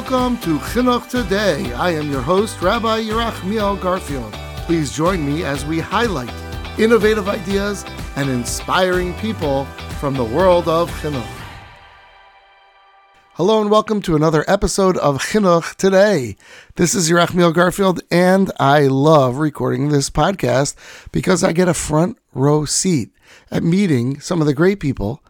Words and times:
welcome 0.00 0.38
to 0.38 0.56
Chinuch 0.60 1.10
Today. 1.10 1.74
I 1.74 1.90
am 1.90 2.10
your 2.10 2.22
host, 2.22 2.62
Rabbi 2.62 3.02
Yerachmiel 3.02 3.78
Garfield. 3.82 4.32
Please 4.64 4.96
join 4.96 5.26
me 5.26 5.44
as 5.44 5.66
we 5.66 5.78
highlight 5.78 6.32
innovative 6.78 7.28
ideas 7.28 7.84
and 8.16 8.30
inspiring 8.30 9.12
people 9.18 9.66
from 10.00 10.14
the 10.14 10.24
world 10.24 10.68
of 10.68 10.90
Chinuch. 11.02 11.22
Hello 13.34 13.60
and 13.60 13.70
welcome 13.70 14.00
to 14.00 14.16
another 14.16 14.42
episode 14.48 14.96
of 14.96 15.18
Chinuch 15.18 15.74
Today. 15.74 16.34
This 16.76 16.94
is 16.94 17.10
Yerachmiel 17.10 17.52
Garfield, 17.52 18.00
and 18.10 18.50
I 18.58 18.86
love 18.86 19.36
recording 19.36 19.90
this 19.90 20.08
podcast 20.08 20.76
because 21.12 21.44
I 21.44 21.52
get 21.52 21.68
a 21.68 21.74
front 21.74 22.16
row 22.32 22.64
seat 22.64 23.10
at 23.50 23.62
meeting 23.62 24.18
some 24.18 24.40
of 24.40 24.46
the 24.46 24.54
great 24.54 24.80
people 24.80 25.22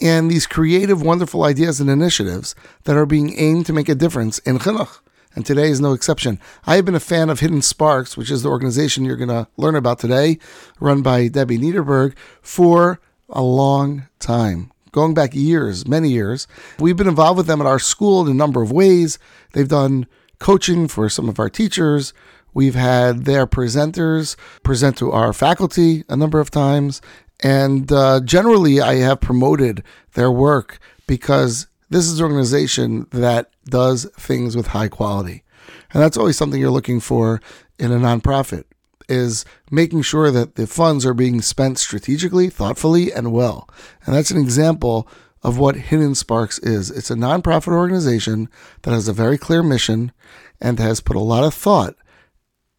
and 0.00 0.30
these 0.30 0.46
creative, 0.46 1.02
wonderful 1.02 1.44
ideas 1.44 1.80
and 1.80 1.90
initiatives 1.90 2.54
that 2.84 2.96
are 2.96 3.06
being 3.06 3.38
aimed 3.38 3.66
to 3.66 3.72
make 3.72 3.88
a 3.88 3.94
difference 3.94 4.38
in 4.40 4.58
chinuch. 4.58 5.00
And 5.34 5.44
today 5.44 5.68
is 5.68 5.82
no 5.82 5.92
exception. 5.92 6.40
I 6.66 6.76
have 6.76 6.86
been 6.86 6.94
a 6.94 7.00
fan 7.00 7.28
of 7.28 7.40
Hidden 7.40 7.60
Sparks, 7.60 8.16
which 8.16 8.30
is 8.30 8.42
the 8.42 8.48
organization 8.48 9.04
you're 9.04 9.16
going 9.16 9.28
to 9.28 9.46
learn 9.58 9.74
about 9.74 9.98
today, 9.98 10.38
run 10.80 11.02
by 11.02 11.28
Debbie 11.28 11.58
Niderberg, 11.58 12.16
for 12.40 13.00
a 13.28 13.42
long 13.42 14.08
time. 14.18 14.72
Going 14.92 15.12
back 15.12 15.34
years, 15.34 15.86
many 15.86 16.08
years. 16.08 16.46
We've 16.78 16.96
been 16.96 17.06
involved 17.06 17.36
with 17.36 17.46
them 17.46 17.60
at 17.60 17.66
our 17.66 17.78
school 17.78 18.24
in 18.24 18.30
a 18.30 18.34
number 18.34 18.62
of 18.62 18.72
ways. 18.72 19.18
They've 19.52 19.68
done 19.68 20.06
coaching 20.38 20.88
for 20.88 21.10
some 21.10 21.28
of 21.28 21.38
our 21.38 21.50
teachers. 21.50 22.14
We've 22.54 22.74
had 22.74 23.26
their 23.26 23.46
presenters 23.46 24.36
present 24.62 24.96
to 24.98 25.12
our 25.12 25.34
faculty 25.34 26.04
a 26.08 26.16
number 26.16 26.40
of 26.40 26.50
times. 26.50 27.02
And 27.40 27.90
uh, 27.92 28.20
generally, 28.20 28.80
I 28.80 28.96
have 28.96 29.20
promoted 29.20 29.82
their 30.14 30.30
work 30.30 30.78
because 31.06 31.66
this 31.90 32.06
is 32.06 32.18
an 32.18 32.24
organization 32.24 33.06
that 33.10 33.50
does 33.66 34.06
things 34.18 34.56
with 34.56 34.68
high 34.68 34.88
quality. 34.88 35.44
And 35.92 36.02
that's 36.02 36.16
always 36.16 36.36
something 36.36 36.60
you're 36.60 36.70
looking 36.70 37.00
for 37.00 37.40
in 37.78 37.92
a 37.92 37.96
nonprofit 37.96 38.64
is 39.08 39.44
making 39.70 40.02
sure 40.02 40.30
that 40.30 40.56
the 40.56 40.66
funds 40.66 41.06
are 41.06 41.14
being 41.14 41.40
spent 41.40 41.78
strategically, 41.78 42.50
thoughtfully, 42.50 43.12
and 43.12 43.32
well. 43.32 43.68
And 44.04 44.14
that's 44.14 44.30
an 44.30 44.40
example 44.40 45.06
of 45.42 45.58
what 45.58 45.76
Hidden 45.76 46.16
Sparks 46.16 46.58
is. 46.58 46.90
It's 46.90 47.10
a 47.10 47.14
nonprofit 47.14 47.72
organization 47.72 48.48
that 48.82 48.90
has 48.90 49.06
a 49.06 49.12
very 49.12 49.38
clear 49.38 49.62
mission 49.62 50.10
and 50.60 50.78
has 50.80 51.00
put 51.00 51.16
a 51.16 51.20
lot 51.20 51.44
of 51.44 51.54
thought 51.54 51.94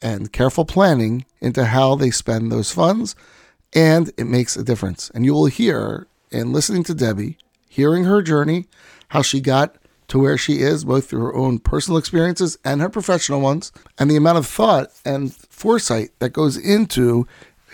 and 0.02 0.33
careful 0.33 0.66
planning 0.66 1.25
into 1.39 1.66
how 1.66 1.95
they 1.95 2.11
spend 2.11 2.52
those 2.52 2.71
funds 2.71 3.16
and 3.73 4.11
it 4.17 4.25
makes 4.25 4.55
a 4.55 4.63
difference. 4.63 5.09
And 5.13 5.25
you 5.25 5.33
will 5.33 5.45
hear 5.45 6.07
in 6.31 6.53
listening 6.53 6.83
to 6.83 6.95
Debbie, 6.95 7.37
hearing 7.69 8.05
her 8.05 8.21
journey, 8.21 8.65
how 9.09 9.21
she 9.21 9.39
got 9.39 9.77
to 10.09 10.19
where 10.19 10.37
she 10.37 10.59
is, 10.59 10.85
both 10.85 11.09
through 11.09 11.21
her 11.21 11.35
own 11.35 11.59
personal 11.59 11.97
experiences 11.97 12.57
and 12.63 12.81
her 12.81 12.89
professional 12.89 13.41
ones, 13.41 13.71
and 13.99 14.09
the 14.09 14.15
amount 14.15 14.37
of 14.37 14.47
thought 14.47 14.89
and 15.05 15.33
foresight 15.33 16.11
that 16.19 16.29
goes 16.29 16.57
into 16.57 17.27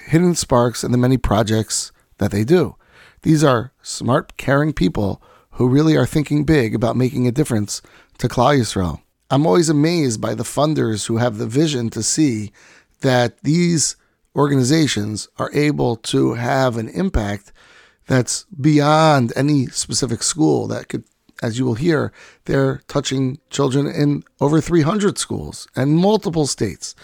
Hidden 0.07 0.35
Sparks 0.35 0.83
and 0.83 0.93
the 0.93 0.97
many 0.97 1.17
projects 1.17 1.91
that 2.17 2.31
they 2.31 2.43
do. 2.43 2.75
These 3.21 3.43
are 3.43 3.71
smart, 3.81 4.35
caring 4.37 4.73
people 4.73 5.21
who 5.51 5.69
really 5.69 5.95
are 5.95 6.05
thinking 6.05 6.43
big 6.43 6.73
about 6.73 6.97
making 6.97 7.27
a 7.27 7.31
difference 7.31 7.81
to 8.17 8.27
Klal 8.27 8.57
Yisrael. 8.57 9.01
I'm 9.29 9.45
always 9.45 9.69
amazed 9.69 10.19
by 10.19 10.35
the 10.35 10.43
funders 10.43 11.07
who 11.07 11.17
have 11.17 11.37
the 11.37 11.47
vision 11.47 11.89
to 11.91 12.03
see 12.03 12.51
that 13.01 13.41
these 13.43 13.95
organizations 14.35 15.27
are 15.37 15.51
able 15.53 15.95
to 15.95 16.33
have 16.33 16.77
an 16.77 16.89
impact 16.89 17.51
that's 18.07 18.45
beyond 18.59 19.31
any 19.35 19.67
specific 19.67 20.23
school 20.23 20.67
that 20.67 20.89
could 20.89 21.03
as 21.41 21.59
you 21.59 21.65
will 21.65 21.75
hear 21.75 22.13
they're 22.45 22.77
touching 22.87 23.37
children 23.49 23.85
in 23.85 24.23
over 24.39 24.61
300 24.61 25.17
schools 25.17 25.67
and 25.75 25.97
multiple 25.97 26.47
states. 26.47 26.95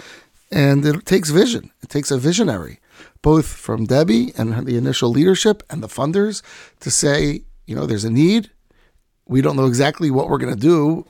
And 0.52 0.86
it 0.86 1.06
takes 1.06 1.30
vision. 1.30 1.72
It 1.82 1.90
takes 1.90 2.10
a 2.10 2.18
visionary 2.18 2.80
both 3.22 3.48
from 3.48 3.86
debbie 3.86 4.34
and 4.38 4.66
the 4.66 4.78
initial 4.78 5.10
leadership 5.10 5.64
and 5.70 5.84
the 5.84 5.88
funders 5.88 6.42
to 6.80 6.92
say 6.92 7.42
you 7.66 7.76
know 7.76 7.86
there's 7.86 8.06
a 8.06 8.10
need. 8.10 8.50
We 9.26 9.42
don't 9.42 9.56
know 9.56 9.68
exactly 9.68 10.10
what 10.10 10.30
we're 10.30 10.38
going 10.38 10.54
to 10.54 10.60
do. 10.60 11.06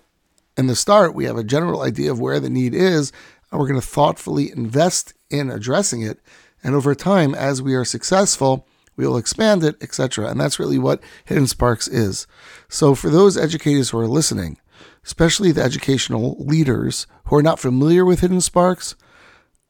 In 0.58 0.68
the 0.68 0.76
start 0.76 1.16
we 1.16 1.26
have 1.26 1.38
a 1.38 1.44
general 1.44 1.82
idea 1.82 2.12
of 2.12 2.20
where 2.20 2.40
the 2.40 2.50
need 2.50 2.74
is 2.74 3.12
and 3.52 3.60
we're 3.60 3.68
going 3.68 3.80
to 3.80 3.88
thoughtfully 3.88 4.52
invest 4.52 5.14
in 5.30 5.50
addressing 5.50 6.02
it. 6.02 6.20
And 6.64 6.76
over 6.76 6.94
time, 6.96 7.34
as 7.34 7.62
we 7.62 7.74
are 7.76 7.86
successful, 7.86 8.68
we 8.96 9.08
will 9.08 9.18
expand 9.18 9.64
it, 9.64 9.82
etc. 9.82 10.28
And 10.28 10.40
that's 10.40 10.60
really 10.60 10.78
what 10.78 11.02
Hidden 11.26 11.48
Sparks 11.48 11.88
is. 11.88 12.28
So 12.68 12.96
for 12.96 13.10
those 13.10 13.38
educators 13.38 13.90
who 13.90 14.00
are 14.00 14.08
listening, 14.08 14.58
especially 15.06 15.52
the 15.52 15.64
educational 15.64 16.36
leaders 16.38 17.08
who 17.26 17.38
are 17.38 17.44
not 17.44 17.60
familiar 17.60 18.04
with 18.04 18.20
Hidden 18.20 18.42
Sparks, 18.42 18.96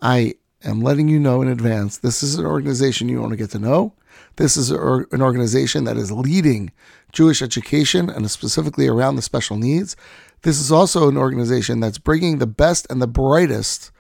I 0.02 0.36
am 0.64 0.82
letting 0.82 1.08
you 1.08 1.20
know 1.20 1.42
in 1.42 1.48
advance 1.48 1.98
this 1.98 2.24
is 2.24 2.36
an 2.36 2.46
organization 2.46 3.08
you 3.08 3.22
want 3.22 3.32
to 3.32 3.38
get 3.38 3.52
to 3.52 3.60
know. 3.60 3.94
This 4.38 4.58
is 4.58 4.72
an 4.72 5.22
organization 5.22 5.84
that 5.84 5.98
is 5.98 6.12
leading 6.12 6.72
Jewish 7.12 7.42
education 7.42 8.10
and 8.10 8.30
specifically 8.32 8.88
around 8.88 9.16
the 9.16 9.22
special 9.22 9.58
needs. 9.58 9.96
This 10.42 10.60
is 10.60 10.72
also 10.72 11.08
an 11.10 11.18
organization 11.18 11.80
that's 11.80 11.98
bringing 11.98 12.38
the 12.38 12.48
best 12.48 12.88
and 12.90 13.02
the 13.02 13.08
brightest 13.08 13.92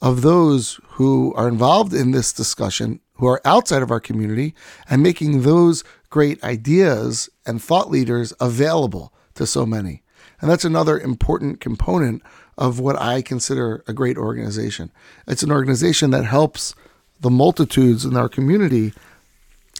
of 0.00 0.22
those 0.22 0.80
who 0.98 1.32
are 1.36 1.46
involved 1.46 1.94
in 1.94 2.10
this 2.10 2.32
discussion, 2.32 2.98
who 3.14 3.26
are 3.28 3.40
outside 3.44 3.84
of 3.84 3.90
our 3.92 4.00
community, 4.00 4.52
and 4.90 5.00
making 5.00 5.42
those 5.42 5.84
great 6.10 6.42
ideas 6.42 7.30
and 7.46 7.62
thought 7.62 7.88
leaders 7.88 8.32
available 8.40 9.12
to 9.36 9.46
so 9.46 9.64
many. 9.64 10.02
And 10.40 10.50
that's 10.50 10.64
another 10.64 10.98
important 10.98 11.60
component 11.60 12.20
of 12.56 12.80
what 12.80 13.00
I 13.00 13.22
consider 13.22 13.84
a 13.86 13.92
great 13.92 14.18
organization. 14.18 14.90
It's 15.28 15.44
an 15.44 15.52
organization 15.52 16.10
that 16.10 16.24
helps 16.24 16.74
the 17.20 17.30
multitudes 17.30 18.04
in 18.04 18.16
our 18.16 18.28
community 18.28 18.92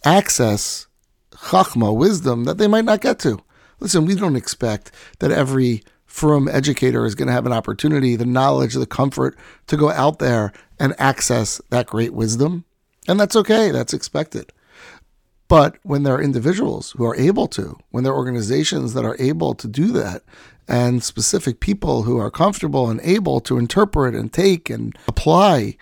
access 0.04 0.86
chachma, 1.32 1.92
wisdom 1.96 2.44
that 2.44 2.58
they 2.58 2.68
might 2.68 2.84
not 2.84 3.00
get 3.00 3.18
to. 3.20 3.40
Listen, 3.80 4.06
we 4.06 4.14
don't 4.14 4.36
expect 4.36 4.92
that 5.18 5.32
every 5.32 5.82
from 6.18 6.48
educator 6.48 7.06
is 7.06 7.14
going 7.14 7.28
to 7.28 7.32
have 7.32 7.46
an 7.46 7.52
opportunity, 7.52 8.16
the 8.16 8.26
knowledge, 8.26 8.74
the 8.74 8.86
comfort 8.86 9.38
to 9.68 9.76
go 9.76 9.90
out 9.90 10.18
there 10.18 10.52
and 10.80 10.92
access 10.98 11.60
that 11.70 11.86
great 11.86 12.12
wisdom. 12.12 12.64
And 13.06 13.20
that's 13.20 13.36
okay, 13.36 13.70
that's 13.70 13.94
expected. 13.94 14.52
But 15.46 15.76
when 15.84 16.02
there 16.02 16.16
are 16.16 16.22
individuals 16.22 16.90
who 16.96 17.04
are 17.04 17.16
able 17.16 17.46
to, 17.48 17.78
when 17.90 18.02
there 18.02 18.12
are 18.12 18.16
organizations 18.16 18.94
that 18.94 19.04
are 19.04 19.16
able 19.20 19.54
to 19.54 19.68
do 19.68 19.92
that, 19.92 20.22
and 20.66 21.02
specific 21.02 21.60
people 21.60 22.02
who 22.02 22.18
are 22.18 22.30
comfortable 22.30 22.90
and 22.90 23.00
able 23.02 23.40
to 23.40 23.56
interpret 23.56 24.14
and 24.14 24.32
take 24.32 24.68
and 24.68 24.98
apply 25.06 25.76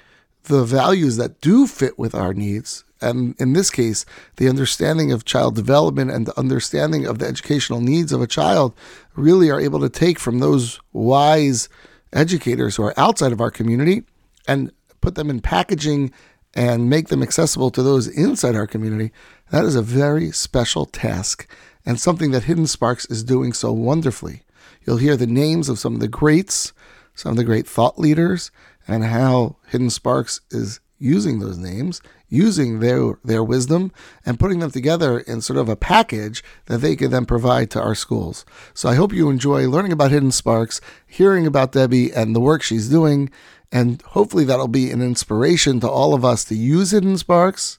the 0.45 0.65
values 0.65 1.17
that 1.17 1.41
do 1.41 1.67
fit 1.67 1.99
with 1.99 2.15
our 2.15 2.33
needs, 2.33 2.85
and 3.01 3.35
in 3.39 3.53
this 3.53 3.71
case, 3.71 4.05
the 4.37 4.49
understanding 4.49 5.13
of 5.13 5.25
child 5.25 5.55
development 5.55 6.11
and 6.11 6.27
the 6.27 6.39
understanding 6.39 7.07
of 7.07 7.19
the 7.19 7.27
educational 7.27 7.81
needs 7.81 8.13
of 8.13 8.23
a 8.23 8.27
child 8.27 8.75
really 9.15 9.51
are 9.51 9.61
able 9.61 9.81
to 9.81 9.89
take 9.89 10.19
from 10.19 10.39
those 10.39 10.81
wise 10.93 11.69
educators 12.13 12.77
who 12.77 12.83
are 12.85 12.99
outside 12.99 13.33
of 13.33 13.41
our 13.41 13.51
community 13.51 14.03
and 14.49 14.73
put 15.01 15.15
them 15.15 15.31
in 15.31 15.41
packaging 15.41 16.13
and 16.55 16.89
make 16.89 17.09
them 17.09 17.23
accessible 17.23 17.71
to 17.71 17.83
those 17.83 18.09
inside 18.09 18.57
our 18.57 18.67
community. 18.67 19.13
That 19.51 19.65
is 19.65 19.77
a 19.77 19.83
very 19.83 20.31
special 20.31 20.87
task 20.87 21.47
and 21.85 22.01
something 22.01 22.31
that 22.31 22.45
Hidden 22.45 22.67
Sparks 22.67 23.05
is 23.07 23.23
doing 23.23 23.53
so 23.53 23.73
wonderfully. 23.73 24.43
You'll 24.85 24.97
hear 24.97 25.17
the 25.17 25.27
names 25.27 25.69
of 25.69 25.79
some 25.79 25.95
of 25.95 26.01
the 26.01 26.09
greats, 26.09 26.73
some 27.15 27.31
of 27.31 27.37
the 27.37 27.45
great 27.45 27.67
thought 27.67 27.99
leaders, 27.99 28.51
and 28.89 29.05
how 29.05 29.57
Hidden 29.69 29.91
Sparks 29.91 30.41
is 30.51 30.81
using 30.99 31.39
those 31.39 31.59
names, 31.59 32.01
using 32.29 32.81
their 32.81 33.19
their 33.25 33.45
wisdom, 33.45 33.93
and 34.25 34.39
putting 34.39 34.61
them 34.61 34.71
together 34.71 35.21
in 35.21 35.41
sort 35.41 35.59
of 35.59 35.69
a 35.69 35.77
package 35.77 36.43
that 36.67 36.79
they 36.79 36.97
can 36.97 37.11
then 37.11 37.27
provide 37.27 37.71
to 37.71 37.81
our 37.81 37.95
schools. 37.95 38.45
So 38.75 38.89
I 38.89 38.95
hope 38.95 39.13
you 39.13 39.31
enjoy 39.31 39.69
learning 39.69 39.93
about 39.93 40.11
Hidden 40.11 40.33
Sparks, 40.33 40.81
hearing 41.07 41.47
about 41.47 41.73
Debbie 41.73 42.13
and 42.13 42.35
the 42.35 42.41
work 42.41 42.63
she's 42.63 42.89
doing, 42.89 43.31
and 43.71 44.01
hopefully 44.03 44.45
that'll 44.45 44.69
be 44.69 44.91
an 44.91 45.03
inspiration 45.03 45.81
to 45.81 45.89
all 45.89 46.15
of 46.15 46.25
us 46.25 46.45
to 46.45 46.55
use 46.55 46.93
Hidden 46.93 47.19
Sparks 47.19 47.79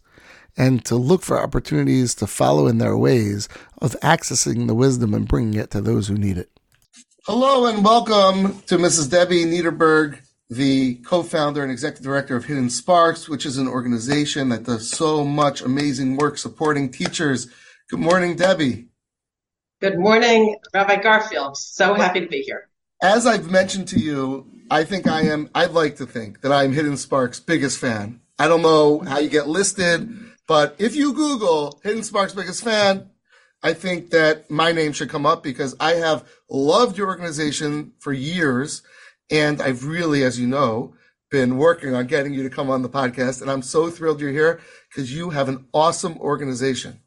and 0.58 0.84
to 0.86 0.96
look 0.96 1.22
for 1.22 1.40
opportunities 1.40 2.16
to 2.16 2.28
follow 2.28 2.68
in 2.68 2.80
their 2.80 2.98
ways 2.98 3.48
of 3.80 3.96
accessing 4.02 4.68
the 4.68 4.74
wisdom 4.74 5.14
and 5.14 5.28
bringing 5.28 5.54
it 5.54 5.70
to 5.72 5.82
those 5.82 6.08
who 6.08 6.16
need 6.16 6.38
it. 6.38 6.50
Hello 7.26 7.66
and 7.68 7.84
welcome 7.84 8.62
to 8.64 8.78
Mrs. 8.78 9.12
Debbie 9.12 9.46
Niderberg 9.46 10.20
the 10.50 10.96
co-founder 10.96 11.62
and 11.62 11.72
executive 11.72 12.06
director 12.06 12.36
of 12.36 12.46
Hidden 12.46 12.70
Sparks, 12.70 13.28
which 13.28 13.46
is 13.46 13.58
an 13.58 13.68
organization 13.68 14.50
that 14.50 14.64
does 14.64 14.90
so 14.90 15.26
much 15.26 15.62
amazing 15.62 16.16
work 16.16 16.38
supporting 16.38 16.90
teachers. 16.90 17.48
Good 17.90 18.00
morning, 18.00 18.36
Debbie. 18.36 18.88
Good 19.82 20.00
morning, 20.00 20.58
Rabbi 20.74 20.98
Garfield. 20.98 21.58
So 21.58 21.94
happy 21.94 22.22
to 22.22 22.28
be 22.28 22.42
here. 22.42 22.70
As 23.02 23.28
I've 23.28 23.52
mentioned 23.52 23.90
to 23.90 24.00
you, 24.00 24.48
I 24.72 24.84
think 24.86 25.08
I 25.08 25.22
am, 25.22 25.50
I'd 25.54 25.72
like 25.72 25.98
to 25.98 26.06
think 26.06 26.42
that 26.42 26.52
I'm 26.52 26.74
Hidden 26.74 26.98
Sparks' 26.98 27.40
biggest 27.40 27.78
fan. 27.78 28.22
I 28.40 28.48
don't 28.48 28.62
know 28.62 29.00
how 29.00 29.20
you 29.20 29.30
get 29.30 29.48
listed, 29.48 30.10
but 30.48 30.76
if 30.80 30.96
you 30.96 31.14
Google 31.14 31.80
Hidden 31.84 32.04
Sparks' 32.04 32.34
biggest 32.34 32.64
fan, 32.64 33.10
I 33.62 33.74
think 33.74 34.12
that 34.12 34.50
my 34.50 34.72
name 34.72 34.94
should 34.94 35.10
come 35.10 35.26
up 35.26 35.44
because 35.44 35.76
I 35.80 35.94
have 35.94 36.28
loved 36.50 36.98
your 36.98 37.08
organization 37.08 37.94
for 38.00 38.14
years. 38.14 38.82
And 39.30 39.62
I've 39.62 39.86
really, 39.86 40.24
as 40.24 40.40
you 40.40 40.48
know, 40.48 40.94
been 41.30 41.58
working 41.58 41.94
on 41.94 42.08
getting 42.08 42.34
you 42.34 42.44
to 42.44 42.50
come 42.50 42.70
on 42.70 42.82
the 42.82 42.90
podcast. 42.90 43.42
And 43.42 43.52
I'm 43.52 43.62
so 43.62 43.90
thrilled 43.90 44.22
you're 44.22 44.32
here 44.32 44.62
because 44.90 45.14
you 45.14 45.30
have 45.32 45.50
an 45.50 45.66
awesome 45.74 46.18
organization. 46.20 47.02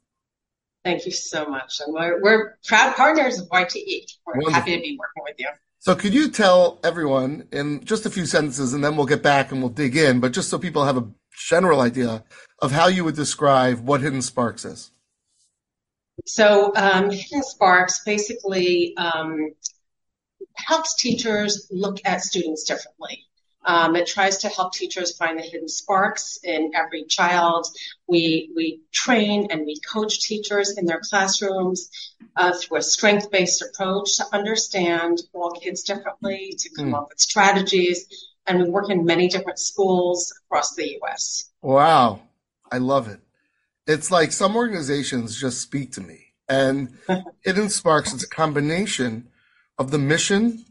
Thank 0.84 1.06
you 1.06 1.12
so 1.12 1.46
much. 1.46 1.80
And 1.84 1.94
we're, 1.94 2.22
we're 2.22 2.58
proud 2.66 2.96
partners 2.96 3.38
of 3.38 3.48
YTE. 3.48 4.04
We're 4.26 4.34
Wonderful. 4.34 4.52
happy 4.52 4.76
to 4.76 4.82
be 4.82 4.98
working 4.98 5.24
with 5.24 5.36
you. 5.38 5.48
So 5.78 5.94
could 5.94 6.12
you 6.12 6.30
tell 6.30 6.78
everyone 6.84 7.48
in 7.52 7.84
just 7.84 8.04
a 8.04 8.10
few 8.10 8.26
sentences 8.26 8.74
and 8.74 8.84
then 8.84 8.96
we'll 8.96 9.06
get 9.06 9.22
back 9.22 9.50
and 9.50 9.62
we'll 9.62 9.70
dig 9.70 9.96
in, 9.96 10.20
but 10.20 10.32
just 10.32 10.50
so 10.50 10.58
people 10.58 10.84
have 10.84 10.98
a 10.98 11.08
general 11.48 11.80
idea 11.80 12.22
of 12.60 12.70
how 12.70 12.88
you 12.88 13.02
would 13.04 13.16
describe 13.16 13.80
what 13.80 14.02
Hidden 14.02 14.20
Sparks 14.20 14.66
is? 14.66 14.90
So 16.26 16.72
um, 16.76 17.10
Hidden 17.10 17.42
Sparks 17.42 18.02
basically 18.04 18.94
um, 18.98 19.52
helps 20.66 20.94
teachers 20.96 21.68
look 21.70 21.98
at 22.04 22.22
students 22.22 22.64
differently. 22.64 23.26
Um, 23.64 23.94
it 23.94 24.06
tries 24.06 24.38
to 24.38 24.48
help 24.48 24.72
teachers 24.72 25.16
find 25.16 25.38
the 25.38 25.42
hidden 25.42 25.68
sparks 25.68 26.38
in 26.42 26.72
every 26.74 27.04
child. 27.04 27.66
We 28.08 28.50
we 28.56 28.80
train 28.90 29.48
and 29.50 29.66
we 29.66 29.78
coach 29.80 30.20
teachers 30.22 30.78
in 30.78 30.86
their 30.86 31.00
classrooms 31.00 31.90
uh, 32.36 32.52
through 32.54 32.78
a 32.78 32.82
strength-based 32.82 33.62
approach 33.62 34.16
to 34.16 34.24
understand 34.32 35.20
all 35.34 35.50
kids 35.50 35.82
differently, 35.82 36.54
to 36.58 36.70
come 36.70 36.92
mm. 36.92 36.96
up 36.96 37.08
with 37.10 37.20
strategies, 37.20 38.06
and 38.46 38.62
we 38.62 38.70
work 38.70 38.88
in 38.88 39.04
many 39.04 39.28
different 39.28 39.58
schools 39.58 40.32
across 40.46 40.74
the 40.74 40.88
U.S. 41.02 41.50
Wow, 41.60 42.22
I 42.72 42.78
love 42.78 43.08
it. 43.08 43.20
It's 43.86 44.10
like 44.10 44.32
some 44.32 44.56
organizations 44.56 45.38
just 45.38 45.60
speak 45.60 45.92
to 45.92 46.00
me, 46.00 46.32
and 46.48 46.96
Hidden 47.44 47.68
Sparks 47.68 48.14
is 48.14 48.22
a 48.22 48.28
combination 48.28 49.28
of 49.80 49.90
the 49.90 49.98
mission 49.98 50.64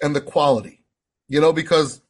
and 0.00 0.16
the 0.16 0.20
quality. 0.20 0.84
You 1.28 1.40
know, 1.40 1.52
because 1.52 2.00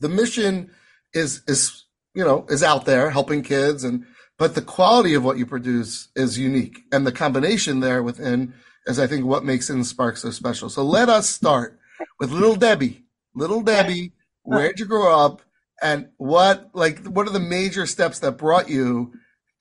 the 0.00 0.08
mission 0.08 0.70
is 1.12 1.42
is 1.46 1.84
you 2.14 2.24
know 2.24 2.46
is 2.48 2.62
out 2.62 2.86
there 2.86 3.10
helping 3.10 3.42
kids 3.42 3.84
and 3.84 4.06
but 4.38 4.54
the 4.54 4.62
quality 4.62 5.12
of 5.12 5.22
what 5.22 5.36
you 5.36 5.44
produce 5.44 6.08
is 6.16 6.38
unique. 6.38 6.80
And 6.90 7.06
the 7.06 7.12
combination 7.12 7.80
there 7.80 8.02
within 8.02 8.54
is 8.86 8.98
i 8.98 9.06
think 9.06 9.26
what 9.26 9.44
makes 9.44 9.68
Hidden 9.68 9.84
Spark 9.84 10.16
so 10.16 10.30
special. 10.30 10.70
So 10.70 10.82
let 10.82 11.10
us 11.10 11.28
start 11.28 11.78
with 12.18 12.32
little 12.32 12.56
debbie. 12.56 13.04
Little 13.34 13.60
debbie 13.60 14.12
where'd 14.42 14.80
you 14.80 14.86
grow 14.86 15.14
up? 15.14 15.42
And 15.82 16.08
what 16.16 16.70
like 16.72 17.06
what 17.06 17.28
are 17.28 17.32
the 17.32 17.40
major 17.40 17.84
steps 17.84 18.18
that 18.20 18.32
brought 18.32 18.70
you 18.70 19.12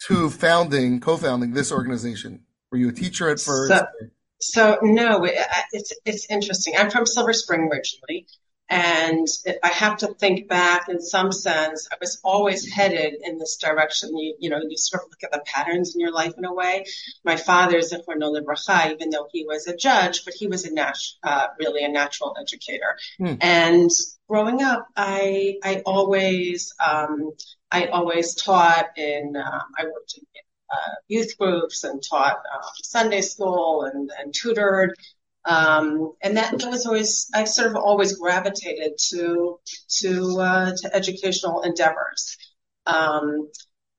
to 0.07 0.29
founding 0.29 1.01
co-founding 1.01 1.51
this 1.51 1.73
organization? 1.73 2.45
Were 2.71 2.77
you 2.77 2.87
a 2.87 2.93
teacher 2.93 3.29
at 3.29 3.41
first? 3.41 3.69
so, 3.69 4.09
so 4.39 4.77
no 4.81 5.25
it's 5.71 5.93
it's 6.05 6.25
interesting 6.29 6.73
i'm 6.77 6.89
from 6.89 7.05
silver 7.05 7.33
spring 7.33 7.69
originally 7.71 8.25
and 8.69 9.27
I 9.63 9.69
have 9.69 9.97
to 9.97 10.07
think 10.13 10.47
back 10.47 10.89
in 10.89 11.01
some 11.01 11.31
sense, 11.31 11.87
I 11.91 11.95
was 11.99 12.19
always 12.23 12.71
headed 12.71 13.15
in 13.23 13.39
this 13.39 13.57
direction. 13.57 14.15
You, 14.15 14.35
you 14.39 14.49
know, 14.51 14.59
you 14.61 14.77
sort 14.77 15.03
of 15.03 15.09
look 15.09 15.23
at 15.23 15.31
the 15.31 15.41
patterns 15.43 15.95
in 15.95 16.01
your 16.01 16.11
life 16.11 16.33
in 16.37 16.45
a 16.45 16.53
way. 16.53 16.85
My 17.23 17.35
father, 17.35 17.77
is 17.77 17.91
a 17.93 17.97
Zichrono 17.97 18.31
Livracha, 18.31 18.91
even 18.91 19.09
though 19.09 19.27
he 19.31 19.43
was 19.43 19.65
a 19.65 19.75
judge, 19.75 20.23
but 20.23 20.35
he 20.35 20.45
was 20.45 20.65
a 20.65 20.73
nat- 20.73 20.97
uh, 21.23 21.47
really 21.59 21.83
a 21.83 21.89
natural 21.89 22.35
educator. 22.39 22.95
Hmm. 23.17 23.35
And 23.41 23.89
growing 24.27 24.61
up, 24.61 24.87
I, 24.95 25.55
I 25.63 25.81
always, 25.83 26.71
um, 26.79 27.31
I 27.71 27.87
always 27.87 28.35
taught 28.35 28.97
in, 28.97 29.35
uh, 29.35 29.61
I 29.79 29.85
worked 29.85 30.13
in 30.15 30.23
uh, 30.71 30.95
youth 31.07 31.37
groups 31.37 31.83
and 31.83 32.01
taught 32.01 32.37
uh, 32.37 32.67
Sunday 32.83 33.21
school 33.21 33.83
and, 33.83 34.11
and 34.19 34.33
tutored. 34.33 34.95
Um, 35.45 36.13
and 36.21 36.37
that, 36.37 36.59
that 36.59 36.69
was 36.69 36.85
always, 36.85 37.29
I 37.33 37.45
sort 37.45 37.69
of 37.71 37.75
always 37.75 38.17
gravitated 38.17 38.97
to, 39.09 39.59
to, 39.99 40.39
uh, 40.39 40.71
to 40.75 40.95
educational 40.95 41.61
endeavors. 41.61 42.37
Um, 42.85 43.49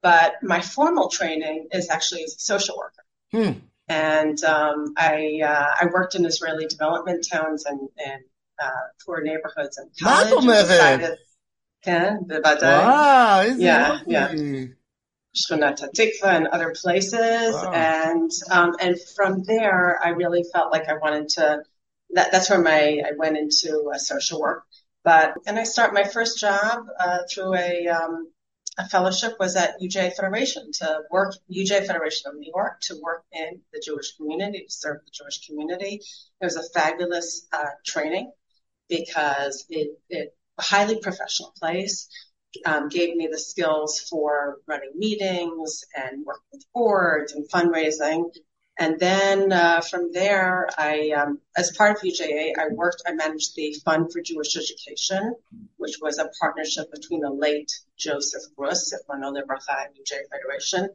but 0.02 0.34
my 0.42 0.60
formal 0.60 1.08
training 1.08 1.68
is 1.72 1.90
actually 1.90 2.24
as 2.24 2.34
a 2.34 2.40
social 2.40 2.76
worker. 2.76 3.04
Hmm. 3.32 3.58
And, 3.88 4.42
um, 4.44 4.94
I, 4.96 5.40
uh, 5.44 5.74
I 5.80 5.86
worked 5.92 6.14
in 6.14 6.24
Israeli 6.24 6.66
development 6.66 7.26
towns 7.30 7.64
and, 7.64 7.80
and, 7.98 8.22
uh, 8.62 8.68
poor 9.04 9.22
neighborhoods 9.22 9.78
and 9.78 9.90
college. 10.00 10.28
Wow, 12.86 13.40
yeah, 13.56 14.00
yeah. 14.06 14.66
Shkunat 15.34 15.80
Tikva 15.94 16.24
and 16.24 16.48
other 16.48 16.74
places. 16.74 17.54
Wow. 17.54 17.72
And, 17.72 18.30
um, 18.50 18.76
and 18.80 18.96
from 19.16 19.42
there, 19.44 20.00
I 20.04 20.10
really 20.10 20.44
felt 20.52 20.72
like 20.72 20.88
I 20.88 20.94
wanted 20.94 21.28
to, 21.30 21.62
that, 22.10 22.32
that's 22.32 22.50
where 22.50 22.60
my, 22.60 23.00
I 23.04 23.12
went 23.16 23.36
into 23.36 23.90
uh, 23.94 23.98
social 23.98 24.40
work. 24.40 24.64
But, 25.02 25.34
and 25.46 25.58
I 25.58 25.64
start 25.64 25.94
my 25.94 26.04
first 26.04 26.38
job, 26.38 26.86
uh, 26.98 27.18
through 27.30 27.54
a, 27.54 27.86
um, 27.88 28.30
a 28.78 28.88
fellowship 28.88 29.36
was 29.38 29.56
at 29.56 29.80
UJA 29.80 30.14
Federation 30.14 30.70
to 30.72 31.00
work, 31.10 31.34
UJA 31.50 31.86
Federation 31.86 32.30
of 32.30 32.36
New 32.36 32.50
York 32.54 32.80
to 32.82 33.00
work 33.02 33.24
in 33.32 33.60
the 33.72 33.82
Jewish 33.84 34.16
community, 34.16 34.64
to 34.64 34.72
serve 34.72 34.98
the 35.04 35.10
Jewish 35.12 35.46
community. 35.46 36.02
It 36.40 36.44
was 36.44 36.56
a 36.56 36.62
fabulous, 36.62 37.46
uh, 37.52 37.70
training 37.84 38.32
because 38.88 39.64
it, 39.70 39.98
it, 40.08 40.34
a 40.58 40.62
highly 40.62 40.98
professional 41.00 41.54
place 41.58 42.08
um, 42.64 42.88
gave 42.88 43.16
me 43.16 43.28
the 43.30 43.38
skills 43.38 44.00
for 44.00 44.58
running 44.66 44.92
meetings 44.96 45.84
and 45.94 46.24
working 46.24 46.42
with 46.52 46.64
boards 46.72 47.32
and 47.32 47.48
fundraising. 47.48 48.30
And 48.78 48.98
then 48.98 49.52
uh, 49.52 49.82
from 49.82 50.10
there, 50.12 50.68
I, 50.78 51.10
um, 51.10 51.40
as 51.56 51.76
part 51.76 51.96
of 51.96 52.02
UJA, 52.02 52.52
I 52.58 52.68
worked, 52.72 53.02
I 53.06 53.12
managed 53.12 53.54
the 53.54 53.74
Fund 53.84 54.10
for 54.10 54.22
Jewish 54.22 54.56
Education, 54.56 55.34
which 55.76 55.96
was 56.00 56.18
a 56.18 56.30
partnership 56.40 56.90
between 56.90 57.20
the 57.20 57.30
late 57.30 57.70
Joseph 57.98 58.42
Gruss 58.56 58.94
at 58.94 59.00
Mano 59.06 59.32
Bracha 59.42 59.86
and 59.86 59.94
UJA 59.94 60.22
Federation. 60.30 60.88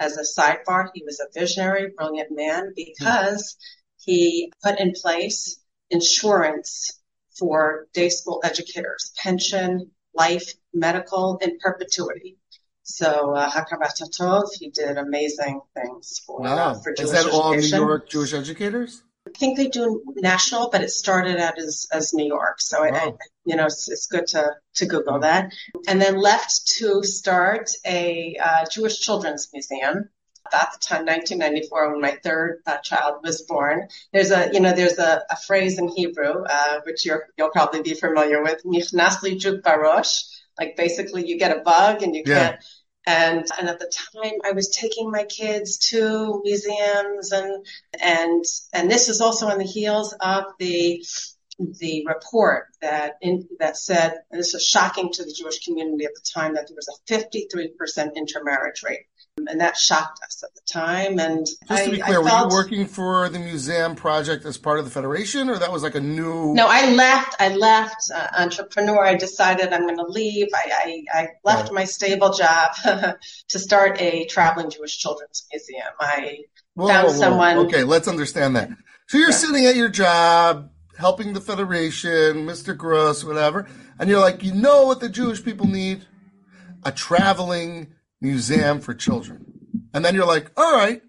As 0.00 0.16
a 0.16 0.22
sidebar, 0.22 0.88
he 0.92 1.04
was 1.04 1.20
a 1.20 1.38
visionary, 1.38 1.92
brilliant 1.96 2.30
man 2.32 2.72
because 2.74 3.56
he 3.98 4.52
put 4.62 4.80
in 4.80 4.92
place 4.92 5.60
insurance 5.90 6.98
for 7.38 7.86
day 7.92 8.08
school 8.08 8.40
educators, 8.42 9.12
pension, 9.22 9.90
life, 10.14 10.52
medical, 10.72 11.38
in 11.42 11.58
perpetuity. 11.58 12.36
So 12.82 13.34
uh, 13.34 13.50
Tov, 13.50 14.48
he 14.58 14.70
did 14.70 14.96
amazing 14.96 15.60
things 15.74 16.20
for, 16.26 16.44
uh, 16.46 16.56
wow. 16.56 16.74
for 16.74 16.92
Jewish 16.92 17.06
Is 17.06 17.12
that 17.12 17.26
education. 17.26 17.40
all 17.40 17.54
New 17.54 17.86
York 17.88 18.08
Jewish 18.08 18.34
educators? 18.34 19.02
I 19.26 19.38
think 19.38 19.56
they 19.56 19.68
do 19.68 20.02
national, 20.16 20.70
but 20.70 20.82
it 20.82 20.90
started 20.90 21.36
out 21.38 21.58
as, 21.58 21.86
as 21.92 22.12
New 22.14 22.26
York. 22.26 22.60
So 22.60 22.82
wow. 22.82 22.90
I, 22.92 23.12
you 23.44 23.54
know, 23.54 23.66
it's, 23.66 23.88
it's, 23.88 24.06
good 24.06 24.26
to, 24.28 24.54
to 24.76 24.86
Google 24.86 25.20
that. 25.20 25.52
And 25.86 26.00
then 26.00 26.16
left 26.16 26.66
to 26.78 27.02
start 27.04 27.70
a 27.86 28.36
uh, 28.42 28.64
Jewish 28.70 28.98
Children's 28.98 29.50
Museum 29.52 30.08
at 30.52 30.72
the 30.72 30.78
time, 30.78 31.06
1994, 31.06 31.92
when 31.92 32.00
my 32.00 32.18
third 32.22 32.60
uh, 32.66 32.78
child 32.78 33.20
was 33.22 33.42
born. 33.42 33.88
There's 34.12 34.30
a, 34.30 34.50
you 34.52 34.60
know, 34.60 34.72
there's 34.72 34.98
a, 34.98 35.22
a 35.30 35.36
phrase 35.36 35.78
in 35.78 35.88
Hebrew, 35.88 36.44
uh, 36.48 36.80
which 36.84 37.04
you 37.04 37.20
will 37.38 37.50
probably 37.50 37.82
be 37.82 37.94
familiar 37.94 38.42
with, 38.42 38.64
"Nichnas 38.64 39.22
li 39.22 39.38
juk 39.38 39.60
barosh," 39.62 40.24
like 40.60 40.76
basically 40.76 41.26
you 41.26 41.38
get 41.38 41.56
a 41.56 41.60
bug 41.60 42.02
and 42.02 42.14
you 42.14 42.22
yeah. 42.26 42.50
can't. 42.50 42.64
And 43.06 43.46
and 43.58 43.68
at 43.68 43.78
the 43.78 43.90
time, 44.12 44.34
I 44.44 44.52
was 44.52 44.68
taking 44.68 45.10
my 45.10 45.24
kids 45.24 45.78
to 45.88 46.42
museums 46.44 47.32
and 47.32 47.66
and 48.00 48.44
and 48.74 48.90
this 48.90 49.08
is 49.08 49.22
also 49.22 49.48
on 49.48 49.58
the 49.58 49.64
heels 49.64 50.14
of 50.20 50.44
the 50.58 51.02
the 51.78 52.04
report 52.06 52.66
that 52.82 53.14
in, 53.20 53.48
that 53.58 53.76
said, 53.76 54.14
and 54.30 54.38
this 54.38 54.52
was 54.52 54.64
shocking 54.64 55.10
to 55.12 55.24
the 55.24 55.32
Jewish 55.32 55.64
community 55.64 56.04
at 56.04 56.14
the 56.14 56.24
time, 56.34 56.54
that 56.54 56.68
there 56.68 56.76
was 56.76 56.88
a 56.88 57.12
53% 57.12 58.14
intermarriage 58.14 58.82
rate 58.82 59.06
and 59.48 59.60
that 59.60 59.76
shocked 59.76 60.20
us 60.26 60.42
at 60.42 60.54
the 60.54 60.60
time. 60.70 61.18
And 61.18 61.46
just 61.46 61.68
to 61.68 61.74
I, 61.74 61.90
be 61.90 61.98
clear, 61.98 62.22
felt, 62.22 62.50
were 62.50 62.56
you 62.56 62.62
working 62.62 62.86
for 62.86 63.28
the 63.28 63.38
museum 63.38 63.94
project 63.94 64.44
as 64.44 64.58
part 64.58 64.78
of 64.78 64.84
the 64.84 64.90
federation, 64.90 65.48
or 65.48 65.58
that 65.58 65.72
was 65.72 65.82
like 65.82 65.94
a 65.94 66.00
new? 66.00 66.54
No, 66.54 66.66
I 66.68 66.92
left. 66.92 67.36
I 67.38 67.54
left 67.54 68.10
uh, 68.14 68.28
entrepreneur. 68.38 69.04
I 69.04 69.14
decided 69.16 69.72
I'm 69.72 69.82
going 69.82 69.96
to 69.96 70.06
leave. 70.06 70.48
I, 70.54 71.04
I, 71.14 71.20
I 71.20 71.28
left 71.44 71.72
my 71.72 71.84
stable 71.84 72.32
job 72.32 72.72
to 73.48 73.58
start 73.58 74.00
a 74.00 74.26
traveling 74.26 74.70
Jewish 74.70 74.98
children's 74.98 75.46
museum. 75.52 75.86
I 76.00 76.38
whoa, 76.74 76.88
found 76.88 77.06
whoa, 77.06 77.12
whoa. 77.12 77.18
someone. 77.18 77.58
Okay, 77.66 77.84
let's 77.84 78.08
understand 78.08 78.56
that. 78.56 78.70
So 79.08 79.18
you're 79.18 79.30
yeah. 79.30 79.36
sitting 79.36 79.66
at 79.66 79.76
your 79.76 79.88
job, 79.88 80.70
helping 80.96 81.32
the 81.32 81.40
federation, 81.40 82.46
Mr. 82.46 82.76
Gruss, 82.76 83.24
whatever, 83.24 83.68
and 83.98 84.08
you're 84.08 84.20
like, 84.20 84.42
you 84.42 84.54
know 84.54 84.86
what 84.86 85.00
the 85.00 85.08
Jewish 85.08 85.44
people 85.44 85.66
need? 85.66 86.06
A 86.84 86.92
traveling 86.92 87.94
museum 88.20 88.80
for 88.80 88.94
children. 88.94 89.44
And 89.94 90.04
then 90.04 90.14
you're 90.14 90.26
like, 90.26 90.50
all 90.56 90.72
right, 90.72 91.02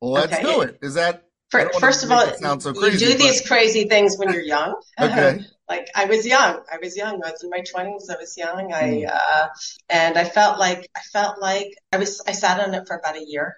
let's 0.00 0.32
okay. 0.32 0.42
do 0.42 0.62
it. 0.62 0.78
Is 0.82 0.94
that 0.94 1.24
First 1.50 2.04
of 2.04 2.12
all, 2.12 2.60
so 2.60 2.72
crazy, 2.72 3.04
you 3.04 3.12
do 3.12 3.18
but... 3.18 3.24
these 3.24 3.46
crazy 3.46 3.88
things 3.88 4.16
when 4.16 4.32
you're 4.32 4.42
young. 4.42 4.80
okay. 5.00 5.40
like 5.68 5.88
I 5.96 6.04
was 6.04 6.24
young. 6.24 6.60
I 6.72 6.78
was 6.80 6.96
young. 6.96 7.20
I 7.24 7.32
was 7.32 7.42
in 7.42 7.50
my 7.50 7.62
twenties. 7.68 8.08
I 8.08 8.16
was 8.16 8.36
young. 8.38 8.72
I, 8.72 9.00
hmm. 9.00 9.06
uh, 9.08 9.48
and 9.88 10.16
I 10.16 10.24
felt 10.24 10.60
like, 10.60 10.88
I 10.96 11.00
felt 11.12 11.40
like 11.40 11.74
I 11.92 11.96
was, 11.96 12.22
I 12.24 12.32
sat 12.32 12.60
on 12.60 12.72
it 12.74 12.86
for 12.86 12.96
about 12.96 13.16
a 13.16 13.24
year. 13.26 13.56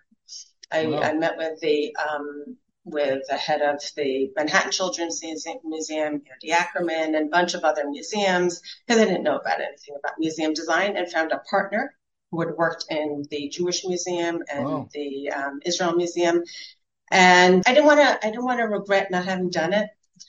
I, 0.70 0.86
Wow. 0.86 1.00
I 1.00 1.12
met 1.12 1.36
with 1.36 1.60
the 1.60 1.94
um, 1.96 2.56
with 2.84 3.22
the 3.28 3.36
head 3.36 3.60
of 3.60 3.80
the 3.94 4.30
Manhattan 4.36 4.72
Children's 4.72 5.22
Museum, 5.22 5.58
Museum, 5.64 6.22
Andy 6.32 6.52
Ackerman, 6.52 7.14
and 7.14 7.26
a 7.26 7.30
bunch 7.30 7.54
of 7.54 7.62
other 7.62 7.88
museums 7.88 8.60
because 8.86 9.00
I 9.00 9.04
didn't 9.04 9.22
know 9.22 9.36
about 9.36 9.60
anything 9.60 9.96
about 9.98 10.18
museum 10.18 10.54
design, 10.54 10.96
and 10.96 11.10
found 11.10 11.32
a 11.32 11.38
partner 11.38 11.94
who 12.32 12.40
had 12.40 12.56
worked 12.56 12.86
in 12.90 13.24
the 13.30 13.48
Jewish 13.50 13.84
Museum 13.84 14.42
and 14.52 14.64
Wow. 14.64 14.88
the 14.92 15.30
um, 15.30 15.60
Israel 15.64 15.94
Museum. 15.94 16.42
And 17.10 17.62
I 17.66 17.74
didn't 17.74 17.86
want 17.86 18.00
to. 18.00 18.26
I 18.26 18.30
didn't 18.30 18.44
want 18.44 18.58
to 18.60 18.64
regret 18.64 19.10
not 19.10 19.26
having 19.26 19.50
done 19.50 19.74
it. 19.74 19.88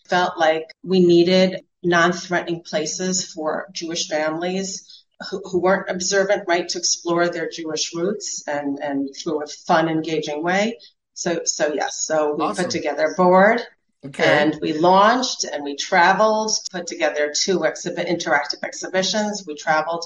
Felt 0.09 0.37
like 0.37 0.65
we 0.83 0.99
needed 0.99 1.63
non-threatening 1.81 2.61
places 2.63 3.25
for 3.25 3.67
Jewish 3.71 4.07
families 4.09 5.03
who, 5.29 5.41
who 5.45 5.59
weren't 5.61 5.89
observant, 5.89 6.43
right, 6.47 6.67
to 6.67 6.77
explore 6.77 7.29
their 7.29 7.49
Jewish 7.49 7.95
roots 7.95 8.43
and 8.47 8.79
and 8.79 9.09
through 9.15 9.43
a 9.43 9.47
fun, 9.47 9.87
engaging 9.87 10.43
way. 10.43 10.77
So 11.13 11.41
so 11.45 11.73
yes. 11.73 12.03
So 12.05 12.35
we 12.35 12.43
Awesome. 12.43 12.65
put 12.65 12.71
together 12.71 13.05
a 13.13 13.15
board 13.15 13.61
Okay. 14.05 14.25
and 14.25 14.57
we 14.61 14.73
launched 14.73 15.45
and 15.45 15.63
we 15.63 15.77
traveled, 15.77 16.51
put 16.69 16.87
together 16.87 17.31
two 17.33 17.63
exhibit 17.63 18.07
interactive 18.07 18.61
exhibitions. 18.61 19.45
We 19.47 19.55
traveled 19.55 20.03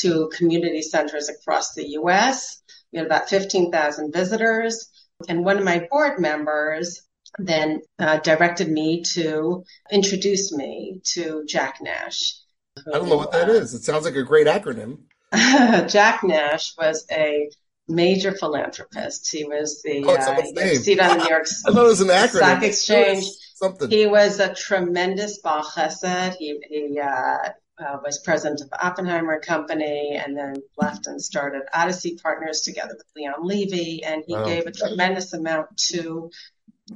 to 0.00 0.30
community 0.36 0.82
centers 0.82 1.28
across 1.28 1.74
the 1.74 1.86
U.S. 1.90 2.62
We 2.92 2.98
had 2.98 3.06
about 3.06 3.28
15,000 3.28 4.12
visitors. 4.12 4.88
And 5.28 5.44
one 5.44 5.58
of 5.58 5.64
my 5.64 5.86
board 5.90 6.18
members 6.18 7.02
then 7.38 7.80
uh, 7.98 8.18
directed 8.18 8.68
me 8.68 9.02
to 9.14 9.64
introduce 9.90 10.52
me 10.52 11.00
to 11.04 11.44
Jack 11.48 11.78
Nash. 11.80 12.34
I 12.76 12.98
don't 12.98 13.08
know 13.08 13.16
what 13.16 13.32
that 13.32 13.48
is. 13.48 13.74
It 13.74 13.84
sounds 13.84 14.04
like 14.04 14.16
a 14.16 14.22
great 14.22 14.46
acronym. 14.46 14.98
Jack 15.88 16.22
Nash 16.24 16.74
was 16.76 17.06
a 17.10 17.48
major 17.88 18.32
philanthropist. 18.32 19.28
He 19.30 19.44
was 19.44 19.82
the 19.82 20.04
Oh, 20.06 20.14
uh, 20.14 20.76
seat 20.76 21.00
on 21.00 21.18
the 21.18 21.24
New 21.24 21.30
York 21.30 21.46
I 21.66 21.72
thought 21.72 21.84
it 21.84 21.88
was 21.88 22.00
an. 22.00 22.28
Stock 22.28 22.62
Exchange. 22.62 23.24
Something. 23.54 23.90
He 23.90 24.06
was 24.06 24.40
a 24.40 24.54
tremendous 24.54 25.38
Baal 25.38 25.62
Chesed. 25.62 26.34
He, 26.36 26.58
he 26.68 26.98
uh, 26.98 27.50
uh, 27.82 27.98
was 28.04 28.18
president 28.18 28.60
of 28.60 28.68
Oppenheimer 28.82 29.40
Company 29.40 30.20
and 30.22 30.36
then 30.36 30.54
left 30.76 31.06
and 31.06 31.20
started 31.20 31.62
Odyssey 31.74 32.16
Partners 32.22 32.60
together 32.62 32.94
with 32.96 33.06
Leon 33.16 33.46
Levy. 33.46 34.02
And 34.04 34.22
he 34.26 34.34
Wow. 34.34 34.44
gave 34.44 34.66
a 34.66 34.72
tremendous 34.72 35.32
amount 35.32 35.76
to, 35.88 36.30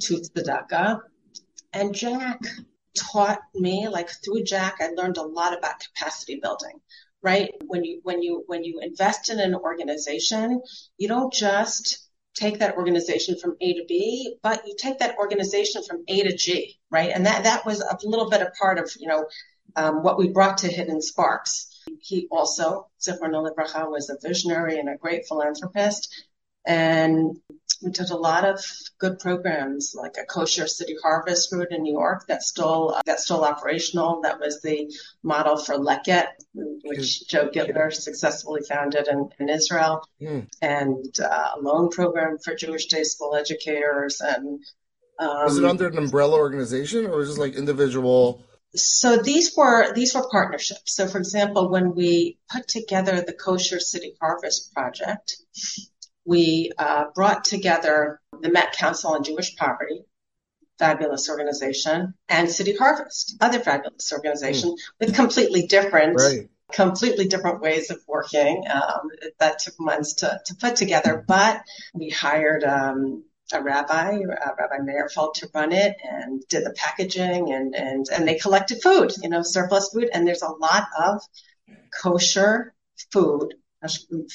to 0.01 0.15
Tzedakah. 0.15 1.01
And 1.73 1.95
Jack 1.95 2.41
taught 2.97 3.41
me, 3.55 3.89
like 3.89 4.09
through 4.25 4.45
Jack, 4.45 4.77
I 4.81 4.89
learned 4.89 5.19
a 5.19 5.23
lot 5.23 5.57
about 5.57 5.81
capacity 5.81 6.39
building. 6.43 6.81
Right? 7.23 7.51
When 7.67 7.83
you 7.83 8.01
when 8.05 8.23
you 8.23 8.45
when 8.47 8.63
you 8.63 8.79
invest 8.81 9.31
in 9.31 9.41
an 9.41 9.55
organization, 9.55 10.63
you 10.97 11.09
don't 11.09 11.33
just 11.33 12.09
take 12.35 12.59
that 12.61 12.77
organization 12.77 13.37
from 13.39 13.57
A 13.61 13.73
to 13.73 13.85
B, 13.89 14.37
but 14.43 14.63
you 14.67 14.77
take 14.79 14.99
that 15.01 15.17
organization 15.19 15.83
from 15.83 16.05
A 16.07 16.23
to 16.23 16.37
G, 16.37 16.79
right? 16.91 17.11
And 17.13 17.27
that 17.27 17.43
that 17.45 17.67
was 17.67 17.81
a 17.81 17.97
little 18.05 18.31
bit 18.31 18.43
a 18.43 18.53
part 18.61 18.79
of 18.79 18.93
you 18.99 19.09
know 19.09 19.27
um, 19.77 20.03
what 20.03 20.19
we 20.19 20.29
brought 20.29 20.59
to 20.59 20.69
Hidden 20.69 21.03
Sparks. 21.03 21.73
He 22.01 22.27
also, 22.31 22.89
Zichrono 23.01 23.49
Livracha, 23.49 23.89
was 23.91 24.11
a 24.11 24.17
visionary 24.27 24.79
and 24.79 24.89
a 24.89 24.97
great 24.97 25.27
philanthropist, 25.29 26.13
and 26.67 27.37
we 27.83 27.91
did 27.91 28.11
a 28.11 28.17
lot 28.17 28.45
of 28.45 28.59
good 28.99 29.19
programs 29.19 29.95
like 29.95 30.17
a 30.21 30.25
kosher 30.25 30.67
city 30.67 30.97
harvest 31.03 31.53
route 31.53 31.71
in 31.71 31.83
New 31.83 31.93
York 31.93 32.25
that's 32.27 32.47
still 32.49 32.99
that's 33.05 33.25
still 33.25 33.45
operational. 33.45 34.23
That 34.23 34.41
was 34.41 34.63
the 34.63 34.91
model 35.23 35.57
for 35.59 35.75
Leket, 35.75 36.29
which 36.55 37.29
Joe 37.29 37.49
Gitler 37.49 37.93
successfully 37.93 38.63
founded 38.69 39.07
in, 39.09 39.29
in 39.39 39.49
Israel, 39.49 40.03
Hmm. 40.19 40.41
and 40.63 41.05
uh, 41.21 41.49
a 41.57 41.61
loan 41.61 41.91
program 41.91 42.39
for 42.43 42.55
Jewish 42.55 42.87
day 42.87 43.03
school 43.05 43.35
educators. 43.37 44.21
And 44.21 44.65
um, 45.19 45.45
Was 45.45 45.59
it 45.59 45.65
under 45.65 45.87
an 45.87 45.99
umbrella 45.99 46.37
organization 46.39 47.07
or 47.07 47.19
was 47.19 47.37
it 47.37 47.41
like 47.41 47.55
individual? 47.55 48.43
So 48.75 49.17
these 49.17 49.57
were 49.57 49.93
these 49.95 50.15
were 50.15 50.29
partnerships. 50.29 50.95
So, 50.95 51.07
for 51.07 51.19
example, 51.19 51.71
when 51.71 51.95
we 51.95 52.39
put 52.51 52.69
together 52.69 53.21
the 53.21 53.33
Kosher 53.33 53.81
City 53.81 54.15
Harvest 54.21 54.75
Project, 54.75 55.37
we 56.25 56.73
uh, 56.79 57.07
brought 57.15 57.45
together 57.45 58.21
the 58.41 58.51
Met 58.51 58.73
Council 58.73 59.15
on 59.15 59.25
Jewish 59.25 59.57
Poverty, 59.57 60.05
fabulous 60.79 61.31
organization, 61.31 62.15
and 62.29 62.51
City 62.51 62.77
Harvest, 62.77 63.37
other 63.41 63.61
fabulous 63.61 64.13
organization 64.13 64.77
with 65.01 65.15
completely 65.15 65.67
different 65.67 66.17
Right. 66.17 66.49
completely 66.73 67.29
different 67.29 67.61
ways 67.61 67.91
of 67.91 68.01
working. 68.07 68.65
Um, 68.69 69.11
that 69.39 69.61
took 69.61 69.79
months 69.79 70.15
to, 70.15 70.41
to 70.47 70.55
put 70.57 70.77
together, 70.77 71.25
but 71.27 71.63
we 71.95 72.11
hired 72.11 72.65
um, 72.65 73.25
a 73.53 73.63
rabbi, 73.63 74.19
uh, 74.19 74.51
Rabbi 74.59 74.79
Meyerfeld, 74.79 75.35
to 75.35 75.49
run 75.55 75.73
it 75.73 75.97
and 76.03 76.43
did 76.49 76.65
the 76.65 76.73
packaging 76.73 77.53
and, 77.53 77.75
and, 77.75 78.07
and 78.13 78.27
they 78.27 78.37
collected 78.37 78.83
food, 78.83 79.13
you 79.23 79.29
know, 79.29 79.43
surplus 79.43 79.91
food. 79.91 80.11
And 80.13 80.27
there's 80.27 80.43
a 80.43 80.51
lot 80.51 80.89
of 80.99 81.21
kosher 82.03 82.75
food, 83.13 83.55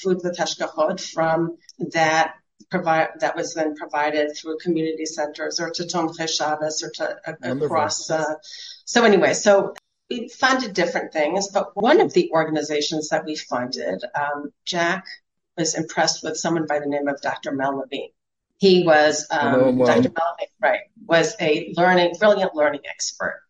food 0.02 0.20
with 0.22 0.38
hashgachot 0.38 1.00
from 1.00 1.56
that 1.92 2.34
provide 2.70 3.08
that 3.20 3.36
was 3.36 3.54
then 3.54 3.74
provided 3.74 4.36
through 4.36 4.56
community 4.58 5.04
centers 5.04 5.60
or 5.60 5.70
to 5.70 5.82
Tomchei 5.82 6.28
Shabbos 6.28 6.82
or 6.82 6.90
to 6.94 7.16
uh, 7.26 7.34
Wonderful. 7.42 7.66
across. 7.66 8.10
Uh, 8.10 8.34
so 8.84 9.04
anyway, 9.04 9.34
so 9.34 9.74
we 10.08 10.28
funded 10.28 10.74
different 10.74 11.12
things, 11.12 11.48
but 11.52 11.70
one 11.74 12.00
of 12.00 12.12
the 12.12 12.30
organizations 12.32 13.08
that 13.10 13.24
we 13.24 13.36
funded, 13.36 14.02
um, 14.14 14.52
Jack 14.64 15.04
was 15.56 15.74
impressed 15.74 16.22
with 16.22 16.36
someone 16.36 16.66
by 16.66 16.78
the 16.78 16.86
name 16.86 17.08
of 17.08 17.20
Dr. 17.20 17.52
Mel 17.52 17.78
Levine. 17.78 18.10
He 18.62 18.84
was, 18.84 19.26
I 19.28 19.50
know 19.50 19.58
him 19.62 19.68
um, 19.70 19.78
well. 19.78 20.00
Dr. 20.02 20.12
Right, 20.60 20.82
was 21.04 21.34
a 21.40 21.74
learning, 21.76 22.14
brilliant 22.20 22.54
learning 22.54 22.82
expert. 22.88 23.40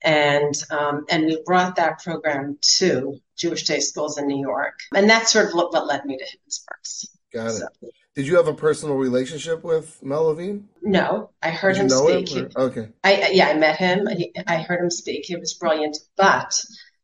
And, 0.00 0.54
um, 0.70 1.06
and 1.10 1.24
we 1.26 1.42
brought 1.44 1.74
that 1.74 1.98
program 2.04 2.56
to 2.76 3.18
Jewish 3.36 3.64
day 3.64 3.80
schools 3.80 4.16
in 4.16 4.28
New 4.28 4.40
York. 4.40 4.78
And 4.94 5.10
that's 5.10 5.32
sort 5.32 5.48
of 5.48 5.54
what, 5.54 5.72
what 5.72 5.88
led 5.88 6.04
me 6.04 6.16
to 6.18 6.24
Hidden 6.24 6.50
Sparks. 6.50 7.04
Got 7.32 7.50
it. 7.82 7.92
Did 8.14 8.28
you 8.28 8.36
have 8.36 8.46
a 8.46 8.54
personal 8.54 8.94
relationship 8.94 9.64
with 9.64 10.00
Mel 10.04 10.26
Levine? 10.26 10.68
no, 10.82 11.30
I 11.42 11.50
heard 11.50 11.76
him 11.76 11.88
speak. 11.88 12.28
him? 12.30 12.50
He- 12.50 12.56
Okay. 12.56 12.88
I, 13.02 13.14
I- 13.22 13.30
yeah, 13.32 13.48
I 13.48 13.54
met 13.54 13.76
him. 13.76 14.06
He, 14.06 14.32
I 14.46 14.58
heard 14.62 14.78
him 14.84 14.90
speak. 14.90 15.24
He 15.24 15.34
was 15.34 15.54
brilliant. 15.54 15.96
But 16.16 16.54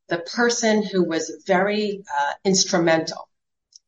the 0.09 0.19
person 0.19 0.85
who 0.85 1.03
was 1.03 1.43
very 1.49 2.05
uh, 2.17 2.33
instrumental, 2.45 3.29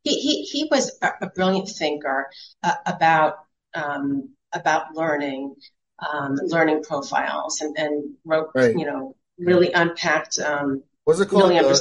he, 0.02 0.18
he, 0.18 0.42
he 0.42 0.68
was 0.68 0.98
a, 1.00 1.10
a 1.22 1.30
brilliant 1.30 1.68
thinker 1.68 2.26
uh, 2.64 2.74
about 2.84 3.34
um, 3.74 4.30
about 4.52 4.94
learning, 4.94 5.54
um, 5.98 6.36
learning 6.42 6.82
profiles, 6.82 7.60
and, 7.60 7.76
and 7.78 8.14
wrote, 8.24 8.50
Right. 8.54 8.76
you 8.76 8.86
know, 8.86 9.14
really 9.38 9.72
unpacked, 9.72 10.38
um, 10.38 10.82
Was 11.06 11.20
it 11.20 11.28
called 11.28 11.50
really 11.50 11.58
uh, 11.58 11.76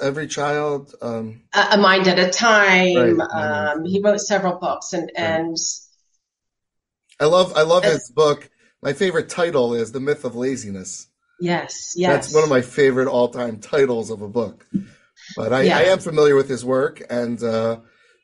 Every 0.00 0.26
Child? 0.26 0.94
Um, 1.00 1.42
a, 1.54 1.68
a 1.72 1.76
mind 1.78 2.08
at 2.08 2.18
a 2.18 2.30
time. 2.30 3.20
Right. 3.20 3.30
Um, 3.74 3.84
he 3.84 4.00
wrote 4.00 4.20
several 4.20 4.58
books, 4.58 4.92
and 4.92 5.10
and 5.16 5.56
I 7.20 7.26
love 7.26 7.52
I 7.56 7.62
love 7.62 7.84
Uh, 7.84 7.90
his 7.92 8.10
book. 8.10 8.50
My 8.82 8.92
favorite 8.92 9.28
title 9.28 9.74
is 9.74 9.92
The 9.92 10.00
Myth 10.00 10.24
of 10.24 10.34
Laziness. 10.34 11.06
yes, 11.40 11.94
yes, 11.96 12.10
That's 12.10 12.34
one 12.34 12.42
of 12.42 12.50
my 12.50 12.62
favorite 12.62 13.06
all-time 13.08 13.60
titles 13.60 14.10
of 14.10 14.22
a 14.22 14.28
book. 14.28 14.66
But 15.36 15.52
I, 15.52 15.62
Yeah. 15.62 15.78
I 15.78 15.82
am 15.82 16.00
familiar 16.00 16.34
with 16.34 16.48
his 16.48 16.64
work 16.64 17.00
and 17.08 17.40
uh, 17.42 17.78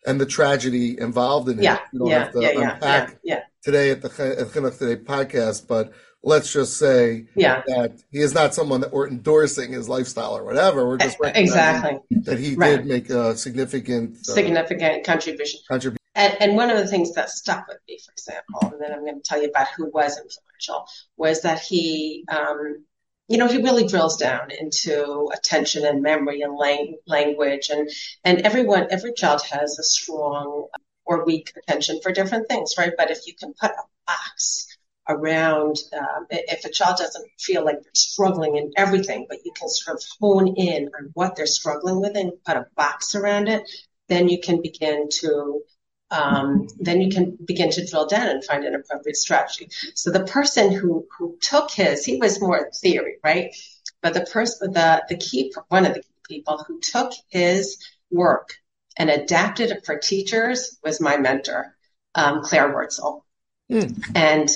and 0.06 0.20
the 0.20 0.26
tragedy 0.26 0.98
involved 0.98 1.48
in 1.48 1.58
it. 1.58 1.62
yeah, 1.64 1.78
You 1.92 1.98
don't 2.00 2.08
yeah, 2.08 2.18
have 2.24 2.32
to 2.32 2.40
yeah, 2.40 2.72
unpack 2.74 3.18
yeah, 3.24 3.40
today 3.62 3.90
at 3.90 4.02
the 4.02 4.08
at 4.08 4.48
Chinuch 4.48 4.78
Today 4.78 5.02
podcast, 5.02 5.66
but 5.66 5.92
let's 6.22 6.52
just 6.52 6.78
say 6.78 7.26
that 7.66 8.02
he 8.10 8.18
is 8.18 8.34
not 8.34 8.54
someone 8.54 8.80
that 8.80 8.92
we're 8.92 9.08
endorsing 9.08 9.72
his 9.72 9.88
lifestyle 9.88 10.36
or 10.36 10.44
whatever. 10.44 10.86
We're 10.86 10.98
just 10.98 11.16
Exactly. 11.22 11.98
that 12.22 12.38
he 12.38 12.54
Right. 12.54 12.76
did 12.78 12.86
make 12.86 13.10
a 13.10 13.36
significant 13.36 14.16
uh, 14.16 14.32
significant 14.34 15.04
contribution. 15.04 15.60
contribution. 15.68 15.96
And, 16.14 16.36
and 16.40 16.56
one 16.56 16.68
of 16.70 16.78
the 16.78 16.86
things 16.88 17.14
that 17.14 17.30
stuck 17.30 17.68
with 17.68 17.78
me, 17.86 17.98
for 18.04 18.10
example, 18.12 18.72
and 18.72 18.80
then 18.82 18.92
I'm 18.92 19.04
going 19.04 19.14
to 19.14 19.22
tell 19.22 19.40
you 19.40 19.48
about 19.48 19.68
who 19.76 19.88
was 19.90 20.18
influential, 20.18 20.84
was 21.16 21.42
that 21.42 21.60
he, 21.60 22.24
um, 22.28 22.84
you 23.28 23.38
know, 23.38 23.46
he 23.46 23.62
really 23.62 23.86
drills 23.86 24.16
down 24.16 24.50
into 24.50 25.28
attention 25.34 25.84
and 25.84 26.02
memory 26.02 26.42
and 26.42 26.56
lang- 26.56 26.98
language, 27.06 27.68
and 27.70 27.90
and 28.24 28.40
everyone, 28.40 28.88
every 28.90 29.12
child 29.12 29.42
has 29.50 29.78
a 29.78 29.82
strong 29.82 30.68
or 31.04 31.24
weak 31.24 31.52
attention 31.56 32.00
for 32.02 32.12
different 32.12 32.48
things, 32.48 32.74
right? 32.78 32.92
But 32.96 33.10
if 33.10 33.26
you 33.26 33.34
can 33.34 33.54
put 33.54 33.70
a 33.70 33.82
box 34.06 34.66
around, 35.08 35.76
um, 35.98 36.26
if 36.30 36.64
a 36.64 36.70
child 36.70 36.98
doesn't 36.98 37.30
feel 37.38 37.64
like 37.64 37.82
they're 37.82 37.92
struggling 37.94 38.56
in 38.56 38.72
everything, 38.76 39.26
but 39.28 39.38
you 39.44 39.52
can 39.58 39.68
sort 39.68 39.96
of 39.96 40.04
hone 40.20 40.54
in 40.56 40.90
on 40.98 41.10
what 41.14 41.34
they're 41.34 41.46
struggling 41.46 42.00
with 42.00 42.16
and 42.16 42.32
put 42.44 42.56
a 42.56 42.66
box 42.76 43.14
around 43.14 43.48
it, 43.48 43.62
then 44.08 44.28
you 44.28 44.40
can 44.40 44.60
begin 44.60 45.08
to 45.20 45.62
um, 46.10 46.68
then 46.78 47.00
you 47.00 47.10
can 47.10 47.36
begin 47.44 47.70
to 47.70 47.86
drill 47.86 48.06
down 48.06 48.28
and 48.28 48.44
find 48.44 48.64
an 48.64 48.74
appropriate 48.74 49.16
strategy. 49.16 49.68
So 49.94 50.10
the 50.10 50.24
person 50.24 50.72
who 50.72 51.06
who 51.16 51.36
took 51.40 51.70
his, 51.70 52.04
he 52.04 52.16
was 52.16 52.40
more 52.40 52.70
theory, 52.74 53.16
right? 53.22 53.54
But 54.02 54.14
the 54.14 54.22
person, 54.22 54.72
the 54.72 55.04
the 55.08 55.16
key, 55.16 55.52
one 55.68 55.86
of 55.86 55.94
the 55.94 56.02
people 56.28 56.64
who 56.66 56.80
took 56.80 57.12
his 57.28 57.78
work 58.10 58.54
and 58.96 59.10
adapted 59.10 59.70
it 59.70 59.84
for 59.84 59.98
teachers 59.98 60.78
was 60.82 61.00
my 61.00 61.16
mentor, 61.16 61.76
um, 62.14 62.42
Claire 62.42 62.74
Wurtzel. 62.74 63.22
Mm. 63.70 64.12
And 64.14 64.48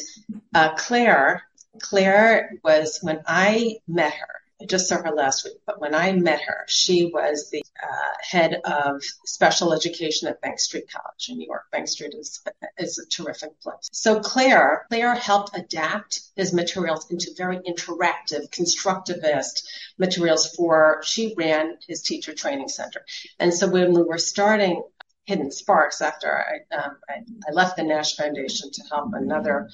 uh, 0.54 0.74
Claire, 0.74 1.42
Claire 1.80 2.52
was 2.64 2.98
when 3.02 3.22
I 3.26 3.76
met 3.86 4.14
her. 4.14 4.41
I 4.62 4.64
just 4.66 4.88
saw 4.88 5.02
her 5.02 5.10
last 5.10 5.44
week, 5.44 5.56
but 5.66 5.80
when 5.80 5.92
I 5.92 6.12
met 6.12 6.40
her, 6.42 6.64
she 6.68 7.10
was 7.12 7.50
the 7.50 7.64
uh, 7.82 8.12
head 8.20 8.60
of 8.64 9.02
special 9.24 9.72
education 9.72 10.28
at 10.28 10.40
Bank 10.40 10.60
Street 10.60 10.84
College 10.88 11.28
in 11.28 11.38
New 11.38 11.46
York. 11.46 11.64
Bank 11.72 11.88
Street 11.88 12.14
is, 12.14 12.40
is 12.78 12.98
a 12.98 13.06
terrific 13.06 13.60
place. 13.60 13.88
So 13.90 14.20
Claire, 14.20 14.86
Claire 14.88 15.16
helped 15.16 15.56
adapt 15.56 16.20
his 16.36 16.52
materials 16.52 17.10
into 17.10 17.32
very 17.36 17.58
interactive, 17.58 18.50
constructivist 18.50 19.64
materials 19.98 20.54
for, 20.54 21.02
she 21.04 21.34
ran 21.36 21.76
his 21.88 22.02
teacher 22.02 22.32
training 22.32 22.68
center. 22.68 23.04
And 23.40 23.52
so 23.52 23.68
when 23.68 23.92
we 23.92 24.02
were 24.02 24.18
starting 24.18 24.80
Hidden 25.24 25.50
Sparks 25.50 26.00
after 26.00 26.32
I, 26.32 26.76
um, 26.76 26.96
I, 27.08 27.14
I 27.48 27.52
left 27.52 27.76
the 27.76 27.82
Nash 27.82 28.14
Foundation 28.16 28.70
to 28.70 28.82
help 28.90 29.12
another 29.14 29.70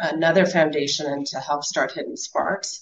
another 0.00 0.46
foundation 0.46 1.06
and 1.06 1.26
to 1.26 1.40
help 1.40 1.64
start 1.64 1.90
Hidden 1.90 2.16
Sparks 2.16 2.80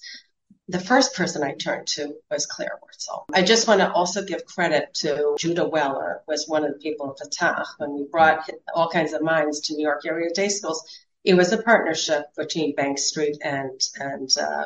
the 0.68 0.80
first 0.80 1.14
person 1.14 1.42
I 1.42 1.54
turned 1.54 1.87
to 1.88 2.14
was 2.30 2.46
Claire 2.46 2.78
Wurtzel. 2.82 3.25
I 3.32 3.42
just 3.42 3.68
want 3.68 3.80
to 3.80 3.90
also 3.90 4.25
give 4.25 4.44
credit 4.46 4.94
to 4.94 5.37
Judah 5.38 5.68
Weller, 5.68 6.23
was 6.26 6.49
one 6.49 6.64
of 6.64 6.73
the 6.73 6.78
people 6.78 7.14
at 7.20 7.30
Ptach 7.30 7.66
when 7.78 7.94
we 7.94 8.04
brought 8.11 8.49
all 8.75 8.88
kinds 8.88 9.12
of 9.12 9.23
minds 9.23 9.61
to 9.61 9.75
New 9.75 9.82
York 9.82 10.02
area 10.04 10.30
day 10.35 10.49
schools. 10.49 10.85
It 11.25 11.35
was 11.35 11.52
a 11.52 11.62
partnership 11.62 12.26
between 12.37 12.75
Bank 12.75 12.99
Street 12.99 13.38
and 13.42 13.80
and 13.96 14.30
uh, 14.40 14.64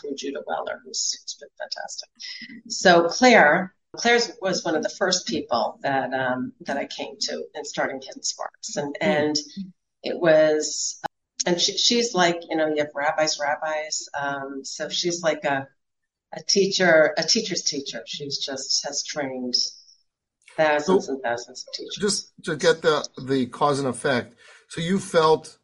through 0.00 0.14
Judah 0.16 0.42
Weller, 0.46 0.80
who's, 0.84 1.18
who's 1.20 1.34
been 1.34 1.48
fantastic. 1.58 2.08
So 2.68 3.08
Claire, 3.08 3.74
Claire 3.96 4.20
was 4.40 4.64
one 4.64 4.76
of 4.76 4.82
the 4.82 4.90
first 4.90 5.26
people 5.26 5.78
that 5.82 6.12
um, 6.12 6.52
that 6.60 6.76
I 6.76 6.86
came 6.86 7.16
to 7.20 7.44
in 7.54 7.64
starting 7.64 8.00
Hidden 8.00 8.22
Sparks, 8.22 8.76
and 8.76 8.96
and 9.00 9.36
it 10.02 10.18
was 10.20 11.00
and 11.48 11.58
she, 11.58 11.78
she's 11.78 12.14
like, 12.14 12.42
you 12.50 12.56
know, 12.56 12.68
you 12.68 12.76
have 12.78 12.90
rabbis, 12.94 13.38
rabbis. 13.40 14.08
Um, 14.18 14.64
so 14.64 14.90
she's 14.90 15.22
like 15.22 15.44
a, 15.44 15.66
a 16.32 16.42
teacher, 16.42 17.14
a 17.16 17.22
teacher's 17.22 17.62
teacher. 17.62 18.02
She's 18.06 18.36
just 18.38 18.86
has 18.86 19.02
trained 19.02 19.54
thousands 20.56 21.06
so, 21.06 21.14
and 21.14 21.22
thousands 21.22 21.64
of 21.66 21.74
teachers. 21.74 21.96
Just 21.98 22.32
to 22.44 22.56
get 22.56 22.82
the 22.82 23.08
the 23.24 23.46
cause 23.46 23.78
and 23.78 23.88
effect. 23.88 24.34
So 24.68 24.82
you 24.82 24.98
felt 24.98 25.58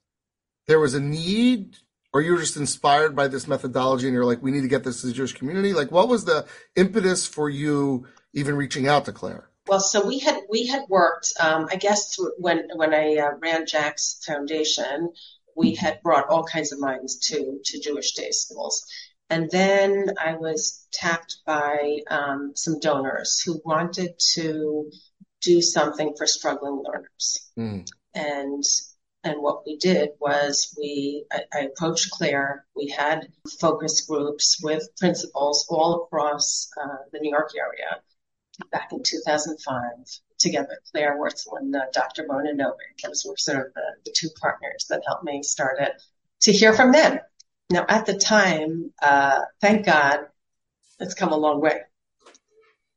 there 0.67 0.81
was 0.81 0.95
a 0.95 1.01
need, 1.01 1.77
or 2.15 2.23
you 2.23 2.33
were 2.33 2.41
just 2.41 2.57
inspired 2.57 3.15
by 3.15 3.29
this 3.29 3.47
methodology, 3.47 4.07
and 4.07 4.15
you're 4.15 4.25
like, 4.25 4.43
we 4.43 4.53
need 4.53 4.63
to 4.63 4.69
get 4.69 4.85
this 4.85 5.03
to 5.03 5.09
the 5.09 5.13
Jewish 5.13 5.35
community. 5.35 5.75
Like, 5.75 5.93
what 5.93 6.09
was 6.09 6.25
the 6.25 6.47
impetus 6.77 7.27
for 7.27 7.51
you 7.51 8.07
even 8.33 8.57
reaching 8.57 8.89
out 8.89 9.05
to 9.05 9.13
Claire? 9.13 9.51
Well, 9.67 9.81
so 9.81 10.07
we 10.07 10.19
had 10.19 10.41
we 10.49 10.67
had 10.67 10.85
worked, 10.89 11.35
um, 11.39 11.69
I 11.71 11.77
guess, 11.77 12.19
when 12.39 12.71
when 12.75 12.95
I 12.95 13.17
uh, 13.17 13.33
ran 13.43 13.67
Jack's 13.67 14.25
foundation, 14.27 15.13
we 15.57 15.75
had 15.75 16.03
brought 16.03 16.29
all 16.29 16.45
kinds 16.45 16.73
of 16.73 16.81
minds 16.81 17.19
to, 17.29 17.61
to 17.65 17.81
Jewish 17.81 18.13
day 18.13 18.31
schools. 18.31 18.85
And 19.31 19.51
then 19.51 20.11
I 20.21 20.35
was 20.35 20.87
tapped 20.93 21.39
by 21.47 21.99
um, 22.09 22.53
some 22.55 22.79
donors 22.79 23.41
who 23.41 23.61
wanted 23.65 24.19
to 24.35 24.91
do 25.41 25.61
something 25.63 26.15
for 26.17 26.27
struggling 26.27 26.83
learners. 26.85 27.51
Mm. 27.59 27.89
And 28.15 28.65
and 29.25 29.41
what 29.41 29.65
we 29.65 29.79
did 29.79 30.11
was 30.21 30.75
we 30.79 31.25
I, 31.33 31.41
I, 31.53 31.61
approached 31.61 32.11
Claire. 32.11 32.67
We 32.77 32.89
had 32.89 33.29
focus 33.59 34.03
groups 34.03 34.61
with 34.63 34.87
principals 34.99 35.67
all 35.71 36.05
across 36.05 36.69
uh, 36.81 36.99
the 37.11 37.21
New 37.21 37.31
York 37.31 37.51
area 37.57 38.03
back 38.71 38.93
in 38.93 39.03
2005 39.03 39.81
together, 40.39 40.79
Claire 40.91 41.17
Wurtzel 41.19 41.59
and 41.59 41.75
uh, 41.75 41.83
Dr. 41.93 42.27
Mona 42.27 42.53
Novick. 42.53 43.03
Those 43.03 43.25
were 43.29 43.37
sort 43.37 43.67
of 43.67 43.75
the, 43.75 43.83
the, 44.05 44.15
two 44.15 44.29
partners 44.41 44.87
that 44.91 45.03
helped 45.07 45.25
me 45.25 45.43
start 45.43 45.81
it 45.81 45.93
to 46.43 46.53
hear 46.53 46.73
from 46.73 46.93
them. 46.93 47.19
Now, 47.71 47.87
at 47.89 48.07
the 48.07 48.15
time, 48.15 48.93
uh, 49.01 49.43
thank 49.61 49.87
God, 49.87 50.27
it's 51.01 51.15
come 51.15 51.33
a 51.33 51.37
long 51.37 51.61
way. 51.61 51.81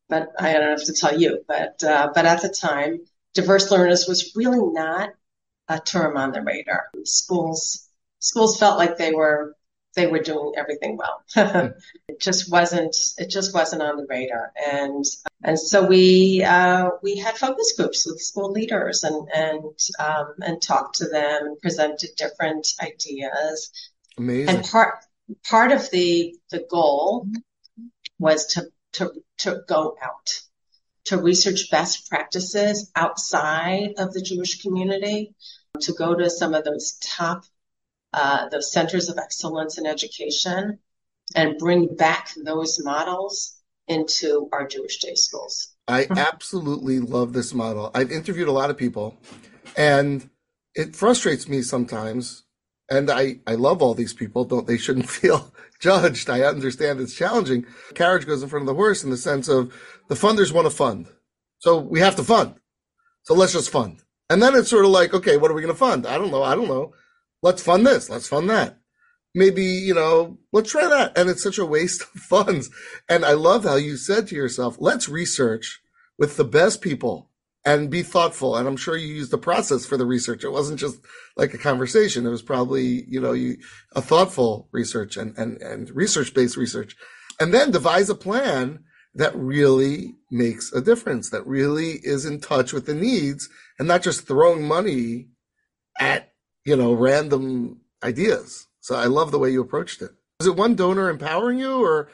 But 0.10 0.30
I 0.40 0.54
don't 0.54 0.78
have 0.78 0.86
to 0.86 0.94
tell 0.94 1.20
you, 1.20 1.44
but, 1.48 1.84
uh, 1.84 2.12
but 2.14 2.26
at 2.26 2.42
the 2.42 2.50
time, 2.50 3.02
diverse 3.34 3.72
learners 3.72 4.08
was 4.08 4.34
really 4.36 4.60
not 4.62 5.10
a 5.68 5.80
term 5.80 6.18
on 6.18 6.32
the 6.32 6.42
radar. 6.42 6.86
Schools, 7.04 7.90
schools 8.20 8.58
felt 8.58 8.78
like 8.78 8.98
they 8.98 9.12
were 9.14 9.56
they 9.96 10.08
were 10.08 10.20
doing 10.20 10.54
everything 10.58 10.98
well. 10.98 11.24
it 12.08 12.20
just 12.20 12.52
wasn't 12.52 12.96
it 13.18 13.30
just 13.30 13.54
wasn't 13.54 13.82
on 13.82 13.98
the 13.98 14.06
radar, 14.08 14.52
and 14.72 15.04
and 15.44 15.60
so 15.60 15.86
we 15.86 16.44
uh, 16.44 16.90
we 17.02 17.18
had 17.18 17.38
focus 17.38 17.74
groups 17.78 18.06
with 18.06 18.22
school 18.22 18.52
leaders 18.52 19.04
and 19.04 19.28
and 19.34 19.80
um, 20.00 20.34
and 20.40 20.62
talked 20.62 20.98
to 20.98 21.08
them 21.08 21.46
and 21.46 21.62
presented 21.62 22.10
different 22.18 22.68
ideas. 22.82 23.72
Amazing. 24.18 24.56
And 24.56 24.66
part 24.66 24.96
part 25.50 25.72
of 25.72 25.90
the 25.92 26.36
the 26.52 26.66
goal 26.70 27.28
was 28.20 28.48
to 28.54 28.68
to 28.94 29.12
to 29.40 29.62
go 29.68 29.96
out 30.02 30.30
to 31.06 31.18
research 31.18 31.72
best 31.72 32.10
practices 32.10 32.92
outside 32.96 33.94
of 33.98 34.14
the 34.14 34.22
Jewish 34.22 34.62
community, 34.62 35.34
to 35.82 35.94
go 35.94 36.14
to 36.14 36.30
some 36.30 36.54
of 36.54 36.66
those 36.66 36.98
top 37.02 37.46
uh, 38.14 38.50
the 38.50 38.62
centers 38.62 39.10
of 39.10 39.18
excellence 39.18 39.78
in 39.78 39.86
education 39.86 40.80
and 41.36 41.58
bring 41.58 41.96
back 41.96 42.30
those 42.44 42.80
models 42.84 43.58
into 43.88 44.50
our 44.52 44.68
Jewish 44.68 45.00
day 45.00 45.16
schools. 45.16 45.74
I 45.88 46.08
absolutely 46.10 47.00
love 47.00 47.34
this 47.34 47.54
model. 47.54 47.92
I've 47.94 48.12
interviewed 48.12 48.48
a 48.48 48.54
lot 48.54 48.70
of 48.70 48.78
people 48.78 49.18
and 49.76 50.30
it 50.76 50.96
frustrates 50.96 51.48
me 51.48 51.62
sometimes. 51.62 52.44
And 52.90 53.10
I, 53.10 53.40
I 53.46 53.56
love 53.56 53.82
all 53.82 53.94
these 53.94 54.14
people. 54.14 54.46
Don't 54.46 54.68
they 54.68 54.78
shouldn't 54.78 55.10
feel 55.22 55.54
judged. 55.80 56.30
I 56.30 56.42
understand 56.42 57.00
it's 57.00 57.16
challenging. 57.16 57.66
Carriage 57.96 58.26
goes 58.26 58.44
in 58.44 58.50
front 58.50 58.64
of 58.64 58.68
the 58.68 58.74
horse 58.74 59.04
in 59.04 59.10
the 59.10 59.18
sense 59.18 59.48
of 59.48 59.74
the 60.08 60.16
funders 60.16 60.54
want 60.54 60.66
to 60.66 60.76
fund. 60.76 61.08
So 61.60 61.78
we 61.78 62.00
have 62.00 62.16
to 62.18 62.24
fund. 62.24 62.56
So 63.24 63.34
let's 63.34 63.54
just 63.54 63.70
fund. 63.70 64.02
And 64.30 64.42
then 64.42 64.56
it's 64.56 64.70
sort 64.70 64.86
of 64.86 64.92
like, 64.92 65.14
okay, 65.14 65.38
what 65.38 65.52
are 65.52 65.54
we 65.54 65.62
going 65.62 65.74
to 65.74 65.78
fund? 65.78 66.06
I 66.06 66.18
don't 66.18 66.32
know. 66.32 66.44
I 66.44 66.56
don't 66.56 66.68
know 66.68 66.94
let's 67.48 67.64
fund 67.64 67.88
this, 67.88 68.10
let's 68.10 68.28
fund 68.28 68.50
that. 68.50 68.80
Maybe, 69.34 69.64
you 69.64 69.94
know, 69.94 70.38
let's 70.52 70.72
try 70.72 70.88
that. 70.88 71.18
And 71.18 71.30
it's 71.30 71.44
such 71.44 71.58
a 71.58 71.66
waste 71.66 72.02
of 72.16 72.22
funds. 72.22 72.70
And 73.10 73.26
I 73.26 73.34
love 73.34 73.64
how 73.64 73.76
you 73.76 73.98
said 73.98 74.28
to 74.28 74.36
yourself, 74.36 74.78
let's 74.80 75.10
research 75.10 75.80
with 76.18 76.38
the 76.38 76.46
best 76.46 76.82
people 76.82 77.32
and 77.66 77.90
be 77.90 78.04
thoughtful. 78.04 78.56
And 78.56 78.68
I'm 78.68 78.78
sure 78.78 78.96
you 78.96 79.14
used 79.14 79.32
the 79.32 79.38
process 79.38 79.86
for 79.86 79.98
the 79.98 80.06
research. 80.06 80.44
It 80.44 80.52
wasn't 80.52 80.80
just 80.80 80.98
like 81.36 81.54
a 81.54 81.58
conversation. 81.58 82.26
It 82.26 82.30
was 82.30 82.42
probably, 82.42 83.06
you 83.08 83.20
know, 83.20 83.34
you, 83.34 83.58
a 83.96 84.02
thoughtful 84.02 84.70
research 84.72 85.18
and, 85.18 85.38
and, 85.38 85.62
and 85.62 85.90
research 85.92 86.34
based 86.34 86.58
research. 86.58 86.96
And 87.40 87.54
then 87.54 87.72
devise 87.72 88.10
a 88.10 88.16
plan 88.16 88.84
that 89.14 89.36
really 89.36 90.16
makes 90.32 90.72
a 90.74 90.82
difference, 90.82 91.30
that 91.30 91.46
really 91.46 92.00
is 92.04 92.26
in 92.26 92.40
touch 92.40 92.74
with 92.74 92.86
the 92.86 92.94
needs 92.94 93.50
and 93.80 93.88
not 93.88 94.02
just 94.02 94.28
throwing 94.28 94.68
money 94.68 95.28
at 96.00 96.34
you 96.68 96.76
know, 96.76 96.92
random 96.92 97.80
ideas. 98.04 98.68
So 98.82 98.96
I 98.96 99.06
love 99.06 99.32
the 99.32 99.40
way 99.40 99.50
you 99.52 99.62
approached 99.62 100.02
it. 100.02 100.12
Was 100.40 100.48
it 100.48 100.56
one 100.56 100.76
donor 100.76 101.10
empowering 101.10 101.60
you 101.60 101.82
or? 101.82 102.10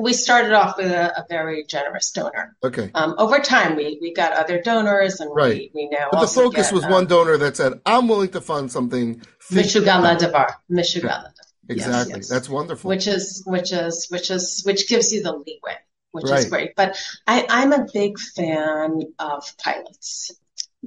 We 0.00 0.14
started 0.14 0.52
off 0.52 0.78
with 0.78 0.90
a, 0.90 1.18
a 1.18 1.26
very 1.28 1.64
generous 1.68 2.10
donor. 2.12 2.56
Okay. 2.64 2.90
Um, 2.94 3.14
over 3.18 3.38
time, 3.38 3.76
we, 3.76 3.98
we 4.00 4.14
got 4.14 4.32
other 4.32 4.62
donors 4.62 5.20
and 5.20 5.30
right. 5.34 5.54
we, 5.54 5.70
we 5.74 5.88
now 5.90 6.08
But 6.10 6.22
the 6.22 6.26
focus 6.26 6.68
get, 6.68 6.74
was 6.74 6.84
um, 6.84 6.90
one 6.90 7.06
donor 7.06 7.36
that 7.36 7.56
said, 7.56 7.80
I'm 7.84 8.08
willing 8.08 8.30
to 8.30 8.40
fund 8.40 8.72
something. 8.72 9.20
Mishugala 9.52 10.18
Davar. 10.18 10.54
Mishugala. 10.70 11.32
Exactly. 11.68 12.12
Yes, 12.12 12.16
yes. 12.16 12.28
That's 12.28 12.48
wonderful. 12.48 12.88
Which 12.88 13.06
is, 13.06 13.42
which 13.46 13.72
is, 13.72 14.06
which 14.08 14.30
is, 14.30 14.62
which 14.64 14.88
gives 14.88 15.12
you 15.12 15.22
the 15.22 15.32
leeway, 15.32 15.76
which 16.12 16.24
right. 16.30 16.38
is 16.38 16.46
great. 16.48 16.76
But 16.76 16.96
I, 17.26 17.46
I'm 17.48 17.72
a 17.72 17.86
big 17.92 18.18
fan 18.18 19.02
of 19.18 19.52
pilots 19.58 20.32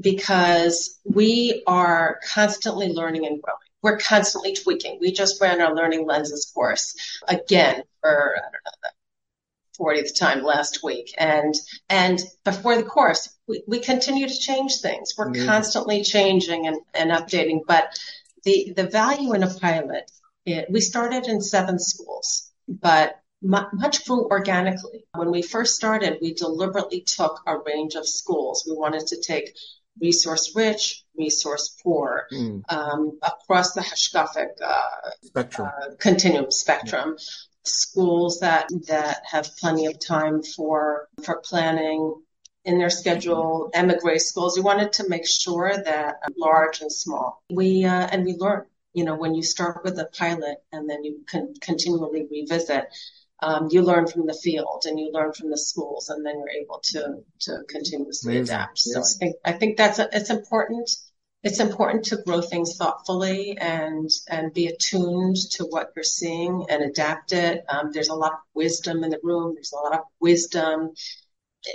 because 0.02 1.00
we 1.06 1.64
are 1.68 2.20
constantly 2.34 2.90
learning 2.90 3.26
and 3.26 3.42
growing. 3.42 3.58
We're 3.82 3.98
constantly 3.98 4.54
tweaking. 4.54 5.00
We 5.00 5.12
just 5.12 5.42
ran 5.42 5.62
our 5.62 5.76
learning 5.76 6.06
lenses 6.06 6.52
course 6.54 6.96
again 7.28 7.84
for, 8.02 8.36
I 8.38 8.42
don't 8.42 8.52
know, 8.54 8.72
the 8.84 8.92
40th 9.84 10.18
time 10.18 10.44
last 10.44 10.84
week. 10.84 11.14
And, 11.18 11.54
and 11.90 12.20
before 12.44 12.76
the 12.76 12.84
course, 12.84 13.36
we, 13.48 13.64
we 13.68 13.80
continue 13.80 14.28
to 14.28 14.38
change 14.38 14.82
things. 14.82 15.14
We're 15.18 15.32
mm-hmm. 15.32 15.48
constantly 15.48 16.04
changing 16.04 16.68
and, 16.68 16.78
and 16.94 17.12
updating. 17.12 17.62
But 17.68 18.00
the, 18.44 18.74
the 18.76 18.88
value 18.88 19.34
in 19.34 19.44
a 19.44 19.54
pilot, 19.54 20.12
it, 20.46 20.68
we 20.70 20.82
started 20.82 21.28
in 21.28 21.42
seven 21.42 21.80
schools, 21.80 22.52
but 22.68 23.22
much 23.42 24.06
grew 24.06 24.30
organically. 24.30 25.06
When 25.16 25.32
we 25.32 25.42
first 25.42 25.76
started, 25.76 26.20
we 26.22 26.34
deliberately 26.34 27.02
took 27.02 27.42
a 27.48 27.58
range 27.58 27.96
of 27.96 28.08
schools. 28.08 28.66
We 28.70 28.78
wanted 28.78 29.08
to 29.08 29.22
take 29.22 29.56
resource 30.00 30.54
rich, 30.56 31.04
resource 31.18 31.76
poor, 31.84 32.28
mm. 32.32 32.62
um, 32.70 33.20
across 33.22 33.74
the 33.74 33.82
hashkafic 33.82 34.50
uh, 34.64 35.10
spectrum. 35.24 35.68
Uh, 35.68 35.96
continuum 36.00 36.52
spectrum. 36.52 37.16
Yeah. 37.18 37.26
Schools 37.64 38.40
that 38.40 38.70
that 38.88 39.22
have 39.30 39.56
plenty 39.58 39.86
of 39.86 40.00
time 40.00 40.42
for 40.42 41.08
for 41.24 41.42
planning, 41.46 42.16
in 42.64 42.78
their 42.78 42.90
schedule, 42.90 43.70
emigre 43.74 44.20
schools. 44.20 44.58
We 44.58 44.64
wanted 44.64 44.94
to 44.94 45.10
make 45.10 45.28
sure 45.28 45.72
that 45.76 46.16
uh, 46.24 46.30
large 46.38 46.82
and 46.82 46.92
small. 46.92 47.42
We 47.52 47.86
uh, 47.86 48.08
and 48.12 48.26
we 48.26 48.36
learn. 48.38 48.66
You 48.94 49.06
know, 49.06 49.16
when 49.16 49.36
you 49.36 49.44
start 49.44 49.84
with 49.86 49.98
a 50.00 50.06
pilot 50.06 50.58
and 50.74 50.90
then 50.90 51.06
you 51.06 51.22
can 51.26 51.54
continually 51.62 52.28
revisit, 52.30 52.88
um, 53.42 53.68
you 53.72 53.82
learn 53.82 54.08
from 54.08 54.28
the 54.28 54.34
field 54.34 54.84
and 54.86 55.00
you 55.00 55.12
learn 55.12 55.34
from 55.34 55.50
the 55.50 55.58
schools, 55.58 56.10
and 56.10 56.26
then 56.26 56.38
you're 56.40 56.62
able 56.64 56.80
to 56.84 57.24
to 57.42 57.64
continuously 57.68 58.38
Amazing. 58.38 58.56
adapt. 58.56 58.80
So 58.80 59.00
yes. 59.00 59.16
I 59.16 59.20
think 59.20 59.36
I 59.46 59.52
think 59.54 59.78
that's 59.78 60.00
a, 60.00 60.10
it's 60.12 60.30
important. 60.30 60.90
It's 61.44 61.60
important 61.60 62.06
to 62.06 62.18
grow 62.18 62.42
things 62.42 62.78
thoughtfully 62.78 63.58
and 63.58 64.10
and 64.30 64.54
be 64.54 64.68
attuned 64.68 65.38
to 65.54 65.64
what 65.66 65.92
you're 65.96 66.04
seeing 66.04 66.68
and 66.70 66.84
adapt 66.84 67.34
it. 67.34 67.66
Um, 67.68 67.92
there's 67.92 68.10
a 68.10 68.16
lot 68.16 68.34
of 68.34 68.40
wisdom 68.54 69.04
in 69.04 69.10
the 69.10 69.20
room. 69.24 69.56
There's 69.56 69.74
a 69.74 69.78
lot 69.78 69.94
of 69.94 70.06
wisdom 70.20 70.92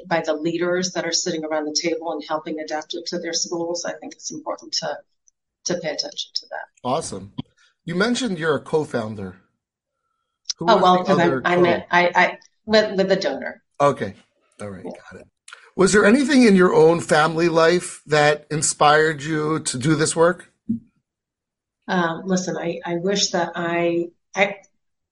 by 0.08 0.22
the 0.24 0.34
leaders 0.34 0.92
that 0.92 1.04
are 1.04 1.12
sitting 1.12 1.44
around 1.44 1.64
the 1.64 1.76
table 1.80 2.12
and 2.12 2.22
helping 2.28 2.60
adapt 2.60 2.94
it 2.94 3.06
to 3.06 3.18
their 3.18 3.32
schools. 3.32 3.84
I 3.84 3.94
think 3.94 4.14
it's 4.14 4.32
important 4.32 4.72
to 4.74 4.98
to 5.64 5.74
pay 5.80 5.90
attention 5.90 6.30
to 6.34 6.46
that. 6.50 6.66
Awesome. 6.84 7.32
You 7.84 7.96
mentioned 7.96 8.38
you're 8.38 8.56
a 8.56 8.60
co-founder 8.60 9.36
who 10.58 10.66
oh 10.68 10.82
well, 10.82 10.98
because 10.98 11.18
I'm, 11.18 11.42
I'm 11.44 11.64
a, 11.66 11.86
I, 11.90 12.12
I 12.14 12.38
with 12.64 12.96
with 12.96 13.08
the 13.08 13.16
donor. 13.16 13.62
Okay, 13.80 14.14
all 14.60 14.70
right, 14.70 14.84
yeah. 14.84 14.90
got 15.10 15.20
it. 15.20 15.28
Was 15.76 15.92
there 15.92 16.06
anything 16.06 16.44
in 16.44 16.56
your 16.56 16.74
own 16.74 17.00
family 17.00 17.50
life 17.50 18.00
that 18.06 18.46
inspired 18.50 19.22
you 19.22 19.60
to 19.60 19.78
do 19.78 19.94
this 19.94 20.16
work? 20.16 20.50
Um, 21.86 22.22
listen, 22.24 22.56
I, 22.56 22.80
I 22.84 22.96
wish 22.96 23.32
that 23.32 23.52
I, 23.54 24.06
I, 24.34 24.56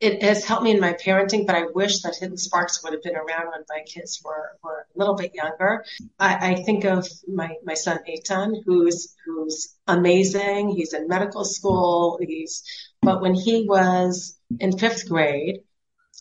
it 0.01 0.23
has 0.23 0.47
helped 0.47 0.65
me 0.65 0.71
in 0.71 0.81
my 0.81 0.95
parenting, 0.95 1.47
but 1.47 1.55
I 1.55 1.67
wish 1.67 2.01
that 2.01 2.17
Hidden 2.19 2.39
Sparks 2.39 2.83
would 2.83 2.95
have 2.95 3.03
been 3.03 3.15
around 3.15 3.51
when 3.51 3.65
my 3.69 3.83
kids 3.87 4.23
were, 4.25 4.57
were 4.63 4.87
a 4.95 4.99
little 4.99 5.15
bit 5.15 5.35
younger. 5.35 5.85
I, 6.19 6.53
I 6.53 6.55
think 6.63 6.85
of 6.85 7.07
my, 7.29 7.57
my 7.63 7.75
son 7.75 7.99
Eitan, 8.09 8.55
who's, 8.65 9.15
who's 9.27 9.75
amazing. 9.87 10.71
He's 10.71 10.95
in 10.95 11.09
medical 11.09 11.45
school. 11.45 12.19
He's, 12.21 12.65
but 13.05 13.21
when 13.21 13.35
he 13.35 13.67
was 13.69 14.39
in 14.61 14.79
fifth 14.79 15.09
grade 15.09 15.61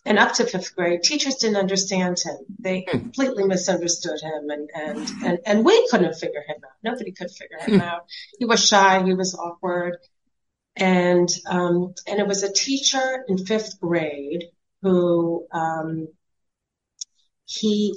and 0.05 0.19
up 0.19 0.33
to 0.33 0.45
fifth 0.45 0.75
grade, 0.75 1.01
teachers 1.03 1.35
didn't 1.35 1.57
understand 1.57 2.19
him. 2.19 2.37
They 2.59 2.85
hmm. 2.89 2.99
completely 2.99 3.45
misunderstood 3.45 4.19
him 4.21 4.49
and, 4.49 4.69
and, 4.75 5.09
and, 5.23 5.39
and 5.45 5.65
we 5.65 5.87
couldn't 5.89 6.15
figure 6.15 6.43
him 6.45 6.57
out. 6.63 6.71
Nobody 6.83 7.11
could 7.11 7.31
figure 7.31 7.59
him 7.59 7.75
hmm. 7.75 7.81
out. 7.81 8.05
He 8.37 8.45
was 8.45 8.65
shy. 8.65 9.03
He 9.03 9.13
was 9.13 9.35
awkward. 9.35 9.97
And, 10.75 11.29
um, 11.47 11.93
and 12.07 12.19
it 12.19 12.27
was 12.27 12.43
a 12.43 12.51
teacher 12.51 13.23
in 13.27 13.37
fifth 13.37 13.79
grade 13.79 14.45
who, 14.81 15.47
um, 15.51 16.07
he, 17.45 17.95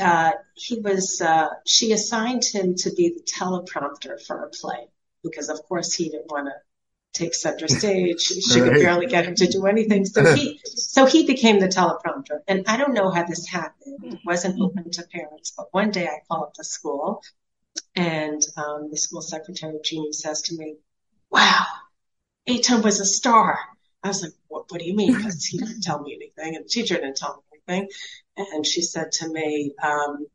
uh, 0.00 0.32
he 0.54 0.80
was, 0.80 1.20
uh, 1.20 1.48
she 1.66 1.92
assigned 1.92 2.44
him 2.44 2.76
to 2.76 2.92
be 2.92 3.10
the 3.10 3.22
teleprompter 3.22 4.24
for 4.24 4.44
a 4.44 4.48
play 4.48 4.88
because 5.22 5.48
of 5.48 5.62
course 5.64 5.92
he 5.92 6.08
didn't 6.08 6.30
want 6.30 6.46
to 6.46 6.52
take 7.18 7.34
center 7.34 7.68
stage. 7.68 8.20
She 8.20 8.60
right. 8.60 8.72
could 8.72 8.80
barely 8.80 9.06
get 9.06 9.26
him 9.26 9.34
to 9.34 9.46
do 9.46 9.66
anything. 9.66 10.04
So 10.06 10.34
he, 10.34 10.60
so 10.64 11.06
he 11.06 11.26
became 11.26 11.58
the 11.60 11.68
teleprompter. 11.68 12.40
And 12.46 12.64
I 12.66 12.76
don't 12.76 12.94
know 12.94 13.10
how 13.10 13.24
this 13.24 13.46
happened. 13.46 13.98
It 14.04 14.20
wasn't 14.24 14.60
open 14.60 14.90
to 14.92 15.02
parents, 15.12 15.52
but 15.56 15.66
one 15.72 15.90
day 15.90 16.06
I 16.06 16.18
call 16.28 16.44
up 16.44 16.54
the 16.54 16.64
school 16.64 17.22
and, 17.94 18.42
um, 18.56 18.88
the 18.90 18.96
school 18.96 19.22
secretary, 19.22 19.78
Jeannie, 19.82 20.12
says 20.12 20.42
to 20.42 20.56
me, 20.56 20.76
wow, 21.30 21.66
Eitan 22.48 22.82
was 22.82 23.00
a 23.00 23.04
star. 23.04 23.58
I 24.02 24.08
was 24.08 24.22
like, 24.22 24.32
what, 24.46 24.64
what 24.68 24.80
do 24.80 24.86
you 24.86 24.94
mean? 24.94 25.14
Because 25.14 25.44
he 25.44 25.58
didn't 25.58 25.82
tell 25.82 26.00
me 26.00 26.14
anything 26.14 26.56
and 26.56 26.64
the 26.64 26.68
teacher 26.68 26.94
didn't 26.94 27.16
tell 27.16 27.36
me 27.36 27.58
anything. 27.68 27.88
And 28.36 28.64
she 28.64 28.82
said 28.82 29.12
to 29.12 29.28
me, 29.28 29.72
um, 29.82 30.26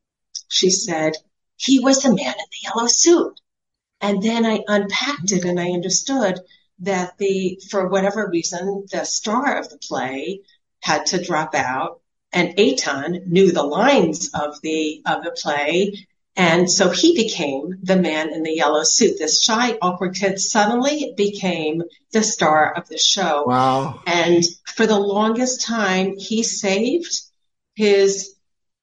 she 0.49 0.69
said, 0.69 1.13
he 1.55 1.79
was 1.79 2.01
the 2.01 2.09
man 2.09 2.17
in 2.17 2.49
the 2.51 2.63
yellow 2.63 2.87
suit. 2.87 3.39
And 4.01 4.21
then 4.21 4.45
I 4.45 4.59
unpacked 4.67 5.31
it 5.31 5.45
and 5.45 5.59
I 5.59 5.69
understood 5.69 6.39
that 6.79 7.17
the, 7.17 7.59
for 7.69 7.87
whatever 7.87 8.29
reason, 8.29 8.85
the 8.91 9.05
star 9.05 9.57
of 9.57 9.69
the 9.69 9.77
play 9.77 10.41
had 10.81 11.05
to 11.07 11.23
drop 11.23 11.55
out 11.55 12.01
and 12.33 12.55
Eitan 12.57 13.27
knew 13.27 13.51
the 13.51 13.63
lines 13.63 14.31
of 14.33 14.59
the, 14.61 15.01
of 15.05 15.23
the 15.23 15.31
play. 15.31 16.07
And 16.35 16.69
so 16.69 16.89
he 16.89 17.15
became 17.15 17.77
the 17.83 17.95
man 17.95 18.33
in 18.33 18.41
the 18.41 18.55
yellow 18.55 18.83
suit. 18.83 19.19
This 19.19 19.41
shy, 19.41 19.77
awkward 19.81 20.15
kid 20.15 20.39
suddenly 20.39 21.13
became 21.15 21.83
the 22.11 22.23
star 22.23 22.73
of 22.75 22.89
the 22.89 22.97
show. 22.97 23.43
Wow. 23.45 24.01
And 24.07 24.43
for 24.65 24.87
the 24.87 24.99
longest 24.99 25.61
time, 25.61 26.17
he 26.17 26.41
saved 26.41 27.21
his 27.75 28.33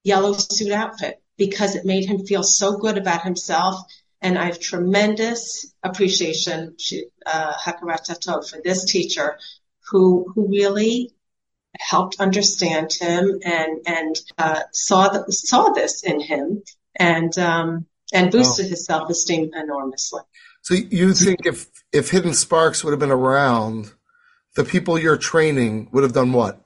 yellow 0.05 0.33
suit 0.33 0.73
outfit 0.73 1.21
because 1.37 1.75
it 1.75 1.85
made 1.85 2.05
him 2.05 2.25
feel 2.25 2.45
so 2.45 2.79
good 2.79 2.99
about 2.99 3.23
himself 3.23 3.81
and 4.23 4.39
I 4.39 4.47
have 4.47 4.61
tremendous 4.61 5.73
appreciation, 5.83 6.77
to 6.79 7.07
uh, 7.27 7.55
for 7.63 8.61
this 8.63 8.85
teacher 8.85 9.39
who, 9.91 10.31
who 10.35 10.49
really 10.49 11.13
helped 11.79 12.21
understand 12.21 12.93
him 12.93 13.41
and, 13.45 13.81
and, 13.87 14.17
uh, 14.37 14.63
saw 14.73 15.09
that, 15.09 15.33
saw 15.33 15.71
this 15.71 16.05
in 16.05 16.21
him 16.21 16.63
and, 16.99 17.37
um, 17.39 17.87
and 18.13 18.31
boosted 18.31 18.67
oh. 18.67 18.69
his 18.71 18.85
self-esteem 18.85 19.51
enormously. 19.55 20.21
So 20.63 20.75
you 20.75 21.15
think 21.15 21.47
if, 21.47 21.67
if 21.93 22.11
Hidden 22.11 22.35
Sparks 22.35 22.85
would 22.85 22.91
have 22.91 23.01
been 23.01 23.11
around, 23.11 23.93
the 24.57 24.65
people 24.65 24.99
you're 24.99 25.17
training 25.17 25.89
would 25.93 26.03
have 26.03 26.13
done 26.13 26.33
what? 26.33 26.61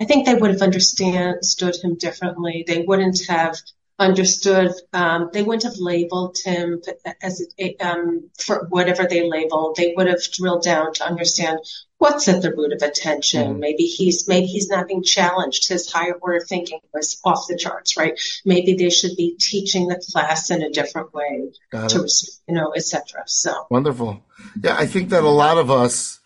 I 0.00 0.04
think 0.04 0.26
they 0.26 0.34
would 0.34 0.50
have 0.50 0.60
understood 0.60 1.76
him 1.82 1.96
differently. 1.96 2.64
They 2.66 2.82
wouldn't 2.82 3.20
have 3.28 3.56
understood. 3.98 4.72
Um, 4.92 5.30
they 5.32 5.42
wouldn't 5.42 5.64
have 5.64 5.78
labeled 5.78 6.36
him 6.44 6.82
as 7.22 7.46
um, 7.80 8.30
for 8.38 8.66
whatever 8.68 9.06
they 9.06 9.28
labeled. 9.28 9.76
They 9.76 9.94
would 9.96 10.08
have 10.08 10.22
drilled 10.32 10.64
down 10.64 10.94
to 10.94 11.06
understand 11.06 11.60
what's 11.98 12.28
at 12.28 12.42
the 12.42 12.52
root 12.52 12.72
of 12.72 12.82
attention. 12.82 13.54
Mm. 13.54 13.58
Maybe 13.60 13.84
he's 13.84 14.26
maybe 14.26 14.46
he's 14.46 14.68
not 14.68 14.88
being 14.88 15.02
challenged. 15.02 15.68
His 15.68 15.90
higher 15.90 16.14
order 16.14 16.40
thinking 16.40 16.80
was 16.92 17.20
off 17.24 17.46
the 17.48 17.56
charts, 17.56 17.96
right? 17.96 18.18
Maybe 18.44 18.74
they 18.74 18.90
should 18.90 19.16
be 19.16 19.36
teaching 19.38 19.88
the 19.88 20.02
class 20.12 20.50
in 20.50 20.62
a 20.62 20.70
different 20.70 21.14
way, 21.14 21.52
Got 21.70 21.90
to, 21.90 22.08
you 22.48 22.54
know, 22.54 22.72
etc. 22.74 23.22
So 23.26 23.66
wonderful. 23.70 24.22
Yeah, 24.62 24.76
I 24.76 24.86
think 24.86 25.10
that 25.10 25.22
a 25.22 25.28
lot 25.28 25.58
of 25.58 25.70
us, 25.70 26.20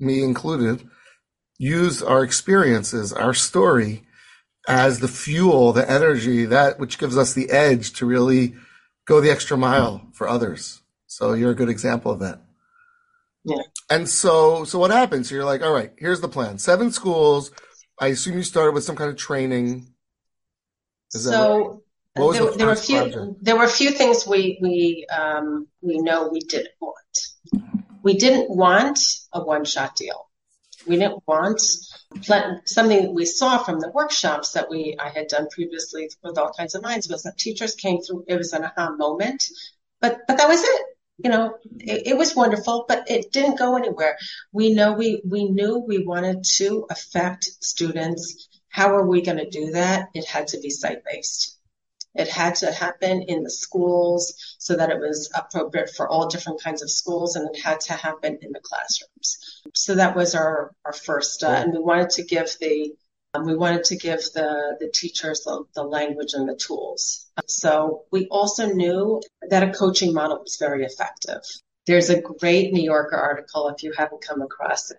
me 0.00 0.22
included, 0.22 0.86
use 1.58 2.02
our 2.02 2.24
experiences, 2.24 3.12
our 3.12 3.34
story 3.34 4.02
as 4.68 5.00
the 5.00 5.08
fuel, 5.08 5.72
the 5.72 5.88
energy, 5.90 6.44
that 6.46 6.78
which 6.78 6.98
gives 6.98 7.16
us 7.16 7.34
the 7.34 7.50
edge 7.50 7.92
to 7.94 8.06
really 8.06 8.54
go 9.06 9.20
the 9.20 9.30
extra 9.30 9.56
mile 9.56 10.06
for 10.12 10.28
others. 10.28 10.80
So 11.06 11.32
you're 11.34 11.50
a 11.50 11.56
good 11.56 11.68
example 11.68 12.12
of 12.12 12.20
that. 12.20 12.40
Yeah. 13.44 13.62
And 13.90 14.08
so, 14.08 14.64
so 14.64 14.78
what 14.78 14.90
happens? 14.90 15.28
So 15.28 15.34
you're 15.34 15.44
like, 15.44 15.62
all 15.62 15.72
right, 15.72 15.92
here's 15.98 16.20
the 16.20 16.28
plan. 16.28 16.58
Seven 16.58 16.92
schools. 16.92 17.50
I 18.00 18.08
assume 18.08 18.36
you 18.36 18.42
started 18.42 18.72
with 18.72 18.84
some 18.84 18.96
kind 18.96 19.10
of 19.10 19.16
training. 19.16 19.88
Is 21.12 21.24
so 21.24 21.82
right? 22.16 22.32
there, 22.32 22.50
the 22.50 22.56
there 22.56 22.66
were 22.66 22.72
a 22.72 22.76
few. 22.76 23.00
Project? 23.00 23.44
There 23.44 23.56
were 23.56 23.64
a 23.64 23.68
few 23.68 23.90
things 23.90 24.26
we 24.26 24.58
we 24.62 25.06
um, 25.12 25.66
we 25.82 25.98
know 25.98 26.28
we 26.28 26.40
didn't 26.40 26.74
want. 26.80 26.96
We 28.02 28.14
didn't 28.14 28.50
want 28.50 28.98
a 29.32 29.42
one 29.42 29.64
shot 29.64 29.96
deal. 29.96 30.28
We 30.86 30.96
didn't 30.96 31.22
want 31.26 31.60
something 32.64 33.02
that 33.02 33.12
we 33.12 33.24
saw 33.24 33.58
from 33.58 33.80
the 33.80 33.90
workshops 33.90 34.52
that 34.52 34.68
we 34.70 34.96
I 34.98 35.08
had 35.08 35.28
done 35.28 35.48
previously 35.50 36.10
with 36.22 36.38
all 36.38 36.52
kinds 36.52 36.74
of 36.74 36.82
minds 36.82 37.08
was 37.08 37.22
that 37.22 37.38
teachers 37.38 37.74
came 37.74 38.00
through. 38.00 38.24
It 38.28 38.36
was 38.36 38.52
an 38.52 38.64
aha 38.64 38.90
moment, 38.96 39.44
but 40.00 40.20
but 40.26 40.38
that 40.38 40.48
was 40.48 40.62
it. 40.62 40.82
You 41.18 41.30
know, 41.30 41.54
it, 41.78 42.08
it 42.08 42.16
was 42.18 42.34
wonderful, 42.34 42.84
but 42.88 43.10
it 43.10 43.32
didn't 43.32 43.58
go 43.58 43.76
anywhere. 43.76 44.16
We 44.52 44.74
know 44.74 44.92
we 44.92 45.22
we 45.24 45.44
knew 45.48 45.78
we 45.78 46.04
wanted 46.04 46.44
to 46.56 46.86
affect 46.90 47.44
students. 47.60 48.48
How 48.68 48.94
are 48.94 49.06
we 49.06 49.22
going 49.22 49.38
to 49.38 49.48
do 49.48 49.72
that? 49.72 50.08
It 50.14 50.26
had 50.26 50.48
to 50.48 50.60
be 50.60 50.70
site 50.70 51.04
based. 51.04 51.58
It 52.14 52.28
had 52.28 52.56
to 52.56 52.70
happen 52.70 53.22
in 53.22 53.42
the 53.42 53.50
schools 53.50 54.34
so 54.58 54.76
that 54.76 54.90
it 54.90 54.98
was 54.98 55.30
appropriate 55.34 55.90
for 55.90 56.08
all 56.08 56.28
different 56.28 56.62
kinds 56.62 56.82
of 56.82 56.90
schools 56.90 57.36
and 57.36 57.48
it 57.48 57.60
had 57.60 57.80
to 57.82 57.94
happen 57.94 58.38
in 58.42 58.52
the 58.52 58.60
classrooms. 58.60 59.62
So 59.74 59.94
that 59.94 60.14
was 60.14 60.34
our, 60.34 60.72
our 60.84 60.92
first, 60.92 61.42
uh, 61.42 61.48
and 61.48 61.72
we 61.72 61.78
wanted 61.78 62.10
to 62.10 62.24
give 62.24 62.48
the, 62.60 62.94
um, 63.34 63.46
we 63.46 63.56
wanted 63.56 63.84
to 63.84 63.96
give 63.96 64.20
the, 64.34 64.76
the 64.78 64.90
teachers 64.92 65.40
the, 65.44 65.64
the 65.74 65.82
language 65.82 66.34
and 66.34 66.48
the 66.48 66.56
tools. 66.56 67.30
So 67.46 68.04
we 68.10 68.26
also 68.28 68.66
knew 68.66 69.22
that 69.48 69.62
a 69.62 69.72
coaching 69.72 70.12
model 70.12 70.40
was 70.40 70.56
very 70.56 70.84
effective. 70.84 71.40
There's 71.86 72.10
a 72.10 72.20
great 72.20 72.72
New 72.72 72.82
Yorker 72.82 73.16
article, 73.16 73.68
if 73.68 73.82
you 73.82 73.92
haven't 73.96 74.22
come 74.22 74.42
across 74.42 74.90
it, 74.90 74.98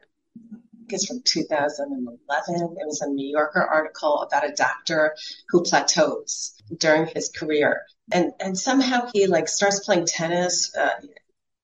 it's 0.90 1.08
from 1.08 1.22
2011. 1.24 2.56
It 2.80 2.86
was 2.88 3.02
a 3.02 3.10
New 3.10 3.30
Yorker 3.30 3.62
article 3.62 4.22
about 4.22 4.48
a 4.50 4.54
doctor 4.54 5.16
who 5.50 5.64
plateaus 5.64 6.54
during 6.78 7.08
his 7.08 7.30
career. 7.30 7.82
And, 8.12 8.32
and 8.40 8.58
somehow 8.58 9.10
he 9.14 9.28
like 9.28 9.48
starts 9.48 9.80
playing 9.86 10.06
tennis, 10.08 10.76
uh, 10.76 10.90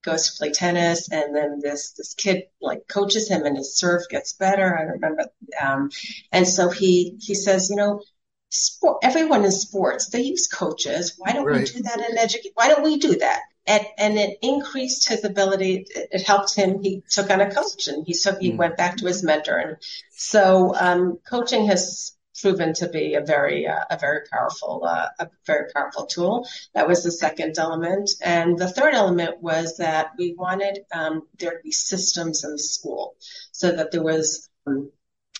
goes 0.03 0.29
to 0.31 0.37
play 0.37 0.51
tennis 0.51 1.11
and 1.11 1.35
then 1.35 1.59
this, 1.61 1.91
this 1.91 2.13
kid 2.13 2.43
like 2.61 2.87
coaches 2.87 3.29
him 3.29 3.43
and 3.45 3.57
his 3.57 3.75
serve 3.77 4.01
gets 4.09 4.33
better. 4.33 4.77
I 4.77 4.83
remember. 4.83 5.25
Um, 5.61 5.89
and 6.31 6.47
so 6.47 6.69
he, 6.69 7.17
he 7.19 7.35
says, 7.35 7.69
you 7.69 7.75
know, 7.75 8.01
sport, 8.49 8.99
everyone 9.03 9.43
in 9.45 9.51
sports, 9.51 10.09
they 10.09 10.21
use 10.21 10.47
coaches. 10.47 11.15
Why 11.17 11.33
don't 11.33 11.45
Right. 11.45 11.59
we 11.59 11.65
do 11.65 11.83
that 11.83 11.99
in 12.09 12.17
education? 12.17 12.51
Why 12.55 12.69
don't 12.69 12.83
we 12.83 12.97
do 12.97 13.17
that? 13.17 13.41
And, 13.69 13.85
and 13.97 14.17
it 14.17 14.39
increased 14.41 15.07
his 15.07 15.23
ability. 15.23 15.85
It, 15.95 16.09
it 16.15 16.23
helped 16.23 16.55
him. 16.55 16.81
He 16.81 17.03
took 17.09 17.29
on 17.29 17.39
a 17.39 17.53
coach 17.53 17.87
and 17.87 18.05
he 18.07 18.13
took, 18.13 18.39
he 18.41 18.51
Mm. 18.51 18.57
went 18.57 18.77
back 18.77 18.97
to 18.97 19.05
his 19.05 19.23
mentor. 19.23 19.57
And 19.57 19.77
so, 20.09 20.75
um, 20.75 21.19
coaching 21.29 21.67
has 21.67 22.13
proven 22.41 22.73
to 22.73 22.87
be 22.87 23.15
a 23.15 23.21
very, 23.21 23.67
uh, 23.67 23.85
a 23.89 23.97
very 23.97 24.21
powerful, 24.31 24.73
uh, 24.85 25.07
a 25.19 25.27
very 25.45 25.65
powerful 25.75 26.05
tool. 26.07 26.47
That 26.73 26.87
was 26.87 27.03
the 27.03 27.11
second 27.11 27.59
element. 27.59 28.09
And 28.21 28.57
the 28.57 28.71
third 28.77 28.93
element 28.93 29.41
was 29.41 29.77
that 29.77 30.11
we 30.17 30.33
wanted, 30.37 30.75
um, 30.99 31.15
there 31.37 31.51
to 31.51 31.63
be 31.63 31.71
systems 31.71 32.43
in 32.45 32.51
the 32.51 32.59
school 32.59 33.15
so 33.51 33.71
that 33.75 33.91
there 33.91 34.03
was, 34.03 34.49
um, 34.65 34.91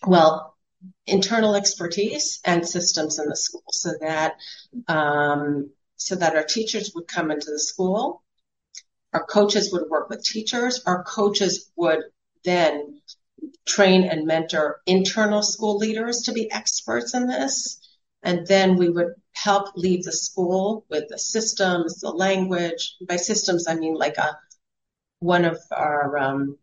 well, 0.06 0.56
internal 1.06 1.56
expertise 1.56 2.40
and 2.46 2.68
systems 2.68 3.20
in 3.20 3.28
the 3.28 3.36
school 3.36 3.64
so 3.72 3.92
that 4.02 4.36
um, 4.88 5.72
so 6.00 6.16
that 6.16 6.36
our 6.36 6.44
teachers 6.44 6.92
would 6.96 7.08
come 7.08 7.32
into 7.32 7.52
the 7.52 7.60
school 7.60 8.24
our 9.14 9.26
coaches 9.26 9.72
would 9.72 9.90
work 9.90 10.10
with 10.10 10.24
teachers 10.24 10.82
our 10.86 11.04
coaches 11.04 11.72
would 11.76 12.04
then 12.44 13.00
train 13.66 14.04
and 14.04 14.26
mentor 14.26 14.82
internal 14.86 15.42
school 15.42 15.78
leaders 15.78 16.24
to 16.24 16.34
be 16.34 16.52
experts 16.52 17.14
in 17.14 17.28
this. 17.28 17.80
And 18.24 18.46
then 18.48 18.76
we 18.76 18.90
would 18.90 19.14
help 19.32 19.70
leave 19.76 20.04
the 20.04 20.12
school 20.12 20.86
with 20.90 21.06
the 21.08 21.18
systems 21.18 22.00
the 22.02 22.10
language. 22.10 22.96
By 23.08 23.16
systems 23.16 23.68
i 23.68 23.76
mean 23.76 23.94
like 23.94 24.18
a 24.18 24.38
one 25.20 25.46
of 25.46 25.60
our 25.72 26.18
um, 26.18 26.58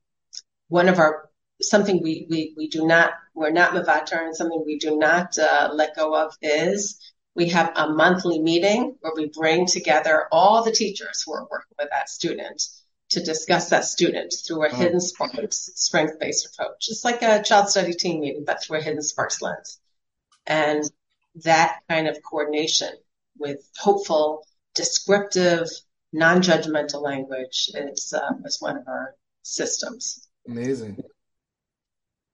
one 0.68 0.88
of 0.88 0.98
our 0.98 1.30
something 1.62 2.02
we, 2.02 2.26
we, 2.28 2.52
we 2.56 2.68
do 2.68 2.86
not, 2.86 3.12
we're 3.34 3.50
not 3.50 3.72
Mavatar 3.72 4.26
and 4.26 4.36
something 4.36 4.62
we 4.66 4.78
do 4.78 4.98
not 4.98 5.38
uh, 5.38 5.70
let 5.72 5.96
go 5.96 6.14
of 6.14 6.36
is 6.42 7.00
we 7.36 7.50
have 7.50 7.72
a 7.76 7.90
monthly 7.90 8.38
meeting 8.38 8.96
where 9.00 9.12
we 9.14 9.26
bring 9.28 9.66
together 9.66 10.26
all 10.32 10.64
the 10.64 10.72
teachers 10.72 11.22
who 11.24 11.34
are 11.34 11.46
working 11.50 11.76
with 11.78 11.90
that 11.90 12.08
student 12.08 12.62
to 13.10 13.22
discuss 13.22 13.68
that 13.68 13.84
student 13.84 14.34
through 14.44 14.64
a 14.64 14.68
Oh. 14.72 14.74
hidden 14.74 15.00
sparks 15.00 15.70
strength-based 15.74 16.46
approach. 16.46 16.86
It's 16.88 17.04
like 17.04 17.22
a 17.22 17.42
child 17.42 17.68
study 17.68 17.92
team 17.92 18.20
meeting, 18.20 18.44
but 18.44 18.62
through 18.62 18.78
a 18.78 18.82
hidden 18.82 19.02
sparks 19.02 19.40
lens. 19.42 19.78
And 20.46 20.82
that 21.44 21.80
kind 21.88 22.08
of 22.08 22.18
coordination 22.22 22.92
with 23.38 23.68
hopeful, 23.76 24.46
descriptive, 24.74 25.68
non-judgmental 26.12 27.02
language 27.02 27.70
is, 27.74 28.14
uh, 28.14 28.32
is 28.44 28.60
one 28.60 28.78
of 28.78 28.88
our 28.88 29.14
systems. 29.42 30.26
Amazing. 30.48 31.02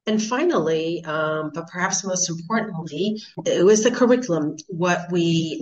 And 0.06 0.20
finally, 0.20 1.04
um, 1.04 1.52
but 1.54 1.68
perhaps 1.68 2.04
most 2.04 2.28
importantly, 2.28 3.22
it 3.46 3.64
was 3.64 3.84
the 3.84 3.90
curriculum. 3.90 4.56
What 4.68 5.12
we, 5.12 5.60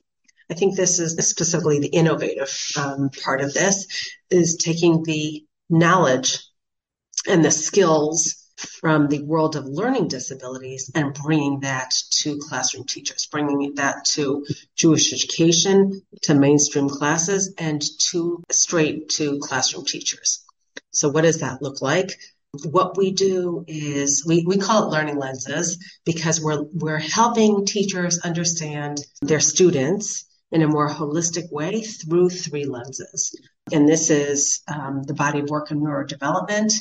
I 0.51 0.55
think 0.55 0.77
this 0.77 0.99
is 0.99 1.13
specifically 1.29 1.79
the 1.79 1.89
innovative 1.89 2.51
um, 2.79 3.11
part 3.23 3.43
of 3.43 3.53
this, 3.53 3.87
is 4.31 4.57
taking 4.57 5.03
the 5.03 5.45
knowledge 5.69 6.39
and 7.29 7.45
the 7.45 7.51
skills 7.51 8.47
from 8.57 9.09
the 9.09 9.23
world 9.23 9.57
of 9.57 9.67
learning 9.67 10.09
disabilities 10.09 10.91
and 10.95 11.15
bringing 11.15 11.61
that 11.61 11.93
to 12.11 12.39
classroom 12.39 12.85
teachers, 12.87 13.27
bringing 13.31 13.75
that 13.75 14.05
to 14.05 14.47
Jewish 14.75 15.13
education, 15.13 16.03
to 16.23 16.35
mainstream 16.35 16.89
classes, 16.89 17.55
and 17.59 17.83
to 18.11 18.43
straight 18.51 19.11
to 19.11 19.39
classroom 19.39 19.85
teachers. 19.85 20.45
So 20.93 21.09
what 21.11 21.23
does 21.23 21.41
that 21.41 21.63
look 21.63 21.81
like? 21.83 22.19
What 22.65 22.97
we 22.97 23.13
do 23.13 23.65
is 23.69 24.25
we, 24.27 24.45
we 24.45 24.59
call 24.59 24.85
it 24.85 24.91
learning 24.91 25.19
lenses 25.19 25.79
because 26.05 26.41
we're 26.41 26.65
we're 26.73 26.99
helping 26.99 27.65
teachers 27.65 28.19
understand 28.21 28.99
their 29.23 29.39
students 29.39 30.25
in 30.51 30.63
a 30.63 30.69
more 30.69 30.89
holistic 30.89 31.51
way 31.53 31.83
through 31.83 32.31
three 32.31 32.65
lenses. 32.65 33.39
And 33.73 33.89
this 33.89 34.11
is 34.11 34.63
um, 34.67 35.05
the 35.05 35.15
body 35.15 35.39
of 35.39 35.49
work 35.49 35.71
and 35.71 35.81
neurodevelopment. 35.81 36.73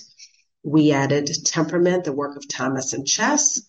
We 0.63 0.91
added 0.91 1.29
temperament, 1.45 2.03
the 2.03 2.13
work 2.13 2.35
of 2.35 2.47
Thomas 2.47 2.93
and 2.93 3.05
Chess, 3.07 3.61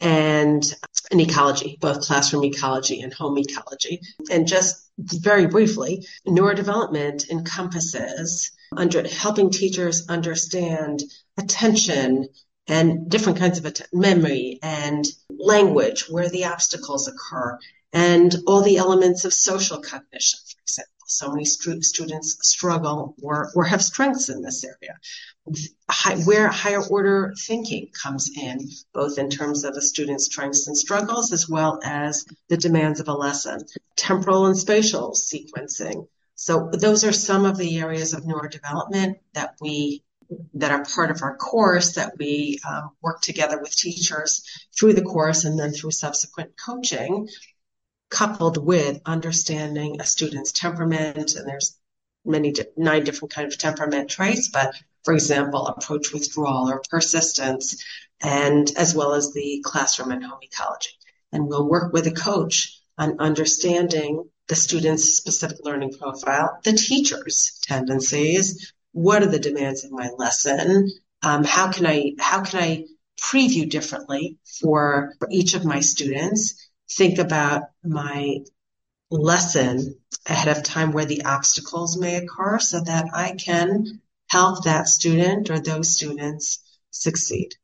and 0.00 0.64
an 1.12 1.20
ecology, 1.20 1.78
both 1.80 2.00
classroom 2.00 2.44
ecology 2.44 3.00
and 3.00 3.14
home 3.14 3.38
ecology. 3.38 4.00
And 4.28 4.48
just 4.48 4.90
very 4.98 5.46
briefly, 5.46 6.04
neurodevelopment 6.26 7.30
encompasses 7.30 8.50
under 8.76 9.06
helping 9.06 9.50
teachers 9.50 10.08
understand 10.08 11.02
attention 11.36 12.28
and 12.66 13.10
different 13.10 13.38
kinds 13.38 13.58
of 13.58 13.66
att- 13.66 13.88
memory 13.92 14.58
and 14.62 15.04
language, 15.30 16.08
where 16.08 16.28
the 16.28 16.44
obstacles 16.46 17.08
occur, 17.08 17.58
and 17.92 18.36
all 18.46 18.62
the 18.62 18.78
elements 18.78 19.24
of 19.24 19.32
social 19.32 19.78
cognition, 19.78 20.40
for 20.46 20.60
example. 20.62 20.90
So 21.06 21.30
many 21.30 21.44
stu- 21.44 21.82
students 21.82 22.38
struggle 22.40 23.14
or, 23.22 23.50
or 23.54 23.64
have 23.64 23.82
strengths 23.82 24.30
in 24.30 24.40
this 24.40 24.64
area. 24.64 24.96
High, 25.90 26.16
where 26.16 26.48
higher 26.48 26.82
order 26.82 27.34
thinking 27.46 27.90
comes 28.02 28.30
in, 28.34 28.70
both 28.94 29.18
in 29.18 29.28
terms 29.28 29.64
of 29.64 29.74
a 29.76 29.82
student's 29.82 30.24
strengths 30.24 30.66
and 30.66 30.76
struggles, 30.76 31.32
as 31.32 31.46
well 31.46 31.78
as 31.84 32.24
the 32.48 32.56
demands 32.56 33.00
of 33.00 33.08
a 33.08 33.12
lesson. 33.12 33.60
Temporal 33.96 34.46
and 34.46 34.56
spatial 34.56 35.12
sequencing. 35.12 36.08
So 36.36 36.70
those 36.72 37.04
are 37.04 37.12
some 37.12 37.44
of 37.44 37.58
the 37.58 37.78
areas 37.78 38.14
of 38.14 38.24
neurodevelopment 38.24 39.16
that 39.34 39.56
we 39.60 40.02
that 40.54 40.70
are 40.70 40.84
part 40.84 41.10
of 41.10 41.22
our 41.22 41.36
course 41.36 41.94
that 41.94 42.16
we 42.18 42.58
um, 42.68 42.90
work 43.02 43.20
together 43.20 43.60
with 43.60 43.76
teachers 43.76 44.42
through 44.78 44.92
the 44.94 45.02
course 45.02 45.44
and 45.44 45.58
then 45.58 45.72
through 45.72 45.90
subsequent 45.90 46.52
coaching 46.56 47.28
coupled 48.10 48.64
with 48.64 49.00
understanding 49.06 50.00
a 50.00 50.04
student's 50.04 50.52
temperament 50.52 51.34
and 51.34 51.48
there's 51.48 51.76
many 52.24 52.54
nine 52.76 53.04
different 53.04 53.34
kind 53.34 53.48
of 53.48 53.58
temperament 53.58 54.08
traits 54.08 54.48
but 54.48 54.74
for 55.02 55.12
example 55.12 55.66
approach 55.66 56.12
withdrawal 56.12 56.70
or 56.70 56.82
persistence 56.88 57.82
and 58.24 58.72
as 58.76 58.94
well 58.94 59.12
as 59.12 59.32
the 59.32 59.62
classroom 59.64 60.10
and 60.10 60.24
home 60.24 60.38
ecology. 60.42 60.90
And 61.32 61.46
we'll 61.46 61.68
work 61.68 61.92
with 61.92 62.06
a 62.06 62.12
coach 62.12 62.80
on 62.96 63.20
understanding 63.20 64.30
the 64.48 64.54
student's 64.54 65.16
specific 65.16 65.58
learning 65.64 65.94
profile 65.98 66.58
the 66.64 66.72
teacher's 66.72 67.58
tendencies 67.62 68.72
what 68.94 69.22
are 69.22 69.30
the 69.30 69.38
demands 69.38 69.84
of 69.84 69.92
my 69.92 70.08
lesson 70.16 70.90
um, 71.22 71.44
how 71.44 71.70
can 71.70 71.86
i 71.86 72.12
how 72.18 72.42
can 72.42 72.62
i 72.62 72.84
preview 73.20 73.68
differently 73.68 74.38
for, 74.60 75.14
for 75.18 75.28
each 75.30 75.54
of 75.54 75.64
my 75.64 75.80
students 75.80 76.68
think 76.90 77.18
about 77.18 77.62
my 77.82 78.38
lesson 79.10 79.96
ahead 80.26 80.56
of 80.56 80.62
time 80.62 80.92
where 80.92 81.04
the 81.04 81.24
obstacles 81.24 81.98
may 81.98 82.16
occur 82.16 82.58
so 82.58 82.80
that 82.80 83.06
I 83.14 83.32
can 83.32 84.00
help 84.28 84.64
that 84.64 84.88
student 84.88 85.50
or 85.50 85.60
those 85.60 85.94
students 85.94 86.62
succeed. 86.90 87.54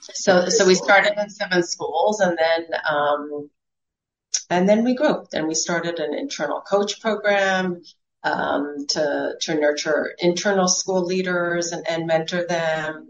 So, 0.00 0.48
so 0.48 0.66
we 0.66 0.74
started 0.74 1.20
in 1.20 1.28
seven 1.30 1.62
schools 1.62 2.20
and 2.20 2.38
then, 2.38 2.66
um, 2.88 3.50
and 4.48 4.68
then 4.68 4.84
we 4.84 4.94
grew. 4.94 5.26
Then 5.32 5.48
we 5.48 5.54
started 5.54 5.98
an 5.98 6.14
internal 6.14 6.60
coach 6.60 7.00
program, 7.00 7.82
um, 8.26 8.86
to, 8.88 9.34
to 9.40 9.54
nurture 9.54 10.14
internal 10.18 10.68
school 10.68 11.04
leaders 11.04 11.72
and, 11.72 11.88
and 11.88 12.06
mentor 12.06 12.44
them. 12.46 13.08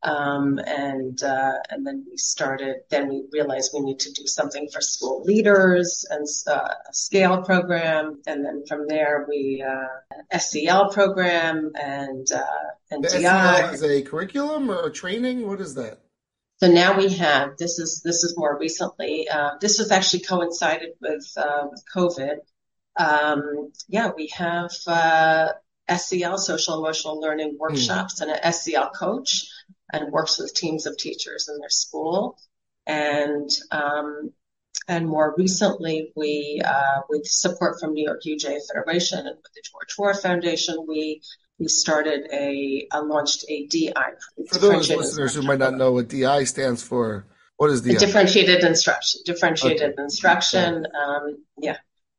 Um, 0.00 0.60
and 0.64 1.20
uh, 1.24 1.54
and 1.70 1.84
then 1.84 2.06
we 2.08 2.16
started. 2.18 2.76
Then 2.88 3.08
we 3.08 3.24
realized 3.32 3.72
we 3.74 3.80
need 3.80 3.98
to 4.00 4.12
do 4.12 4.28
something 4.28 4.68
for 4.72 4.80
school 4.80 5.24
leaders 5.24 6.06
and 6.08 6.24
uh, 6.46 6.68
a 6.88 6.94
scale 6.94 7.42
program. 7.42 8.22
And 8.24 8.44
then 8.44 8.62
from 8.68 8.86
there, 8.86 9.26
we 9.28 9.64
uh, 9.66 10.38
SEL 10.38 10.92
program 10.92 11.72
and 11.74 12.30
uh, 12.30 12.44
and 12.92 13.02
The 13.02 13.08
DI. 13.08 13.22
SEL 13.22 13.74
is 13.74 13.82
a 13.82 14.02
curriculum 14.02 14.70
or 14.70 14.86
a 14.86 14.92
training? 14.92 15.48
What 15.48 15.60
is 15.60 15.74
that? 15.74 15.98
So 16.60 16.70
now 16.70 16.96
we 16.96 17.08
have 17.14 17.56
this 17.56 17.80
is 17.80 18.00
this 18.04 18.22
is 18.22 18.36
more 18.38 18.56
recently. 18.56 19.28
Uh, 19.28 19.52
this 19.60 19.80
was 19.80 19.90
actually 19.90 20.20
coincided 20.20 20.90
with 21.00 21.26
uh, 21.36 21.66
with 21.70 21.82
COVID. 21.92 22.36
Um, 22.98 23.72
yeah, 23.88 24.10
we 24.16 24.28
have 24.34 24.72
uh, 24.86 25.48
SEL, 25.96 26.38
social 26.38 26.78
emotional 26.78 27.20
learning 27.20 27.56
workshops, 27.58 28.20
and 28.20 28.30
an 28.30 28.52
SEL 28.52 28.90
coach, 28.90 29.46
and 29.92 30.12
works 30.12 30.38
with 30.38 30.54
teams 30.54 30.86
of 30.86 30.96
teachers 30.96 31.48
in 31.48 31.58
their 31.58 31.70
school. 31.70 32.36
And 32.86 33.50
um, 33.70 34.32
and 34.88 35.06
more 35.06 35.34
recently, 35.36 36.12
we 36.16 36.60
uh, 36.64 37.00
with 37.08 37.26
support 37.26 37.78
from 37.80 37.92
New 37.92 38.04
York 38.04 38.22
UJA 38.26 38.58
Federation 38.72 39.18
and 39.18 39.36
with 39.36 39.52
the 39.54 39.62
George 39.70 39.94
Moore 39.98 40.14
Foundation, 40.14 40.84
we 40.88 41.22
we 41.58 41.68
started 41.68 42.28
a 42.32 42.86
uh, 42.92 43.02
launched 43.02 43.44
a 43.48 43.66
DI 43.66 43.92
For 44.48 44.58
those 44.58 44.88
differentiated 44.88 44.96
listeners 44.98 45.34
who 45.34 45.42
might 45.42 45.58
not 45.58 45.74
know 45.74 45.92
what 45.92 46.08
DI 46.08 46.44
stands 46.44 46.82
for, 46.82 47.26
what 47.56 47.70
is 47.70 47.82
DI? 47.82 47.94
differentiated 47.94 48.64
instruction. 48.64 49.20
Differentiated 49.24 49.94
instruction. 49.98 50.86
Um, 50.86 51.44
yeah. 51.60 51.76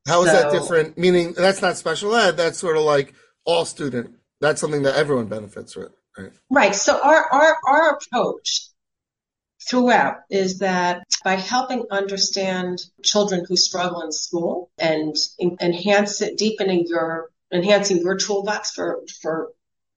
How 0.09 0.23
is 0.23 0.31
that 0.31 0.51
different? 0.51 0.97
Meaning 0.97 1.33
that's 1.33 1.61
not 1.61 1.77
special 1.77 2.15
ed. 2.15 2.35
That's 2.37 2.57
sort 2.57 2.77
of 2.77 2.83
like 2.83 3.13
all 3.45 3.65
student. 3.65 4.15
That's 4.41 4.59
something 4.59 4.83
that 4.83 4.95
everyone 4.95 5.27
benefits 5.27 5.75
with, 5.75 5.91
right? 6.17 6.31
Right. 6.49 6.75
So 6.75 6.99
our 7.01 7.25
our 7.31 7.57
our 7.67 7.89
approach 7.97 8.69
throughout 9.69 10.17
is 10.29 10.59
that 10.59 11.03
by 11.23 11.35
helping 11.35 11.85
understand 11.91 12.79
children 13.03 13.45
who 13.47 13.55
struggle 13.55 14.01
in 14.01 14.11
school 14.11 14.71
and 14.77 15.15
enhance 15.61 16.21
it, 16.21 16.37
deepening 16.37 16.85
your 16.87 17.29
enhancing 17.53 17.97
your 17.97 18.17
toolbox 18.17 18.71
for 18.71 19.01
for 19.21 19.49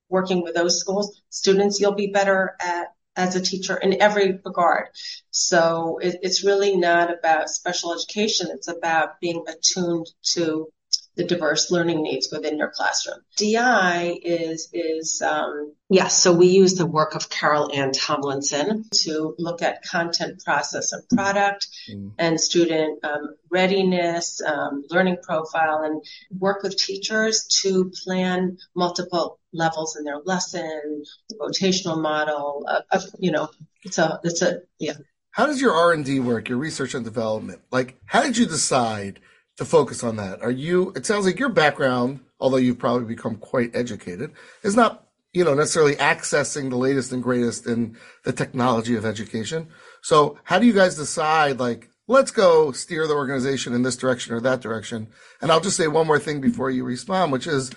working 0.08 0.42
with 0.42 0.54
those 0.54 0.78
schools 0.78 1.22
students, 1.30 1.80
you'll 1.80 1.94
be 1.94 2.08
better 2.08 2.54
at 2.60 2.88
as 3.16 3.36
a 3.36 3.40
teacher 3.40 3.76
in 3.76 4.00
every 4.00 4.38
regard. 4.44 4.88
So 5.30 5.98
it, 6.02 6.16
it's 6.22 6.44
really 6.44 6.76
not 6.76 7.12
about 7.12 7.50
special 7.50 7.94
education. 7.94 8.48
It's 8.50 8.68
about 8.68 9.20
being 9.20 9.44
attuned 9.48 10.06
to 10.34 10.68
the 11.14 11.24
diverse 11.24 11.70
learning 11.70 12.02
needs 12.02 12.28
within 12.32 12.56
your 12.58 12.70
classroom. 12.74 13.18
DI 13.36 14.18
is 14.22 14.68
is 14.72 15.20
um, 15.22 15.74
yes. 15.90 16.22
So 16.22 16.32
we 16.32 16.46
use 16.46 16.74
the 16.74 16.86
work 16.86 17.14
of 17.14 17.28
Carol 17.28 17.70
Ann 17.72 17.92
Tomlinson 17.92 18.84
to 19.02 19.34
look 19.38 19.62
at 19.62 19.82
content, 19.84 20.42
process, 20.44 20.92
and 20.92 21.02
product, 21.10 21.68
mm. 21.90 22.12
and 22.18 22.40
student 22.40 23.04
um, 23.04 23.34
readiness, 23.50 24.40
um, 24.40 24.84
learning 24.90 25.18
profile, 25.22 25.82
and 25.82 26.02
work 26.38 26.62
with 26.62 26.76
teachers 26.76 27.46
to 27.62 27.92
plan 28.04 28.56
multiple 28.74 29.38
levels 29.52 29.96
in 29.96 30.04
their 30.04 30.18
lesson, 30.24 31.04
rotational 31.38 32.00
model. 32.00 32.64
Uh, 32.66 32.80
uh, 32.90 33.00
you 33.18 33.30
know, 33.30 33.50
it's 33.82 33.98
a 33.98 34.18
it's 34.24 34.40
a 34.40 34.60
yeah. 34.78 34.94
How 35.32 35.46
does 35.46 35.60
your 35.60 35.72
R 35.72 35.92
and 35.92 36.04
D 36.04 36.20
work, 36.20 36.48
your 36.48 36.58
research 36.58 36.94
and 36.94 37.04
development? 37.04 37.60
Like, 37.70 37.98
how 38.06 38.22
did 38.22 38.36
you 38.36 38.46
decide? 38.46 39.20
To 39.56 39.64
focus 39.64 40.02
on 40.02 40.16
that. 40.16 40.42
Are 40.42 40.50
you? 40.50 40.92
It 40.96 41.06
sounds 41.06 41.26
like 41.26 41.38
your 41.38 41.48
background, 41.48 42.20
although 42.40 42.56
you've 42.56 42.78
probably 42.78 43.06
become 43.06 43.36
quite 43.36 43.74
educated, 43.74 44.32
is 44.62 44.76
not 44.76 45.06
you 45.32 45.44
know 45.44 45.54
necessarily 45.54 45.96
accessing 45.96 46.70
the 46.70 46.76
latest 46.76 47.12
and 47.12 47.22
greatest 47.22 47.66
in 47.66 47.96
the 48.24 48.32
technology 48.32 48.94
of 48.94 49.04
education. 49.04 49.68
So 50.02 50.38
how 50.44 50.58
do 50.58 50.66
you 50.66 50.72
guys 50.72 50.96
decide 50.96 51.58
like 51.58 51.88
let's 52.08 52.30
go 52.30 52.72
steer 52.72 53.06
the 53.06 53.14
organization 53.14 53.72
in 53.72 53.82
this 53.82 53.96
direction 53.96 54.34
or 54.34 54.40
that 54.40 54.60
direction? 54.60 55.08
And 55.40 55.50
I'll 55.50 55.60
just 55.60 55.76
say 55.76 55.86
one 55.86 56.06
more 56.06 56.18
thing 56.18 56.40
before 56.40 56.70
you 56.70 56.84
respond, 56.84 57.32
which 57.32 57.46
is 57.46 57.70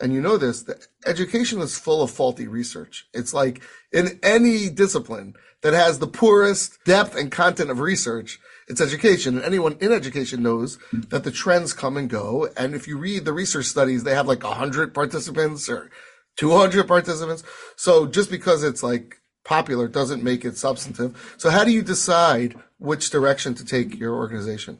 and 0.00 0.12
you 0.12 0.20
know 0.20 0.36
this, 0.36 0.68
education 1.06 1.60
is 1.60 1.78
full 1.78 2.02
of 2.02 2.10
faulty 2.10 2.48
research. 2.48 3.06
It's 3.14 3.32
like 3.32 3.62
in 3.92 4.18
any 4.22 4.68
discipline 4.68 5.34
that 5.62 5.74
has 5.74 5.98
the 5.98 6.08
poorest 6.08 6.84
depth 6.84 7.16
and 7.16 7.30
content 7.30 7.70
of 7.70 7.78
research, 7.78 8.40
it's 8.68 8.80
education. 8.80 9.36
And 9.36 9.44
anyone 9.44 9.76
in 9.80 9.92
education 9.92 10.42
knows 10.42 10.78
that 11.08 11.24
the 11.24 11.30
trends 11.30 11.72
come 11.72 11.96
and 11.96 12.08
go. 12.08 12.48
And 12.56 12.74
if 12.74 12.86
you 12.86 12.98
read 12.98 13.24
the 13.24 13.32
research 13.32 13.66
studies, 13.66 14.04
they 14.04 14.14
have 14.14 14.26
like 14.26 14.42
100 14.42 14.94
participants 14.94 15.68
or 15.68 15.90
200 16.36 16.86
participants. 16.86 17.42
So 17.76 18.06
just 18.06 18.30
because 18.30 18.62
it's 18.62 18.82
like 18.82 19.20
popular 19.44 19.88
doesn't 19.88 20.22
make 20.22 20.44
it 20.44 20.56
substantive. 20.56 21.34
So 21.38 21.50
how 21.50 21.64
do 21.64 21.72
you 21.72 21.82
decide 21.82 22.54
which 22.78 23.10
direction 23.10 23.54
to 23.54 23.64
take 23.64 23.98
your 23.98 24.14
organization? 24.14 24.78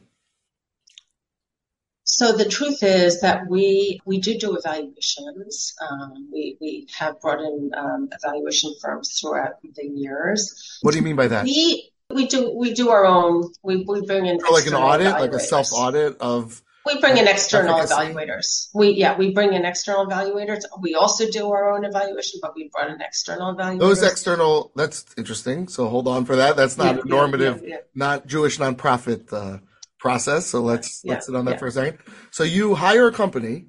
So 2.05 2.33
the 2.33 2.45
truth 2.45 2.83
is 2.83 3.21
that 3.21 3.47
we 3.49 3.99
we 4.05 4.19
do 4.19 4.37
do 4.37 4.57
evaluations. 4.57 5.73
Um, 5.81 6.29
we 6.31 6.57
we 6.59 6.87
have 6.97 7.19
brought 7.21 7.39
in 7.39 7.71
um, 7.75 8.09
evaluation 8.11 8.73
firms 8.81 9.17
throughout 9.19 9.61
the 9.63 9.85
years. 9.85 10.79
What 10.81 10.91
do 10.91 10.97
you 10.97 11.03
mean 11.03 11.15
by 11.15 11.27
that? 11.27 11.45
We 11.45 11.92
we 12.13 12.27
do 12.27 12.53
we 12.55 12.73
do 12.73 12.89
our 12.89 13.05
own. 13.05 13.51
We 13.63 13.83
we 13.87 14.05
bring 14.05 14.25
in 14.25 14.39
like 14.49 14.67
an 14.67 14.73
audit, 14.73 15.11
like 15.11 15.33
a 15.33 15.39
self 15.39 15.73
audit 15.73 16.17
of. 16.19 16.61
We 16.85 16.99
bring 16.99 17.15
in 17.15 17.29
external 17.29 17.77
efficacy. 17.77 17.93
evaluators. 17.95 18.67
We 18.73 18.89
yeah, 18.89 19.17
we 19.17 19.31
bring 19.31 19.53
in 19.53 19.63
external 19.63 20.05
evaluators. 20.05 20.63
We 20.81 20.95
also 20.95 21.29
do 21.29 21.49
our 21.51 21.73
own 21.73 21.85
evaluation, 21.85 22.39
but 22.41 22.55
we 22.55 22.69
brought 22.73 22.89
in 22.89 23.01
external 23.01 23.55
evaluators. 23.55 23.79
Those 23.79 24.03
external, 24.03 24.71
that's 24.75 25.05
interesting. 25.17 25.69
So 25.69 25.87
hold 25.87 26.09
on 26.09 26.25
for 26.25 26.35
that. 26.35 26.57
That's 26.57 26.77
not 26.77 26.95
yeah, 26.95 27.01
a 27.05 27.07
normative, 27.07 27.61
yeah, 27.63 27.69
yeah, 27.69 27.77
not 27.95 28.27
Jewish 28.27 28.57
nonprofit 28.57 29.31
uh, 29.31 29.59
process. 29.97 30.47
So 30.47 30.61
let's 30.61 31.05
let's 31.05 31.27
sit 31.27 31.35
on 31.35 31.45
that 31.45 31.59
for 31.59 31.67
a 31.67 31.71
second. 31.71 31.99
So 32.31 32.43
you 32.43 32.75
hire 32.75 33.07
a 33.07 33.13
company 33.13 33.67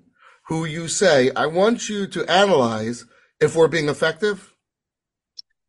who 0.48 0.64
you 0.64 0.88
say, 0.88 1.30
I 1.36 1.46
want 1.46 1.88
you 1.88 2.06
to 2.08 2.24
analyze 2.30 3.06
if 3.40 3.54
we're 3.54 3.68
being 3.68 3.88
effective 3.88 4.53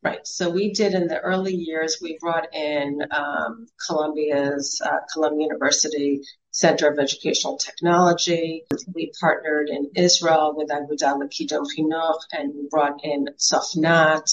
Right. 0.06 0.28
So 0.28 0.52
we 0.52 0.72
did 0.72 0.94
in 0.94 1.08
the 1.08 1.20
early 1.20 1.56
years, 1.56 1.98
we 2.00 2.20
brought 2.22 2.54
in 2.54 3.00
um, 3.10 3.66
Columbia's, 3.88 4.80
uh, 4.86 5.00
Columbia 5.12 5.48
University 5.48 6.22
Center 6.52 6.90
of 6.90 7.00
Educational 7.00 7.58
Technology. 7.58 8.66
We 8.94 9.12
partnered 9.20 9.70
in 9.70 9.90
Israel 9.96 10.54
with 10.56 10.70
Aguda 10.70 11.18
L'Kidum 11.18 11.66
Chinuch 11.76 12.20
and 12.32 12.54
we 12.54 12.68
brought 12.70 13.04
in 13.04 13.30
Sofnat. 13.40 14.30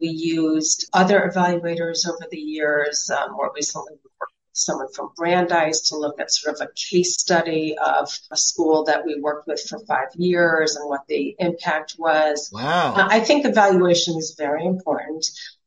We 0.00 0.10
used 0.10 0.88
other 0.92 1.28
evaluators 1.28 2.08
over 2.08 2.28
the 2.30 2.38
years. 2.38 3.10
Um, 3.10 3.32
more 3.32 3.50
recently, 3.52 3.94
we 3.94 4.10
someone 4.52 4.92
from 4.92 5.10
Brandeis 5.16 5.88
to 5.88 5.96
look 5.96 6.20
at 6.20 6.32
sort 6.32 6.56
of 6.56 6.68
a 6.68 6.72
case 6.74 7.16
study 7.18 7.76
of 7.78 8.10
a 8.30 8.36
school 8.36 8.84
that 8.84 9.06
we 9.06 9.20
worked 9.20 9.46
with 9.46 9.60
for 9.60 9.78
five 9.86 10.08
years 10.16 10.76
and 10.76 10.88
what 10.88 11.06
the 11.08 11.36
impact 11.38 11.96
was. 11.98 12.50
Wow. 12.52 12.94
Uh, 12.94 13.08
I 13.10 13.20
think 13.20 13.46
evaluation 13.46 14.16
is 14.16 14.34
very 14.36 14.64
important, 14.66 15.26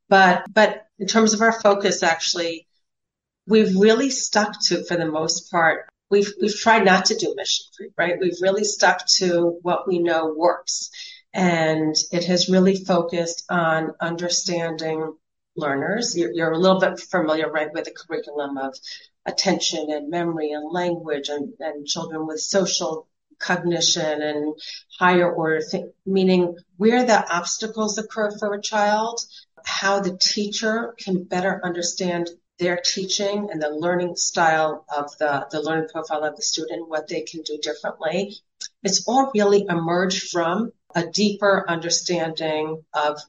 but, 0.09 0.45
but 0.53 0.87
in 0.99 1.07
terms 1.07 1.33
of 1.33 1.41
our 1.41 1.59
focus, 1.61 2.03
actually, 2.03 2.67
we've 3.47 3.75
really 3.75 4.09
stuck 4.09 4.59
to, 4.67 4.83
for 4.83 4.97
the 4.97 5.05
most 5.05 5.49
part, 5.51 5.89
we've, 6.09 6.31
we've 6.41 6.55
tried 6.55 6.85
not 6.85 7.05
to 7.05 7.15
do 7.15 7.33
mission 7.35 7.65
creep, 7.75 7.93
right? 7.97 8.19
We've 8.19 8.41
really 8.41 8.63
stuck 8.63 9.05
to 9.17 9.57
what 9.61 9.87
we 9.87 9.99
know 9.99 10.33
works. 10.35 10.91
And 11.33 11.95
it 12.11 12.25
has 12.25 12.47
really 12.47 12.75
focused 12.75 13.43
on 13.49 13.93
understanding 13.99 15.15
learners. 15.55 16.15
You're, 16.17 16.31
you're, 16.31 16.51
a 16.51 16.57
little 16.57 16.79
bit 16.79 16.99
familiar, 16.99 17.49
right, 17.49 17.71
with 17.73 17.85
the 17.85 17.91
curriculum 17.91 18.57
of 18.57 18.75
attention 19.25 19.91
and 19.91 20.09
memory 20.09 20.51
and 20.51 20.71
language 20.71 21.29
and, 21.29 21.53
and 21.59 21.85
children 21.85 22.27
with 22.27 22.39
social 22.39 23.07
cognition 23.39 24.21
and 24.21 24.55
higher 24.99 25.31
order 25.31 25.61
thing, 25.61 25.91
meaning 26.05 26.55
where 26.77 27.05
the 27.05 27.35
obstacles 27.35 27.97
occur 27.97 28.31
for 28.37 28.53
a 28.53 28.61
child, 28.61 29.19
how 29.65 29.99
the 29.99 30.17
teacher 30.17 30.93
can 30.97 31.23
better 31.23 31.61
understand 31.63 32.29
their 32.59 32.77
teaching 32.77 33.49
and 33.51 33.61
the 33.61 33.69
learning 33.69 34.15
style 34.15 34.85
of 34.95 35.09
the, 35.17 35.47
the 35.51 35.61
learning 35.61 35.89
profile 35.91 36.23
of 36.23 36.35
the 36.35 36.41
student, 36.41 36.87
what 36.87 37.07
they 37.07 37.21
can 37.21 37.41
do 37.41 37.57
differently. 37.61 38.35
It's 38.83 39.07
all 39.07 39.31
really 39.33 39.65
emerged 39.67 40.29
from 40.29 40.71
a 40.95 41.05
deeper 41.07 41.65
understanding 41.67 42.83
of 42.93 43.19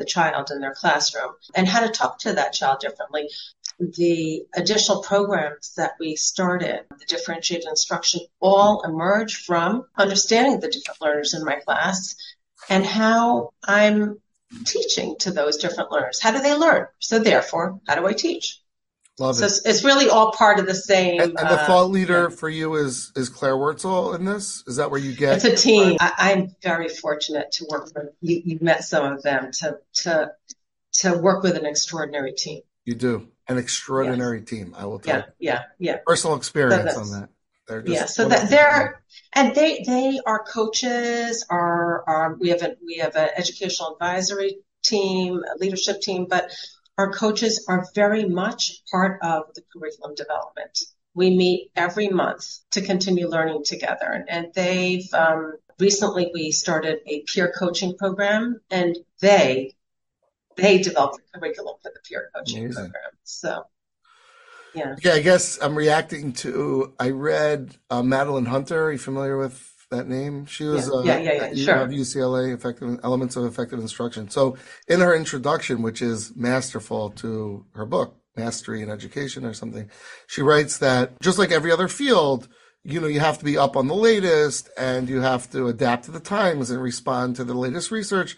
the 0.00 0.04
child 0.04 0.50
in 0.50 0.60
their 0.60 0.74
classroom 0.74 1.32
and 1.54 1.68
how 1.68 1.80
to 1.80 1.92
talk 1.92 2.18
to 2.18 2.32
that 2.32 2.52
child 2.52 2.80
differently. 2.80 3.28
The 3.78 4.42
additional 4.54 5.02
programs 5.02 5.74
that 5.76 5.92
we 6.00 6.16
started, 6.16 6.84
the 6.98 7.04
differentiated 7.06 7.68
instruction, 7.68 8.22
all 8.40 8.82
emerge 8.82 9.36
from 9.36 9.84
understanding 9.96 10.58
the 10.58 10.70
different 10.70 11.00
learners 11.00 11.34
in 11.34 11.44
my 11.44 11.56
class 11.60 12.16
and 12.68 12.84
how 12.84 13.52
I'm 13.62 14.20
teaching 14.64 15.16
to 15.20 15.30
those 15.30 15.58
different 15.58 15.92
learners. 15.92 16.20
How 16.20 16.32
do 16.32 16.40
they 16.40 16.54
learn? 16.54 16.86
So 16.98 17.18
therefore, 17.18 17.80
how 17.86 17.94
do 17.94 18.06
I 18.06 18.12
teach? 18.12 18.60
Love 19.20 19.36
so 19.36 19.44
it. 19.44 19.48
It's, 19.48 19.66
it's, 19.66 19.84
really 19.84 20.08
all 20.08 20.32
part 20.32 20.58
of 20.58 20.66
the 20.66 20.74
same. 20.74 21.20
And, 21.20 21.38
and 21.38 21.48
the 21.48 21.60
uh, 21.60 21.66
thought 21.66 21.90
leader 21.90 22.28
yeah. 22.30 22.36
for 22.36 22.48
you 22.48 22.76
is 22.76 23.12
is 23.14 23.28
Claire 23.28 23.54
Wurtzel 23.54 24.14
in 24.14 24.24
this. 24.24 24.64
Is 24.66 24.76
that 24.76 24.90
where 24.90 24.98
you 24.98 25.14
get? 25.14 25.36
It's 25.36 25.44
a 25.44 25.54
team. 25.54 25.98
I, 26.00 26.32
am 26.32 26.56
very 26.62 26.88
fortunate 26.88 27.52
to 27.52 27.66
work 27.68 27.90
with 27.94 28.08
you. 28.22 28.40
You've 28.42 28.62
met 28.62 28.82
some 28.82 29.12
of 29.12 29.22
them 29.22 29.50
to 29.58 29.78
to 30.04 30.32
to 30.94 31.18
work 31.18 31.42
with 31.42 31.54
an 31.56 31.66
extraordinary 31.66 32.32
team. 32.32 32.62
You 32.86 32.94
do 32.94 33.28
an 33.46 33.58
extraordinary 33.58 34.38
yes. 34.38 34.48
team. 34.48 34.74
I 34.76 34.86
will 34.86 34.98
tell. 34.98 35.16
Yeah, 35.16 35.24
you. 35.26 35.32
yeah, 35.38 35.62
yeah. 35.78 35.98
Personal 36.06 36.38
experience 36.38 36.94
so 36.94 37.00
on 37.00 37.10
that. 37.10 37.28
They're 37.68 37.86
yeah, 37.86 38.06
so 38.06 38.26
that 38.26 38.48
they're 38.48 39.02
and 39.34 39.54
they 39.54 39.84
they 39.86 40.18
are 40.24 40.42
coaches. 40.44 41.44
Are 41.50 42.04
are 42.08 42.36
we 42.40 42.48
have 42.48 42.62
a 42.62 42.76
we 42.84 42.96
have 42.96 43.16
an 43.16 43.28
educational 43.36 43.92
advisory 43.92 44.60
team, 44.82 45.42
a 45.44 45.58
leadership 45.58 46.00
team, 46.00 46.26
but 46.28 46.50
our 47.00 47.10
coaches 47.10 47.64
are 47.66 47.86
very 47.94 48.26
much 48.26 48.82
part 48.90 49.18
of 49.22 49.44
the 49.54 49.62
curriculum 49.72 50.14
development. 50.14 50.78
We 51.14 51.34
meet 51.34 51.70
every 51.74 52.08
month 52.08 52.44
to 52.72 52.82
continue 52.82 53.26
learning 53.26 53.64
together. 53.64 54.26
And 54.28 54.48
they've 54.54 55.08
um, 55.14 55.54
recently 55.78 56.30
we 56.34 56.52
started 56.52 56.98
a 57.06 57.22
peer 57.22 57.52
coaching 57.58 57.96
program, 57.96 58.60
and 58.70 58.98
they 59.20 59.74
they 60.56 60.82
developed 60.82 61.20
the 61.32 61.38
curriculum 61.40 61.76
for 61.82 61.90
the 61.94 62.00
peer 62.06 62.30
coaching 62.36 62.64
Amazing. 62.64 62.82
program. 62.84 63.12
So. 63.24 63.64
Yeah. 64.72 64.92
Okay, 64.92 65.10
I 65.10 65.20
guess 65.20 65.58
I'm 65.60 65.74
reacting 65.74 66.32
to. 66.44 66.92
I 67.00 67.10
read 67.10 67.76
uh, 67.88 68.02
Madeline 68.02 68.44
Hunter. 68.44 68.84
Are 68.84 68.92
you 68.92 68.98
familiar 68.98 69.36
with 69.36 69.69
that 69.90 70.08
name? 70.08 70.46
She 70.46 70.64
was 70.64 70.88
yeah, 70.88 70.94
uh, 70.94 71.02
yeah, 71.02 71.18
yeah, 71.18 71.50
yeah. 71.52 71.64
Sure. 71.64 71.82
of 71.82 71.90
UCLA, 71.90 72.54
effective 72.54 72.98
elements 73.02 73.36
of 73.36 73.44
effective 73.44 73.78
instruction. 73.78 74.30
So 74.30 74.56
in 74.88 75.00
her 75.00 75.14
introduction, 75.14 75.82
which 75.82 76.00
is 76.00 76.34
masterful 76.34 77.10
to 77.10 77.66
her 77.74 77.86
book, 77.86 78.16
Mastery 78.36 78.82
in 78.82 78.90
Education 78.90 79.44
or 79.44 79.52
something, 79.52 79.90
she 80.26 80.42
writes 80.42 80.78
that 80.78 81.20
just 81.20 81.38
like 81.38 81.50
every 81.50 81.72
other 81.72 81.88
field, 81.88 82.48
you 82.84 83.00
know, 83.00 83.08
you 83.08 83.20
have 83.20 83.38
to 83.38 83.44
be 83.44 83.58
up 83.58 83.76
on 83.76 83.88
the 83.88 83.94
latest 83.94 84.70
and 84.78 85.08
you 85.08 85.20
have 85.20 85.50
to 85.50 85.66
adapt 85.66 86.04
to 86.04 86.10
the 86.10 86.20
times 86.20 86.70
and 86.70 86.80
respond 86.80 87.36
to 87.36 87.44
the 87.44 87.54
latest 87.54 87.90
research. 87.90 88.36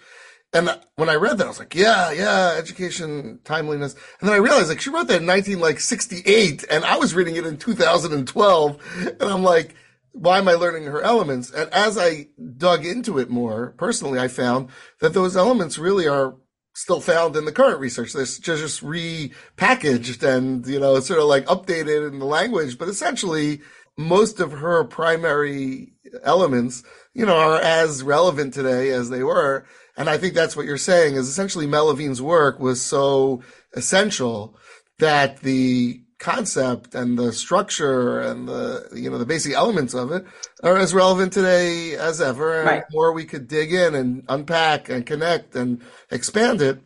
And 0.55 0.78
when 0.96 1.09
I 1.09 1.14
read 1.14 1.38
that, 1.38 1.44
I 1.44 1.48
was 1.48 1.59
like, 1.59 1.74
yeah, 1.74 2.11
yeah, 2.11 2.55
education 2.59 3.40
timeliness. 3.44 3.94
And 4.20 4.28
then 4.28 4.34
I 4.34 4.38
realized 4.38 4.68
like 4.68 4.80
she 4.80 4.90
wrote 4.90 5.07
that 5.09 5.22
in 5.22 5.26
1968 5.26 6.64
and 6.70 6.84
I 6.84 6.96
was 6.96 7.14
reading 7.14 7.36
it 7.36 7.46
in 7.46 7.57
2012. 7.57 9.16
And 9.20 9.22
I'm 9.22 9.42
like, 9.42 9.74
why 10.13 10.39
am 10.39 10.49
I 10.49 10.55
learning 10.55 10.85
her 10.85 11.03
elements? 11.03 11.51
And 11.51 11.71
as 11.73 11.99
I 11.99 12.29
dug 12.57 12.85
into 12.85 13.19
it 13.19 13.31
more 13.31 13.75
personally, 13.79 14.19
I 14.19 14.29
found 14.29 14.69
that 15.01 15.15
those 15.15 15.37
elements 15.37 15.79
really 15.79 16.07
are 16.07 16.37
still 16.75 17.01
found 17.01 17.37
in 17.37 17.45
the 17.45 17.53
current 17.53 17.81
research. 17.81 18.13
They're 18.13 18.25
just 18.25 18.83
repackaged 18.83 20.23
and, 20.23 20.67
you 20.67 20.81
know, 20.81 21.01
sort 21.01 21.21
of 21.21 21.27
like 21.27 21.47
updated 21.47 22.09
in 22.09 22.19
the 22.19 22.27
language, 22.27 22.79
but 22.79 22.89
essentially 22.89 23.61
most 23.97 24.41
of 24.41 24.53
her 24.53 24.85
primary 24.85 25.93
elements, 26.23 26.83
you 27.15 27.27
know, 27.27 27.37
are 27.37 27.61
as 27.61 28.03
relevant 28.03 28.55
today 28.55 28.91
as 28.91 29.11
they 29.11 29.23
were. 29.23 29.67
And 29.97 30.09
I 30.09 30.17
think 30.17 30.35
that's 30.35 30.57
what 30.57 30.67
you're 30.67 30.79
saying 30.79 31.17
is 31.17 31.29
essentially 31.29 31.67
Mel 31.67 31.87
Levine's 31.87 32.23
work 32.23 32.59
was 32.59 32.81
so 32.81 33.43
essential 33.75 34.57
that 34.99 35.41
the 35.41 36.01
concept 36.23 36.95
and 36.95 37.18
the 37.18 37.33
structure 37.33 38.20
and 38.20 38.49
the 38.49 38.89
you 38.95 39.11
know 39.11 39.18
the 39.18 39.27
basic 39.27 39.53
elements 39.55 39.93
of 39.93 40.12
it 40.12 40.25
are 40.62 40.77
as 40.77 40.95
relevant 40.95 41.33
today 41.33 41.97
as 41.97 42.20
ever 42.20 42.61
and 42.61 42.66
right. 42.66 42.85
the 42.89 42.97
more 42.97 43.12
we 43.12 43.25
could 43.25 43.49
dig 43.49 43.73
in 43.73 43.97
and 43.97 44.23
unpack 44.29 44.89
and 44.89 45.05
connect 45.05 45.57
and 45.57 45.83
expand 46.12 46.62
it 46.62 46.81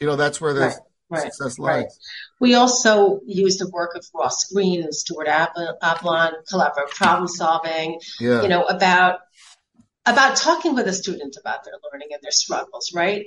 you 0.00 0.06
know 0.06 0.16
that's 0.16 0.40
where 0.40 0.54
the 0.54 0.60
right. 0.60 0.76
right. 1.10 1.22
success 1.22 1.58
lies 1.58 1.74
right. 1.74 1.86
we 2.40 2.54
also 2.54 3.20
use 3.26 3.58
the 3.58 3.68
work 3.68 3.94
of 3.94 4.06
ross 4.14 4.50
greene 4.50 4.82
and 4.82 4.94
stuart 4.94 5.28
Ablon 5.28 6.32
collaborative 6.50 6.88
problem 6.96 7.28
solving 7.28 8.00
yeah. 8.18 8.40
you 8.40 8.48
know 8.48 8.64
about 8.64 9.20
about 10.06 10.34
talking 10.36 10.74
with 10.74 10.86
a 10.86 10.94
student 10.94 11.36
about 11.38 11.62
their 11.64 11.74
learning 11.92 12.08
and 12.12 12.22
their 12.22 12.30
struggles 12.30 12.90
right 12.94 13.26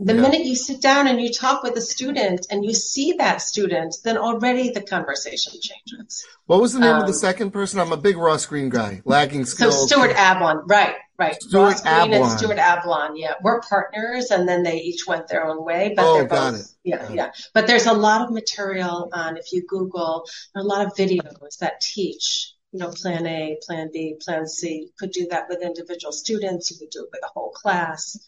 the 0.00 0.14
yeah. 0.14 0.20
minute 0.20 0.44
you 0.44 0.56
sit 0.56 0.82
down 0.82 1.06
and 1.06 1.20
you 1.20 1.32
talk 1.32 1.62
with 1.62 1.76
a 1.76 1.80
student 1.80 2.46
and 2.50 2.64
you 2.64 2.74
see 2.74 3.12
that 3.18 3.40
student, 3.40 3.96
then 4.02 4.18
already 4.18 4.70
the 4.70 4.82
conversation 4.82 5.52
changes. 5.60 6.26
What 6.46 6.60
was 6.60 6.72
the 6.72 6.80
name 6.80 6.94
um, 6.94 7.00
of 7.02 7.06
the 7.06 7.12
um, 7.12 7.18
second 7.18 7.50
person? 7.52 7.78
I'm 7.78 7.92
a 7.92 7.96
big 7.96 8.16
Ross 8.16 8.46
Greene 8.46 8.70
guy. 8.70 9.02
Lagging 9.04 9.44
skills. 9.44 9.88
So 9.88 9.96
Stuart 9.96 10.16
Ablon, 10.16 10.64
right, 10.66 10.96
right. 11.16 11.40
Stuart 11.40 11.76
Ablon. 11.84 12.12
and 12.12 12.38
Stuart 12.38 12.58
Ablon, 12.58 13.12
yeah. 13.14 13.34
We're 13.42 13.60
partners 13.60 14.30
and 14.30 14.48
then 14.48 14.64
they 14.64 14.78
each 14.78 15.06
went 15.06 15.28
their 15.28 15.46
own 15.46 15.64
way. 15.64 15.92
But 15.94 16.04
oh, 16.04 16.14
they're 16.14 16.24
got 16.24 16.52
both, 16.52 16.60
it. 16.60 16.66
Yeah, 16.82 16.98
got 16.98 17.14
yeah. 17.14 17.26
It. 17.28 17.48
But 17.54 17.66
there's 17.66 17.86
a 17.86 17.94
lot 17.94 18.22
of 18.22 18.32
material 18.32 19.10
on, 19.12 19.36
if 19.36 19.52
you 19.52 19.64
Google, 19.66 20.26
a 20.56 20.62
lot 20.62 20.84
of 20.84 20.94
videos 20.94 21.58
that 21.60 21.80
teach 21.80 22.54
you 22.72 22.80
know, 22.80 22.90
plan 22.90 23.24
A, 23.24 23.56
plan 23.62 23.88
B, 23.92 24.16
plan 24.20 24.48
C. 24.48 24.86
You 24.86 24.90
could 24.98 25.12
do 25.12 25.28
that 25.30 25.48
with 25.48 25.62
individual 25.62 26.10
students. 26.10 26.72
You 26.72 26.78
could 26.78 26.90
do 26.90 27.04
it 27.04 27.10
with 27.12 27.22
a 27.22 27.28
whole 27.32 27.52
class. 27.52 28.18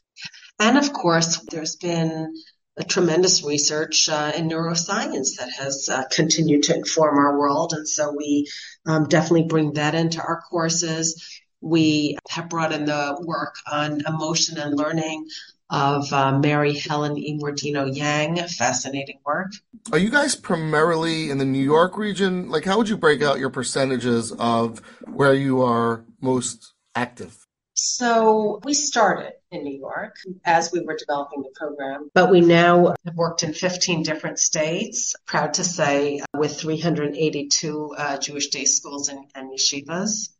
And 0.58 0.78
of 0.78 0.92
course, 0.92 1.38
there's 1.50 1.76
been 1.76 2.34
a 2.76 2.84
tremendous 2.84 3.42
research 3.42 4.08
uh, 4.08 4.32
in 4.36 4.48
neuroscience 4.48 5.36
that 5.38 5.50
has 5.58 5.88
uh, 5.88 6.04
continued 6.10 6.64
to 6.64 6.74
inform 6.74 7.18
our 7.18 7.38
world. 7.38 7.72
And 7.72 7.88
so 7.88 8.14
we 8.16 8.48
um, 8.86 9.08
definitely 9.08 9.44
bring 9.44 9.74
that 9.74 9.94
into 9.94 10.20
our 10.20 10.42
courses. 10.42 11.40
We 11.60 12.18
have 12.28 12.50
brought 12.50 12.72
in 12.72 12.84
the 12.84 13.16
work 13.26 13.56
on 13.70 14.02
emotion 14.06 14.58
and 14.58 14.76
learning 14.76 15.26
of 15.70 16.12
uh, 16.12 16.38
Mary 16.38 16.74
Helen 16.74 17.16
Immordino 17.16 17.94
Yang. 17.94 18.46
Fascinating 18.48 19.20
work. 19.24 19.52
Are 19.90 19.98
you 19.98 20.10
guys 20.10 20.34
primarily 20.34 21.30
in 21.30 21.38
the 21.38 21.44
New 21.44 21.62
York 21.62 21.96
region? 21.96 22.50
Like, 22.50 22.64
how 22.64 22.76
would 22.76 22.88
you 22.88 22.96
break 22.96 23.22
out 23.22 23.38
your 23.38 23.50
percentages 23.50 24.32
of 24.32 24.80
where 25.06 25.34
you 25.34 25.62
are 25.62 26.04
most 26.20 26.74
active? 26.94 27.46
So 27.74 28.60
we 28.64 28.74
started 28.74 29.32
in 29.56 29.64
New 29.64 29.78
York 29.78 30.16
as 30.44 30.70
we 30.72 30.80
were 30.80 30.96
developing 30.96 31.42
the 31.42 31.50
program, 31.54 32.10
but 32.14 32.30
we 32.30 32.40
now 32.40 32.94
have 33.04 33.14
worked 33.14 33.42
in 33.42 33.52
15 33.52 34.02
different 34.02 34.38
states. 34.38 35.14
Proud 35.26 35.54
to 35.54 35.64
say, 35.64 36.20
with 36.34 36.58
382 36.58 37.94
uh, 37.96 38.18
Jewish 38.18 38.48
day 38.48 38.64
schools 38.64 39.08
and, 39.08 39.24
and, 39.34 39.50
yeshivas, 39.52 40.30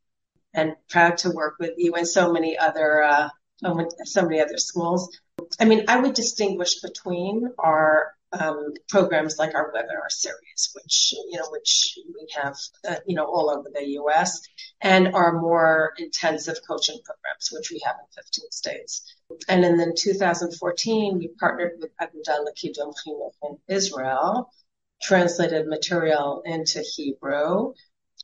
and 0.54 0.74
proud 0.88 1.18
to 1.18 1.30
work 1.30 1.56
with 1.58 1.74
you 1.76 1.94
and 1.94 2.06
so 2.06 2.32
many 2.32 2.56
other 2.56 3.02
uh, 3.02 3.28
so 4.04 4.22
many 4.22 4.40
other 4.40 4.58
schools. 4.58 5.16
I 5.58 5.64
mean, 5.64 5.84
I 5.88 5.98
would 5.98 6.14
distinguish 6.14 6.80
between 6.80 7.52
our 7.58 8.15
um, 8.32 8.74
programs 8.88 9.38
like 9.38 9.54
our 9.54 9.72
webinar 9.72 10.10
series, 10.10 10.70
which 10.74 11.14
you 11.30 11.38
know, 11.38 11.46
which 11.50 11.98
we 12.06 12.26
have, 12.34 12.56
uh, 12.88 12.96
you 13.06 13.14
know, 13.14 13.24
all 13.24 13.50
over 13.50 13.68
the 13.72 13.86
U.S., 13.90 14.40
and 14.80 15.14
our 15.14 15.32
more 15.32 15.92
intensive 15.98 16.56
coaching 16.68 16.98
programs, 17.04 17.50
which 17.52 17.70
we 17.70 17.80
have 17.84 17.96
in 17.98 18.22
15 18.22 18.50
states. 18.50 19.14
And 19.48 19.64
in 19.64 19.76
then 19.76 19.94
2014, 19.96 21.18
we 21.18 21.28
partnered 21.38 21.72
with 21.80 21.90
Aguda 22.00 22.44
L'Kidum 22.44 22.94
Chinuch 22.94 23.32
in 23.42 23.58
Israel, 23.68 24.50
translated 25.02 25.66
material 25.66 26.42
into 26.44 26.80
Hebrew. 26.80 27.74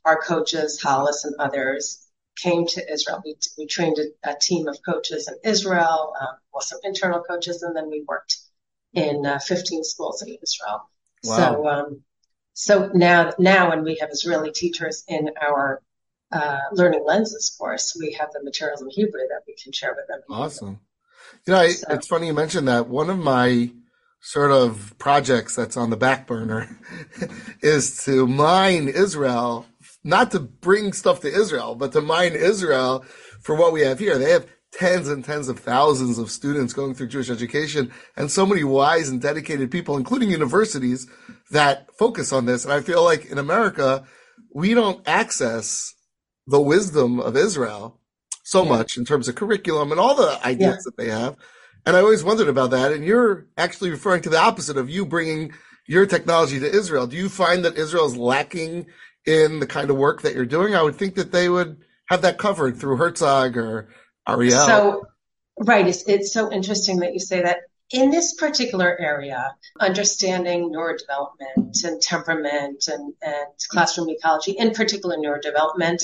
Our 0.05 0.21
coaches, 0.21 0.81
Hollis 0.81 1.23
and 1.23 1.35
others, 1.39 2.05
came 2.35 2.65
to 2.67 2.91
Israel. 2.91 3.21
We, 3.23 3.35
we 3.57 3.67
trained 3.67 3.97
a, 3.99 4.31
a 4.31 4.35
team 4.39 4.67
of 4.67 4.77
coaches 4.85 5.29
in 5.29 5.49
Israel, 5.49 6.13
um, 6.19 6.35
also 6.53 6.77
internal 6.83 7.21
coaches, 7.21 7.63
and 7.63 7.75
then 7.75 7.89
we 7.89 8.03
worked 8.07 8.37
in 8.93 9.25
uh, 9.25 9.39
15 9.39 9.83
schools 9.83 10.21
in 10.21 10.29
Israel. 10.41 10.89
Wow. 11.23 11.37
So, 11.37 11.67
um, 11.67 12.03
so 12.53 12.91
now, 12.93 13.31
now 13.39 13.69
when 13.69 13.83
we 13.83 13.97
have 13.99 14.09
Israeli 14.11 14.51
teachers 14.51 15.03
in 15.07 15.31
our 15.41 15.81
uh, 16.31 16.59
learning 16.71 17.03
lenses 17.05 17.55
course, 17.57 17.95
we 17.99 18.13
have 18.19 18.29
the 18.33 18.43
materials 18.43 18.81
in 18.81 18.89
Hebrew 18.89 19.21
that 19.29 19.41
we 19.47 19.55
can 19.61 19.71
share 19.71 19.95
with 19.95 20.07
them. 20.07 20.21
Awesome. 20.29 20.79
You 21.45 21.53
know, 21.53 21.59
I, 21.59 21.69
so, 21.69 21.87
it's 21.91 22.07
funny 22.07 22.27
you 22.27 22.33
mentioned 22.33 22.67
that. 22.67 22.87
One 22.87 23.09
of 23.09 23.17
my 23.17 23.71
sort 24.21 24.51
of 24.51 24.95
projects 24.97 25.55
that's 25.55 25.75
on 25.75 25.89
the 25.89 25.97
back 25.97 26.27
burner 26.27 26.79
is 27.61 28.03
to 28.05 28.25
mine 28.25 28.87
Israel, 28.87 29.65
not 30.03 30.31
to 30.31 30.39
bring 30.39 30.93
stuff 30.93 31.19
to 31.21 31.27
Israel, 31.27 31.75
but 31.75 31.91
to 31.91 32.01
mine 32.01 32.33
Israel 32.33 33.03
for 33.41 33.55
what 33.55 33.73
we 33.73 33.81
have 33.81 33.99
here. 33.99 34.17
They 34.17 34.31
have 34.31 34.47
tens 34.73 35.07
and 35.07 35.23
tens 35.23 35.49
of 35.49 35.59
thousands 35.59 36.17
of 36.17 36.31
students 36.31 36.73
going 36.73 36.93
through 36.93 37.07
Jewish 37.07 37.29
education 37.29 37.91
and 38.17 38.29
so 38.29 38.45
many 38.45 38.63
wise 38.63 39.09
and 39.09 39.21
dedicated 39.21 39.71
people, 39.71 39.97
including 39.97 40.29
universities 40.29 41.07
that 41.51 41.87
focus 41.97 42.33
on 42.33 42.45
this. 42.45 42.63
And 42.63 42.73
I 42.73 42.81
feel 42.81 43.03
like 43.03 43.25
in 43.25 43.37
America, 43.37 44.03
we 44.53 44.73
don't 44.73 45.07
access 45.07 45.93
the 46.47 46.61
wisdom 46.61 47.19
of 47.19 47.37
Israel 47.37 47.99
so 48.43 48.63
yeah. 48.63 48.69
much 48.69 48.97
in 48.97 49.05
terms 49.05 49.27
of 49.27 49.35
curriculum 49.35 49.91
and 49.91 49.99
all 49.99 50.15
the 50.15 50.39
ideas 50.45 50.75
yeah. 50.75 50.81
that 50.85 50.97
they 50.97 51.09
have. 51.09 51.37
And 51.85 51.95
I 51.95 51.99
always 51.99 52.23
wondered 52.23 52.47
about 52.47 52.71
that. 52.71 52.91
And 52.91 53.05
you're 53.05 53.47
actually 53.57 53.91
referring 53.91 54.21
to 54.23 54.29
the 54.29 54.39
opposite 54.39 54.77
of 54.77 54.89
you 54.89 55.05
bringing 55.05 55.53
your 55.85 56.05
technology 56.05 56.59
to 56.59 56.69
Israel. 56.69 57.07
Do 57.07 57.17
you 57.17 57.29
find 57.29 57.63
that 57.65 57.77
Israel 57.77 58.05
is 58.05 58.17
lacking 58.17 58.87
in 59.25 59.59
the 59.59 59.67
kind 59.67 59.89
of 59.89 59.97
work 59.97 60.21
that 60.21 60.33
you're 60.33 60.45
doing? 60.45 60.75
I 60.75 60.81
would 60.81 60.95
think 60.95 61.15
that 61.15 61.31
they 61.31 61.49
would 61.49 61.77
have 62.07 62.21
that 62.21 62.37
covered 62.37 62.77
through 62.77 62.97
Herzog 62.97 63.57
or 63.57 63.89
Ariel. 64.27 64.65
So, 64.65 65.07
right. 65.59 65.87
It's, 65.87 66.07
it's 66.07 66.33
so 66.33 66.51
interesting 66.51 66.99
that 66.99 67.13
you 67.13 67.19
say 67.19 67.41
that. 67.41 67.59
In 67.91 68.09
this 68.09 68.33
particular 68.33 68.99
area, 68.99 69.53
understanding 69.79 70.73
neurodevelopment 70.73 71.83
and 71.83 72.01
temperament 72.01 72.87
and, 72.87 73.13
and 73.21 73.47
classroom 73.69 74.09
ecology, 74.09 74.53
in 74.53 74.71
particular 74.71 75.15
neurodevelopment, 75.17 76.03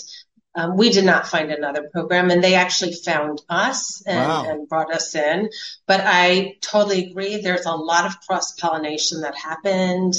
um, 0.55 0.77
we 0.77 0.89
did 0.89 1.05
not 1.05 1.27
find 1.27 1.51
another 1.51 1.89
program 1.91 2.31
and 2.31 2.43
they 2.43 2.55
actually 2.55 2.93
found 2.93 3.41
us 3.49 4.03
and, 4.05 4.27
wow. 4.27 4.45
and, 4.45 4.67
brought 4.67 4.93
us 4.93 5.15
in. 5.15 5.49
But 5.87 6.01
I 6.03 6.55
totally 6.61 7.09
agree. 7.09 7.41
There's 7.41 7.65
a 7.65 7.71
lot 7.71 8.05
of 8.05 8.19
cross 8.21 8.53
pollination 8.53 9.21
that 9.21 9.35
happened. 9.35 10.15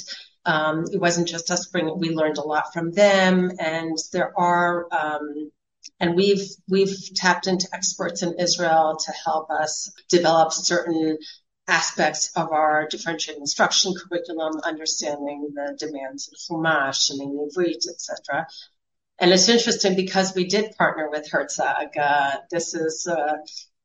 Um, 0.47 0.87
it 0.93 1.01
wasn't 1.01 1.29
just 1.29 1.51
us 1.51 1.67
bringing, 1.67 1.99
we 1.99 2.11
learned 2.11 2.39
a 2.39 2.43
lot 2.43 2.73
from 2.73 2.93
them 2.93 3.53
and 3.59 3.99
there 4.13 4.33
are, 4.39 4.87
um, 4.93 5.51
and 5.99 6.15
we've 6.15 6.49
we've 6.69 7.15
tapped 7.15 7.47
into 7.47 7.69
experts 7.73 8.23
in 8.23 8.39
Israel 8.39 8.99
to 9.05 9.13
help 9.25 9.51
us 9.51 9.93
develop 10.09 10.53
certain 10.53 11.19
aspects 11.69 12.33
of 12.35 12.51
our 12.53 12.89
differentiated 12.89 13.41
instruction 13.41 13.95
curriculum, 13.95 14.61
understanding 14.65 15.53
the 15.55 15.77
demands 15.79 16.29
of 16.29 16.35
Chumash 16.39 17.11
and 17.11 17.21
Ivrit, 17.21 17.89
etc. 17.89 18.47
And 19.19 19.31
it's 19.31 19.49
interesting 19.49 19.97
because 19.97 20.35
we 20.35 20.47
did 20.47 20.77
partner 20.77 21.09
with 21.11 21.31
Herzog. 21.31 21.97
Uh, 21.97 22.37
this 22.51 22.75
is 22.75 23.07
uh, 23.07 23.37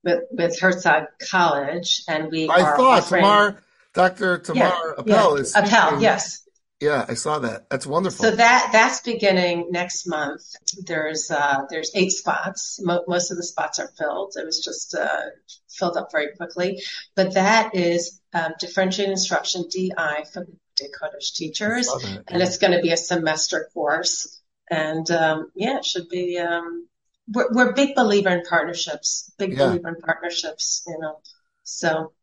with, 0.04 0.24
with 0.32 0.60
Herzog 0.60 1.06
College, 1.30 2.04
and 2.08 2.32
we 2.32 2.50
I 2.50 2.62
thought 2.76 3.08
Tamar, 3.08 3.62
Dr. 3.94 4.38
Tamar 4.40 4.64
yeah, 4.64 4.94
Appel 4.98 5.36
yeah. 5.36 5.42
is 5.42 5.56
Appel, 5.56 6.02
yes. 6.02 6.45
Yeah, 6.86 7.04
I 7.10 7.16
saw 7.16 7.40
that. 7.40 7.68
That's 7.72 7.88
wonderful. 7.88 8.26
So 8.26 8.36
that 8.36 8.70
that's 8.72 9.02
beginning 9.02 9.70
next 9.72 10.08
month. 10.08 10.44
There's 10.86 11.32
uh, 11.32 11.64
there's 11.68 11.90
eight 11.96 12.12
spots. 12.12 12.80
Mo- 12.80 13.04
most 13.08 13.32
of 13.32 13.38
the 13.38 13.44
spots 13.44 13.80
are 13.80 13.90
filled. 13.98 14.34
It 14.36 14.46
was 14.46 14.64
just 14.64 14.94
uh, 14.94 15.22
filled 15.68 15.98
up 15.98 16.12
very 16.12 16.36
quickly. 16.38 16.84
But 17.16 17.34
that 17.34 17.74
is 17.74 18.22
um, 18.34 18.54
differentiated 18.60 19.14
instruction 19.14 19.66
DI 19.68 20.26
for 20.32 20.46
the 20.78 20.90
Kodesh 20.90 21.34
teachers, 21.34 21.88
that, 21.88 22.24
and 22.28 22.42
it's 22.44 22.60
going 22.60 22.74
to 22.74 22.82
be 22.82 22.92
a 22.92 22.98
semester 22.98 23.68
course. 23.74 24.40
And 24.70 25.10
um, 25.10 25.52
yeah, 25.56 25.78
it 25.78 25.86
should 25.86 26.08
be. 26.08 26.38
Um, 26.38 26.88
we're, 27.28 27.52
we're 27.52 27.74
big 27.74 27.96
believer 27.96 28.30
in 28.30 28.44
partnerships. 28.48 29.34
Big 29.40 29.54
yeah. 29.54 29.66
believer 29.66 29.88
in 29.88 29.96
partnerships. 29.96 30.84
You 30.86 31.00
know, 31.00 31.20
so 31.64 32.14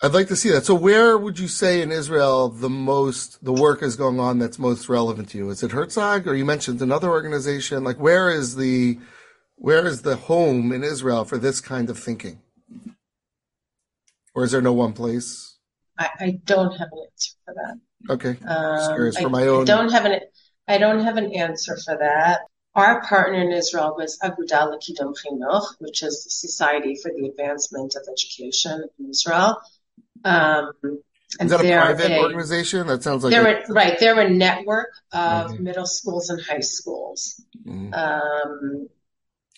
I'd 0.00 0.14
like 0.14 0.28
to 0.28 0.36
see 0.36 0.50
that. 0.50 0.64
So 0.64 0.74
where 0.74 1.18
would 1.18 1.38
you 1.40 1.48
say 1.48 1.82
in 1.82 1.90
Israel 1.90 2.48
the 2.48 2.70
most, 2.70 3.44
the 3.44 3.52
work 3.52 3.82
is 3.82 3.96
going 3.96 4.20
on 4.20 4.38
that's 4.38 4.58
most 4.58 4.88
relevant 4.88 5.30
to 5.30 5.38
you? 5.38 5.50
Is 5.50 5.62
it 5.62 5.72
Herzog 5.72 6.28
or 6.28 6.34
you 6.36 6.44
mentioned 6.44 6.80
another 6.80 7.10
organization? 7.10 7.82
Like 7.82 7.98
where 7.98 8.30
is 8.30 8.54
the, 8.54 9.00
where 9.56 9.86
is 9.86 10.02
the 10.02 10.14
home 10.14 10.70
in 10.72 10.84
Israel 10.84 11.24
for 11.24 11.36
this 11.36 11.60
kind 11.60 11.90
of 11.90 11.98
thinking? 11.98 12.40
Or 14.34 14.44
is 14.44 14.52
there 14.52 14.62
no 14.62 14.72
one 14.72 14.92
place? 14.92 15.58
I, 15.98 16.08
I 16.20 16.40
don't 16.44 16.72
have 16.76 16.88
an 16.92 16.98
answer 17.10 17.32
for 17.44 17.54
that. 17.54 17.80
Okay. 18.14 18.34
Just 18.34 18.90
Um, 18.90 18.94
curious 18.94 19.16
I, 19.16 19.22
for 19.22 19.30
my 19.30 19.42
I 19.42 19.64
don't 19.64 19.90
have 19.90 20.04
an 20.04 20.20
I 20.68 20.78
don't 20.78 21.00
have 21.00 21.16
an 21.16 21.32
answer 21.32 21.76
for 21.84 21.96
that. 21.98 22.42
Our 22.76 23.02
partner 23.02 23.40
in 23.42 23.50
Israel 23.50 23.96
was 23.96 24.16
Aguda 24.22 24.70
L'Kidum 24.70 25.16
Chinuch, 25.18 25.74
which 25.80 26.04
is 26.04 26.22
the 26.22 26.30
Society 26.30 26.94
for 27.02 27.10
the 27.16 27.26
Advancement 27.26 27.96
of 27.96 28.02
Education 28.12 28.84
in 29.00 29.10
Israel. 29.10 29.60
Um, 30.24 30.72
Is 31.40 31.50
that 31.50 31.60
a 31.60 31.64
private 31.64 32.10
a- 32.10 32.18
organization? 32.20 32.86
That 32.86 33.02
sounds 33.02 33.22
like 33.24 33.32
They're 33.32 33.62
a- 33.62 33.68
a, 33.68 33.72
right. 33.72 33.98
They're 33.98 34.18
a 34.20 34.30
network 34.30 34.90
of 35.12 35.52
Mhm. 35.52 35.60
middle 35.60 35.86
schools 35.86 36.30
and 36.30 36.40
high 36.40 36.60
schools. 36.60 37.40
Mhm. 37.66 37.94
Um, 37.94 38.88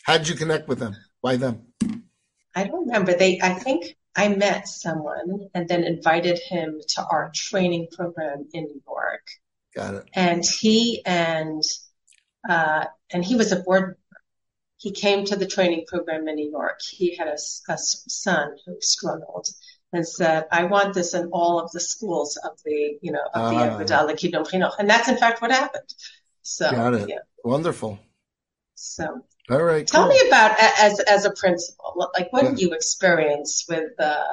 How 0.04 0.18
did 0.18 0.28
you 0.28 0.34
connect 0.34 0.66
with 0.68 0.78
them? 0.78 0.96
Why 1.20 1.36
them? 1.36 1.66
I 2.54 2.64
don't 2.64 2.86
remember. 2.86 3.14
They, 3.14 3.38
I 3.40 3.54
think 3.54 3.96
I 4.16 4.28
met 4.28 4.66
someone 4.66 5.48
and 5.54 5.68
then 5.68 5.84
invited 5.84 6.38
him 6.38 6.80
to 6.94 7.04
our 7.10 7.30
training 7.34 7.88
program 7.92 8.48
in 8.52 8.64
New 8.64 8.82
York. 8.86 9.26
Got 9.74 9.94
it. 9.94 10.04
And 10.14 10.44
he 10.44 11.02
and, 11.06 11.62
uh, 12.48 12.86
and 13.10 13.24
he 13.24 13.36
was 13.36 13.52
a 13.52 13.56
board 13.56 13.82
member. 13.82 13.96
He 14.78 14.90
came 14.92 15.26
to 15.26 15.36
the 15.36 15.46
training 15.46 15.84
program 15.86 16.26
in 16.26 16.34
New 16.36 16.50
York. 16.50 16.80
He 16.82 17.14
had 17.14 17.28
a 17.28 17.36
son 17.38 18.56
who 18.66 18.78
struggled 18.80 19.46
and 19.92 20.06
said, 20.06 20.46
I 20.52 20.64
want 20.64 20.94
this 20.94 21.14
in 21.14 21.28
all 21.32 21.58
of 21.60 21.70
the 21.72 21.80
schools 21.80 22.36
of 22.36 22.52
the, 22.64 22.98
you 23.02 23.12
know, 23.12 23.24
of 23.34 23.50
the 23.50 23.56
Ah. 23.56 23.78
Aguda 23.78 24.06
L'Kidum 24.06 24.46
Chinuch. 24.48 24.74
And 24.78 24.88
that's 24.88 25.08
in 25.08 25.16
fact 25.16 25.42
what 25.42 25.50
happened. 25.50 25.92
So, 26.42 26.70
Got 26.70 26.94
it. 26.94 27.08
yeah. 27.08 27.18
Wonderful. 27.44 27.98
So 28.74 29.20
All 29.50 29.62
right. 29.62 29.86
Tell 29.86 30.04
cool. 30.08 30.12
me 30.12 30.28
about 30.28 30.56
as 30.80 31.00
as 31.00 31.24
a 31.24 31.32
principal, 31.32 32.10
like 32.14 32.32
what 32.32 32.44
Yeah. 32.44 32.54
do 32.54 32.62
you 32.62 32.72
experience 32.72 33.66
with 33.68 33.90
uh, 33.98 34.24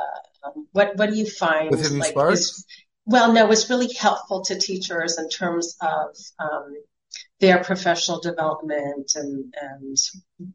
what 0.72 0.96
what 0.96 1.10
do 1.10 1.16
you 1.16 1.26
find 1.30 1.72
With 1.72 1.82
Hidden 1.82 2.00
like 2.00 2.10
Sparks? 2.12 2.40
is 2.40 2.66
well, 3.06 3.32
no, 3.34 3.50
it's 3.52 3.70
really 3.70 3.92
helpful 3.94 4.42
to 4.46 4.60
teachers 4.60 5.18
in 5.18 5.30
terms 5.30 5.76
of 5.82 6.16
um, 6.40 6.76
their 7.40 7.64
professional 7.64 8.20
development 8.20 9.12
and 9.16 9.54
and 9.62 9.98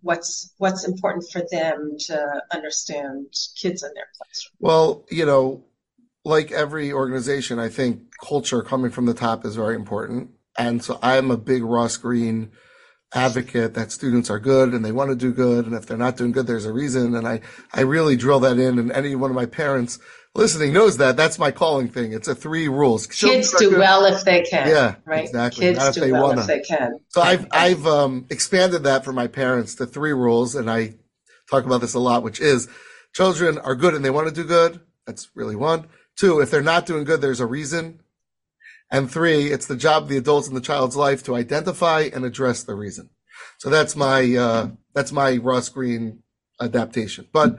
what's 0.01 0.53
what's 0.59 0.85
important 0.87 1.25
for 1.31 1.43
them 1.51 1.97
to 2.07 2.43
understand 2.53 3.27
kids 3.61 3.83
in 3.83 3.91
their 3.95 4.09
classroom. 4.17 4.57
Well, 4.59 5.07
you 5.11 5.25
know, 5.25 5.65
like 6.25 6.51
every 6.51 6.93
organization, 6.93 7.59
I 7.59 7.69
think 7.69 8.03
culture 8.23 8.63
coming 8.63 8.91
from 8.91 9.07
the 9.07 9.15
top 9.15 9.45
is 9.45 9.57
very 9.57 9.75
important. 9.75 10.31
And 10.59 10.83
so 10.83 10.99
I'm 11.03 11.31
a 11.31 11.37
big 11.37 11.63
Ross 11.63 11.97
Greene 11.97 12.53
advocate 13.15 13.75
that 13.75 13.93
students 13.93 14.31
are 14.31 14.39
good 14.39 14.73
and 14.73 14.85
they 14.85 14.93
want 14.93 15.11
to 15.11 15.17
do 15.17 15.33
good. 15.33 15.67
And 15.67 15.75
if 15.75 15.87
they're 15.87 15.97
not 15.97 16.17
doing 16.17 16.33
good, 16.33 16.47
there's 16.47 16.67
a 16.67 16.73
reason. 16.73 17.15
And 17.15 17.27
I, 17.27 17.41
I 17.73 17.83
really 17.83 18.17
drill 18.17 18.41
that 18.41 18.59
in. 18.59 18.79
And 18.79 18.93
any 18.93 19.15
one 19.15 19.31
of 19.31 19.35
my 19.37 19.47
parents 19.47 19.99
listening 20.35 20.73
knows 20.73 20.97
that 20.99 21.17
that's 21.17 21.39
my 21.39 21.51
calling 21.51 21.89
thing. 21.89 22.13
It's 22.13 22.29
a 22.29 22.35
three 22.35 22.69
rules. 22.69 23.07
Kids 23.07 23.51
Children 23.51 23.59
do 23.59 23.71
good. 23.71 23.79
well 23.79 24.05
if 24.07 24.25
they 24.25 24.43
can. 24.43 24.69
Yeah, 24.69 24.95
right. 25.05 25.25
exactly. 25.25 25.67
Kids 25.67 25.79
Not 25.79 25.89
if 25.89 25.95
do 25.95 26.01
they 26.01 26.13
well 26.13 26.29
wanna. 26.29 26.41
if 26.43 26.47
they 26.47 26.61
can. 26.61 26.99
So 27.09 27.21
I've 27.23 27.47
I've 27.53 27.87
um, 27.87 28.27
expanded 28.31 28.85
that 28.85 29.05
for 29.05 29.13
my 29.13 29.27
parents 29.27 29.75
to 29.77 29.87
three 29.87 30.13
rules, 30.13 30.55
and 30.55 30.71
I 30.71 30.95
talk 31.51 31.65
about 31.65 31.81
this 31.81 31.95
a 31.95 31.99
lot, 31.99 32.23
which 32.23 32.41
is 32.41 32.69
children 33.15 33.59
are 33.59 33.75
good 33.75 33.95
and 33.95 34.05
they 34.05 34.11
want 34.11 34.29
to 34.29 34.35
do 34.35 34.45
good. 34.45 34.81
That's 35.07 35.29
really 35.35 35.57
one. 35.57 35.89
Two, 36.17 36.41
if 36.41 36.51
they're 36.51 36.63
not 36.63 36.87
doing 36.87 37.05
good, 37.05 37.21
there's 37.21 37.41
a 37.41 37.47
reason. 37.47 38.01
And 38.91 39.11
three, 39.11 39.47
it's 39.47 39.67
the 39.67 39.77
job 39.77 40.05
of 40.05 40.09
the 40.11 40.19
adults 40.19 40.49
in 40.49 40.55
the 40.55 40.61
child's 40.61 40.97
life 40.97 41.23
to 41.25 41.35
identify 41.35 42.11
and 42.13 42.25
address 42.25 42.63
the 42.63 42.75
reason. 42.75 43.09
So 43.59 43.71
that's 43.71 43.97
my 43.97 44.35
uh, 44.37 44.69
that's 44.95 45.13
my 45.13 45.37
Ross 45.39 45.69
Greene 45.71 46.23
adaptation. 46.61 47.27
But 47.33 47.59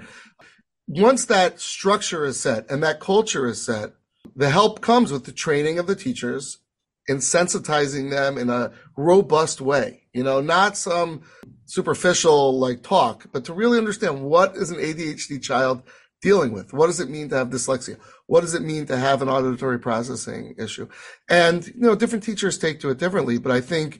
once 0.88 1.26
that 1.26 1.60
structure 1.60 2.26
is 2.26 2.40
set 2.40 2.70
and 2.70 2.84
that 2.84 3.00
culture 3.00 3.48
is 3.48 3.64
set, 3.64 3.94
the 4.36 4.50
help 4.50 4.82
comes 4.82 5.12
with 5.12 5.26
the 5.26 5.32
training 5.32 5.80
of 5.80 5.88
the 5.88 5.96
teachers 5.96 6.60
and 7.08 7.20
sensitizing 7.20 8.10
them 8.10 8.38
in 8.38 8.50
a 8.50 8.72
robust 8.96 9.60
way, 9.60 10.04
you 10.14 10.24
know, 10.24 10.40
not 10.40 10.78
some 10.78 11.22
superficial 11.66 12.58
like 12.58 12.82
talk, 12.84 13.28
but 13.32 13.44
to 13.46 13.54
really 13.54 13.78
understand 13.78 14.24
what 14.24 14.56
is 14.56 14.70
an 14.70 14.78
ADHD 14.78 15.42
child 15.42 15.84
dealing 16.22 16.54
with? 16.54 16.72
What 16.72 16.88
does 16.88 17.02
it 17.02 17.10
mean 17.10 17.28
to 17.30 17.36
have 17.36 17.50
dyslexia? 17.50 18.00
What 18.28 18.42
does 18.42 18.54
it 18.54 18.62
mean 18.62 18.86
to 18.86 18.98
have 18.98 19.22
an 19.22 19.28
auditory 19.28 19.78
processing 19.78 20.56
issue? 20.58 20.88
And, 21.30 21.68
you 21.68 21.82
know, 21.82 21.96
different 21.96 22.24
teachers 22.24 22.58
take 22.58 22.80
to 22.80 22.90
it 22.90 22.98
differently, 22.98 23.38
but 23.38 23.52
I 23.52 23.60
think 23.60 24.00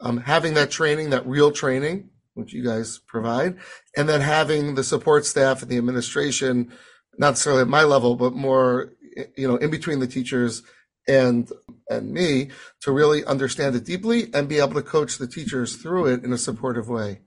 um, 0.00 0.18
having 0.18 0.54
that 0.54 0.70
training, 0.70 1.10
that 1.10 1.26
real 1.26 1.50
training, 1.50 2.10
which 2.34 2.52
you 2.52 2.64
guys 2.64 2.98
provide, 2.98 3.56
and 3.96 4.08
then 4.08 4.20
having 4.20 4.74
the 4.74 4.84
support 4.84 5.24
staff 5.24 5.62
and 5.62 5.70
the 5.70 5.78
administration, 5.78 6.72
not 7.18 7.30
necessarily 7.30 7.62
at 7.62 7.68
my 7.68 7.84
level, 7.84 8.16
but 8.16 8.32
more, 8.32 8.92
you 9.36 9.48
know, 9.48 9.56
in 9.56 9.70
between 9.70 10.00
the 10.00 10.06
teachers 10.06 10.62
and 11.06 11.50
and 11.90 12.12
me 12.12 12.50
to 12.80 12.90
really 12.90 13.24
understand 13.24 13.76
it 13.76 13.84
deeply 13.84 14.32
and 14.32 14.48
be 14.48 14.58
able 14.58 14.74
to 14.74 14.82
coach 14.82 15.18
the 15.18 15.26
teachers 15.26 15.76
through 15.76 16.06
it 16.06 16.24
in 16.24 16.32
a 16.32 16.38
supportive 16.38 16.88
way. 16.88 17.20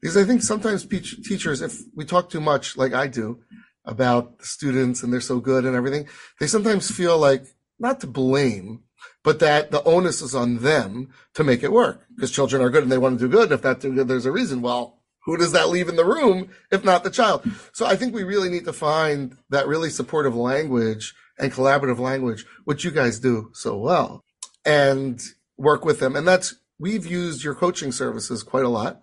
Because 0.00 0.16
I 0.16 0.24
think 0.24 0.42
sometimes 0.42 0.84
teach- 0.84 1.22
teachers, 1.22 1.62
if 1.62 1.80
we 1.94 2.04
talk 2.04 2.28
too 2.28 2.40
much, 2.40 2.76
like 2.76 2.92
I 2.92 3.06
do, 3.06 3.40
about 3.84 4.38
the 4.38 4.46
students 4.46 5.02
and 5.02 5.12
they're 5.12 5.20
so 5.20 5.40
good 5.40 5.64
and 5.64 5.74
everything, 5.74 6.08
they 6.40 6.46
sometimes 6.46 6.90
feel 6.90 7.18
like 7.18 7.44
not 7.78 8.00
to 8.00 8.06
blame, 8.06 8.82
but 9.24 9.38
that 9.38 9.70
the 9.70 9.82
onus 9.84 10.20
is 10.20 10.34
on 10.34 10.58
them 10.58 11.10
to 11.34 11.44
make 11.44 11.62
it 11.62 11.72
work 11.72 12.06
because 12.14 12.30
children 12.30 12.62
are 12.62 12.70
good 12.70 12.82
and 12.82 12.90
they 12.90 12.98
want 12.98 13.18
to 13.18 13.24
do 13.26 13.30
good. 13.30 13.44
And 13.44 13.52
If 13.52 13.62
that's 13.62 13.84
good, 13.84 14.08
there's 14.08 14.26
a 14.26 14.32
reason. 14.32 14.62
Well, 14.62 14.98
who 15.24 15.36
does 15.36 15.52
that 15.52 15.68
leave 15.68 15.88
in 15.88 15.96
the 15.96 16.04
room 16.04 16.50
if 16.70 16.84
not 16.84 17.04
the 17.04 17.10
child? 17.10 17.48
So 17.72 17.86
I 17.86 17.96
think 17.96 18.14
we 18.14 18.24
really 18.24 18.48
need 18.48 18.64
to 18.64 18.72
find 18.72 19.36
that 19.50 19.68
really 19.68 19.90
supportive 19.90 20.34
language 20.34 21.14
and 21.38 21.52
collaborative 21.52 21.98
language, 21.98 22.44
which 22.64 22.84
you 22.84 22.90
guys 22.90 23.20
do 23.20 23.50
so 23.54 23.76
well, 23.76 24.24
and 24.64 25.20
work 25.56 25.84
with 25.84 26.00
them. 26.00 26.16
And 26.16 26.26
that's, 26.26 26.54
we've 26.78 27.06
used 27.06 27.44
your 27.44 27.54
coaching 27.54 27.92
services 27.92 28.42
quite 28.42 28.64
a 28.64 28.68
lot 28.68 29.00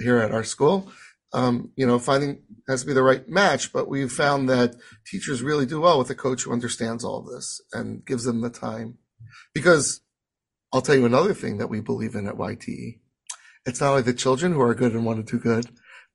here 0.00 0.18
at 0.18 0.32
our 0.32 0.44
school. 0.44 0.90
Um, 1.34 1.72
you 1.76 1.86
know, 1.86 1.98
finding 1.98 2.42
has 2.68 2.80
to 2.80 2.86
be 2.86 2.94
the 2.94 3.02
right 3.02 3.28
match, 3.28 3.70
but 3.72 3.88
we've 3.88 4.10
found 4.10 4.48
that 4.48 4.76
teachers 5.06 5.42
really 5.42 5.66
do 5.66 5.80
well 5.82 5.98
with 5.98 6.08
a 6.08 6.14
coach 6.14 6.42
who 6.42 6.52
understands 6.52 7.04
all 7.04 7.22
this 7.22 7.60
and 7.72 8.04
gives 8.06 8.24
them 8.24 8.40
the 8.40 8.50
time. 8.50 8.96
Because 9.54 10.00
I'll 10.72 10.82
tell 10.82 10.94
you 10.94 11.06
another 11.06 11.34
thing 11.34 11.58
that 11.58 11.68
we 11.68 11.80
believe 11.80 12.14
in 12.14 12.26
at 12.26 12.34
YTE. 12.34 12.98
It's 13.66 13.80
not 13.80 13.90
only 13.90 14.02
the 14.02 14.14
children 14.14 14.52
who 14.52 14.60
are 14.60 14.74
good 14.74 14.92
and 14.92 15.04
want 15.04 15.26
to 15.26 15.36
do 15.36 15.42
good, 15.42 15.66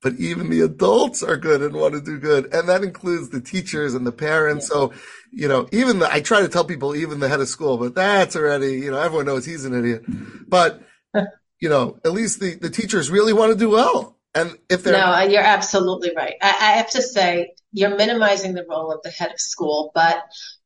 but 0.02 0.14
even 0.14 0.50
the 0.50 0.60
adults 0.60 1.22
are 1.22 1.36
good 1.36 1.62
and 1.62 1.74
want 1.74 1.94
to 1.94 2.00
do 2.00 2.18
good. 2.18 2.52
And 2.52 2.68
that 2.68 2.82
includes 2.82 3.30
the 3.30 3.40
teachers 3.40 3.94
and 3.94 4.06
the 4.06 4.12
parents. 4.12 4.68
So, 4.68 4.92
you 5.32 5.48
know, 5.48 5.66
even 5.72 5.98
the, 5.98 6.12
I 6.12 6.20
try 6.20 6.42
to 6.42 6.48
tell 6.48 6.64
people, 6.64 6.94
even 6.94 7.20
the 7.20 7.28
head 7.28 7.40
of 7.40 7.48
school, 7.48 7.78
but 7.78 7.94
that's 7.94 8.36
already, 8.36 8.74
you 8.74 8.90
know, 8.90 8.98
everyone 8.98 9.26
knows 9.26 9.46
he's 9.46 9.64
an 9.64 9.74
idiot. 9.74 10.04
But, 10.46 10.82
you 11.60 11.68
know, 11.68 11.98
at 12.04 12.12
least 12.12 12.40
the, 12.40 12.54
the 12.54 12.70
teachers 12.70 13.10
really 13.10 13.32
want 13.32 13.52
to 13.52 13.58
do 13.58 13.70
well. 13.70 14.18
And 14.34 14.58
if 14.68 14.82
they're, 14.82 14.92
No, 14.92 15.22
you're 15.22 15.42
absolutely 15.42 16.12
right. 16.14 16.34
I, 16.42 16.48
I 16.48 16.70
have 16.72 16.90
to 16.90 17.02
say, 17.02 17.54
you're 17.72 17.96
minimizing 17.96 18.54
the 18.54 18.66
role 18.68 18.92
of 18.92 19.00
the 19.02 19.10
head 19.10 19.32
of 19.32 19.40
school, 19.40 19.90
but 19.94 20.22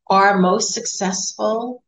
our 0.08 0.38
most 0.38 0.72
successful 0.72 1.84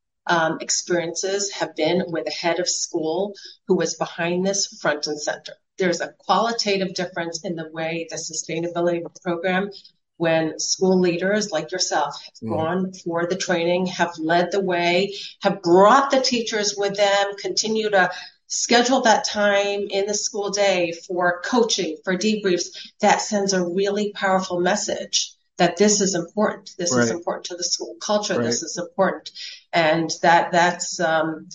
experiences 0.60 1.52
have 1.52 1.74
been 1.76 2.04
with 2.08 2.26
a 2.26 2.30
head 2.30 2.60
of 2.60 2.68
school 2.68 3.34
who 3.66 3.76
was 3.76 3.94
behind 3.94 4.46
this 4.46 4.66
front 4.80 5.06
and 5.06 5.20
center. 5.20 5.54
There's 5.78 6.00
a 6.00 6.12
qualitative 6.18 6.94
difference 6.94 7.44
in 7.44 7.56
the 7.56 7.68
way 7.70 8.06
the 8.10 8.16
sustainability 8.16 9.02
program 9.22 9.70
when 10.18 10.58
school 10.58 11.00
leaders 11.00 11.50
like 11.50 11.72
yourself 11.72 12.14
have 12.22 12.34
Mm. 12.42 12.56
gone 12.56 12.92
for 12.92 13.26
the 13.26 13.36
training, 13.36 13.86
have 13.86 14.12
led 14.18 14.50
the 14.52 14.60
way, 14.60 15.14
have 15.40 15.62
brought 15.62 16.10
the 16.10 16.20
teachers 16.20 16.76
with 16.76 16.94
them, 16.96 17.34
continue 17.36 17.88
to 17.88 18.10
schedule 18.46 19.00
that 19.02 19.24
time 19.24 19.86
in 19.88 20.06
the 20.06 20.14
school 20.14 20.50
day 20.50 20.92
for 21.06 21.40
coaching, 21.44 21.96
for 22.04 22.16
debriefs, 22.16 22.66
that 23.00 23.22
sends 23.22 23.52
a 23.54 23.64
really 23.64 24.12
powerful 24.12 24.60
message 24.60 25.32
that 25.56 25.76
this 25.76 26.00
is 26.00 26.14
important. 26.14 26.70
This 26.78 26.92
is 26.92 27.10
important 27.10 27.46
to 27.46 27.56
the 27.56 27.64
school 27.64 27.94
culture. 28.00 28.42
This 28.42 28.62
is 28.62 28.76
important. 28.78 29.30
And 29.72 30.10
that, 30.22 30.52
that's, 30.52 30.98
um, 31.00 31.48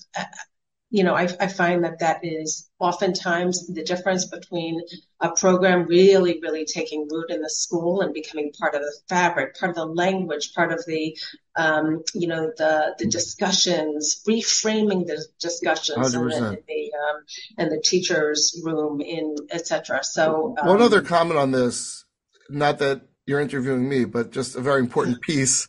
you 0.95 1.03
know, 1.03 1.13
I, 1.13 1.27
I 1.41 1.47
find 1.47 1.83
that 1.83 1.99
that 1.99 2.19
is 2.23 2.69
oftentimes 2.79 3.67
the 3.67 3.83
difference 3.83 4.27
between 4.27 4.81
a 5.19 5.31
program 5.31 5.87
really, 5.87 6.39
really 6.41 6.63
taking 6.63 7.07
root 7.11 7.31
in 7.31 7.41
the 7.41 7.49
school 7.49 7.99
and 7.99 8.13
becoming 8.13 8.53
part 8.57 8.75
of 8.75 8.81
the 8.81 8.95
fabric, 9.09 9.59
part 9.59 9.71
of 9.71 9.75
the 9.75 9.85
language, 9.85 10.53
part 10.53 10.71
of 10.71 10.85
the, 10.85 11.17
um, 11.57 12.03
you 12.13 12.27
know, 12.27 12.51
the 12.55 12.95
the 12.97 13.07
discussions, 13.07 14.21
reframing 14.25 15.05
the 15.05 15.21
discussions 15.39 16.13
in 16.13 16.27
the, 16.27 16.47
in 16.47 16.63
the 16.65 16.91
um, 16.93 17.23
in 17.57 17.69
the 17.69 17.81
teachers' 17.83 18.61
room, 18.63 19.01
in 19.01 19.35
etc. 19.51 20.01
So 20.03 20.55
um, 20.61 20.67
One 20.67 20.81
other 20.81 21.01
comment 21.01 21.39
on 21.39 21.51
this, 21.51 22.05
not 22.49 22.79
that 22.79 23.01
you're 23.25 23.41
interviewing 23.41 23.89
me, 23.89 24.05
but 24.05 24.31
just 24.31 24.55
a 24.55 24.61
very 24.61 24.79
important 24.79 25.19
piece 25.21 25.67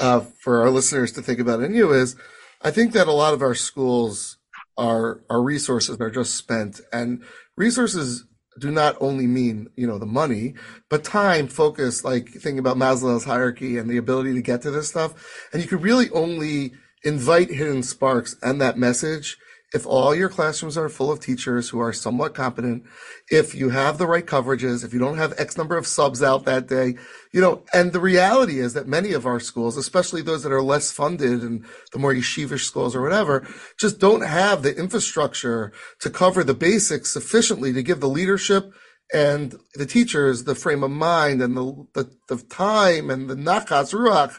uh, 0.00 0.20
for 0.40 0.62
our 0.62 0.70
listeners 0.70 1.12
to 1.12 1.22
think 1.22 1.38
about 1.38 1.60
and 1.60 1.74
you 1.74 1.92
is 1.92 2.16
I 2.62 2.70
think 2.70 2.92
that 2.92 3.08
a 3.08 3.12
lot 3.12 3.34
of 3.34 3.42
our 3.42 3.54
schools 3.54 4.38
our 4.78 5.22
our 5.28 5.42
resources 5.42 6.00
are 6.00 6.10
just 6.10 6.34
spent 6.34 6.80
and 6.92 7.22
resources 7.56 8.24
do 8.58 8.70
not 8.70 8.96
only 9.00 9.26
mean 9.26 9.68
you 9.76 9.86
know 9.86 9.98
the 9.98 10.06
money 10.06 10.54
but 10.88 11.04
time 11.04 11.48
focus 11.48 12.04
like 12.04 12.28
thinking 12.28 12.58
about 12.58 12.76
maslow's 12.76 13.24
hierarchy 13.24 13.78
and 13.78 13.90
the 13.90 13.96
ability 13.96 14.34
to 14.34 14.42
get 14.42 14.62
to 14.62 14.70
this 14.70 14.88
stuff. 14.88 15.46
And 15.52 15.62
you 15.62 15.68
could 15.68 15.82
really 15.82 16.10
only 16.10 16.72
invite 17.04 17.50
hidden 17.50 17.82
sparks 17.82 18.36
and 18.42 18.60
that 18.60 18.78
message 18.78 19.36
if 19.74 19.86
all 19.86 20.14
your 20.14 20.28
classrooms 20.28 20.76
are 20.76 20.88
full 20.88 21.10
of 21.10 21.20
teachers 21.20 21.70
who 21.70 21.80
are 21.80 21.92
somewhat 21.92 22.34
competent, 22.34 22.84
if 23.30 23.54
you 23.54 23.70
have 23.70 23.96
the 23.96 24.06
right 24.06 24.26
coverages, 24.26 24.84
if 24.84 24.92
you 24.92 24.98
don't 24.98 25.16
have 25.16 25.38
X 25.38 25.56
number 25.56 25.76
of 25.76 25.86
subs 25.86 26.22
out 26.22 26.44
that 26.44 26.68
day, 26.68 26.96
you 27.32 27.40
know, 27.40 27.62
and 27.72 27.92
the 27.92 28.00
reality 28.00 28.58
is 28.58 28.74
that 28.74 28.86
many 28.86 29.12
of 29.12 29.24
our 29.24 29.40
schools, 29.40 29.76
especially 29.76 30.20
those 30.20 30.42
that 30.42 30.52
are 30.52 30.62
less 30.62 30.92
funded 30.92 31.42
and 31.42 31.64
the 31.92 31.98
more 31.98 32.12
yeshivish 32.12 32.64
schools 32.64 32.94
or 32.94 33.00
whatever, 33.00 33.46
just 33.78 33.98
don't 33.98 34.26
have 34.26 34.62
the 34.62 34.76
infrastructure 34.76 35.72
to 36.00 36.10
cover 36.10 36.44
the 36.44 36.54
basics 36.54 37.10
sufficiently 37.10 37.72
to 37.72 37.82
give 37.82 38.00
the 38.00 38.08
leadership 38.08 38.72
and 39.12 39.56
the 39.74 39.86
teachers 39.86 40.44
the 40.44 40.54
frame 40.54 40.82
of 40.82 40.90
mind 40.90 41.42
and 41.42 41.56
the, 41.56 41.86
the, 41.94 42.10
the 42.28 42.42
time 42.44 43.10
and 43.10 43.28
the 43.28 43.34
nachas 43.34 43.94
ruach 43.94 44.38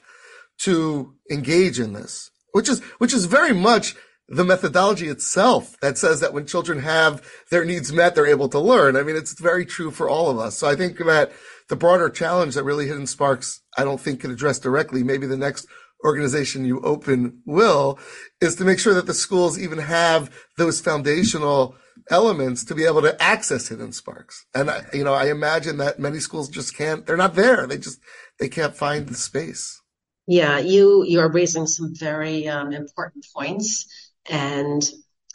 to 0.60 1.16
engage 1.32 1.80
in 1.80 1.94
this, 1.94 2.30
which 2.52 2.70
is, 2.70 2.82
which 3.00 3.14
is 3.14 3.26
very 3.26 3.54
much 3.54 3.96
the 4.28 4.44
methodology 4.46 5.08
itself 5.08 5.78
that 5.82 5.98
says 5.98 6.20
that 6.22 6.34
when 6.34 6.46
children 6.46 6.80
have 6.80 7.22
their 7.52 7.66
needs 7.66 7.92
met, 7.92 8.16
they're 8.16 8.26
able 8.26 8.50
to 8.50 8.60
learn. 8.60 8.96
I 8.96 9.04
mean, 9.04 9.16
it's 9.16 9.40
very 9.40 9.66
true 9.66 9.92
for 9.92 10.10
all 10.10 10.30
of 10.30 10.40
us. 10.40 10.58
So 10.58 10.68
I 10.68 10.76
think 10.76 10.98
that 11.00 11.32
the 11.70 11.76
broader 11.76 12.10
challenge 12.10 12.56
that 12.56 12.64
really 12.64 12.88
Hidden 12.88 13.08
Sparks, 13.08 13.62
I 13.78 13.84
don't 13.84 14.00
think 14.00 14.22
can 14.22 14.32
address 14.32 14.60
directly, 14.60 15.04
maybe 15.04 15.28
the 15.28 15.38
next 15.38 15.68
organization 16.06 16.66
you 16.66 16.82
open 16.82 17.42
will, 17.46 18.00
is 18.42 18.56
to 18.56 18.66
make 18.66 18.80
sure 18.80 18.94
that 18.94 19.06
the 19.06 19.14
schools 19.14 19.60
even 19.60 19.80
have 19.80 20.30
those 20.58 20.82
foundational 20.82 21.76
elements 22.10 22.66
to 22.66 22.76
be 22.76 22.86
able 22.86 23.02
to 23.02 23.22
access 23.22 23.68
Hidden 23.70 23.94
Sparks. 23.94 24.46
And 24.54 24.70
I, 24.70 24.84
you 24.94 25.04
know, 25.04 25.14
I 25.14 25.30
imagine 25.32 25.78
that 25.78 26.00
many 26.00 26.20
schools 26.20 26.50
just 26.50 26.76
can't, 26.78 27.06
they're 27.06 27.18
not 27.18 27.36
there. 27.36 27.68
They 27.68 27.78
just, 27.78 28.00
they 28.40 28.50
can't 28.50 28.76
find 28.76 29.08
the 29.08 29.16
space. 29.16 29.82
Yeah, 30.26 30.60
you 30.60 31.04
you 31.04 31.20
are 31.20 31.30
raising 31.30 31.68
some 31.68 31.94
very 31.94 32.48
um, 32.48 32.72
important 32.72 33.26
points. 33.36 34.13
And 34.30 34.84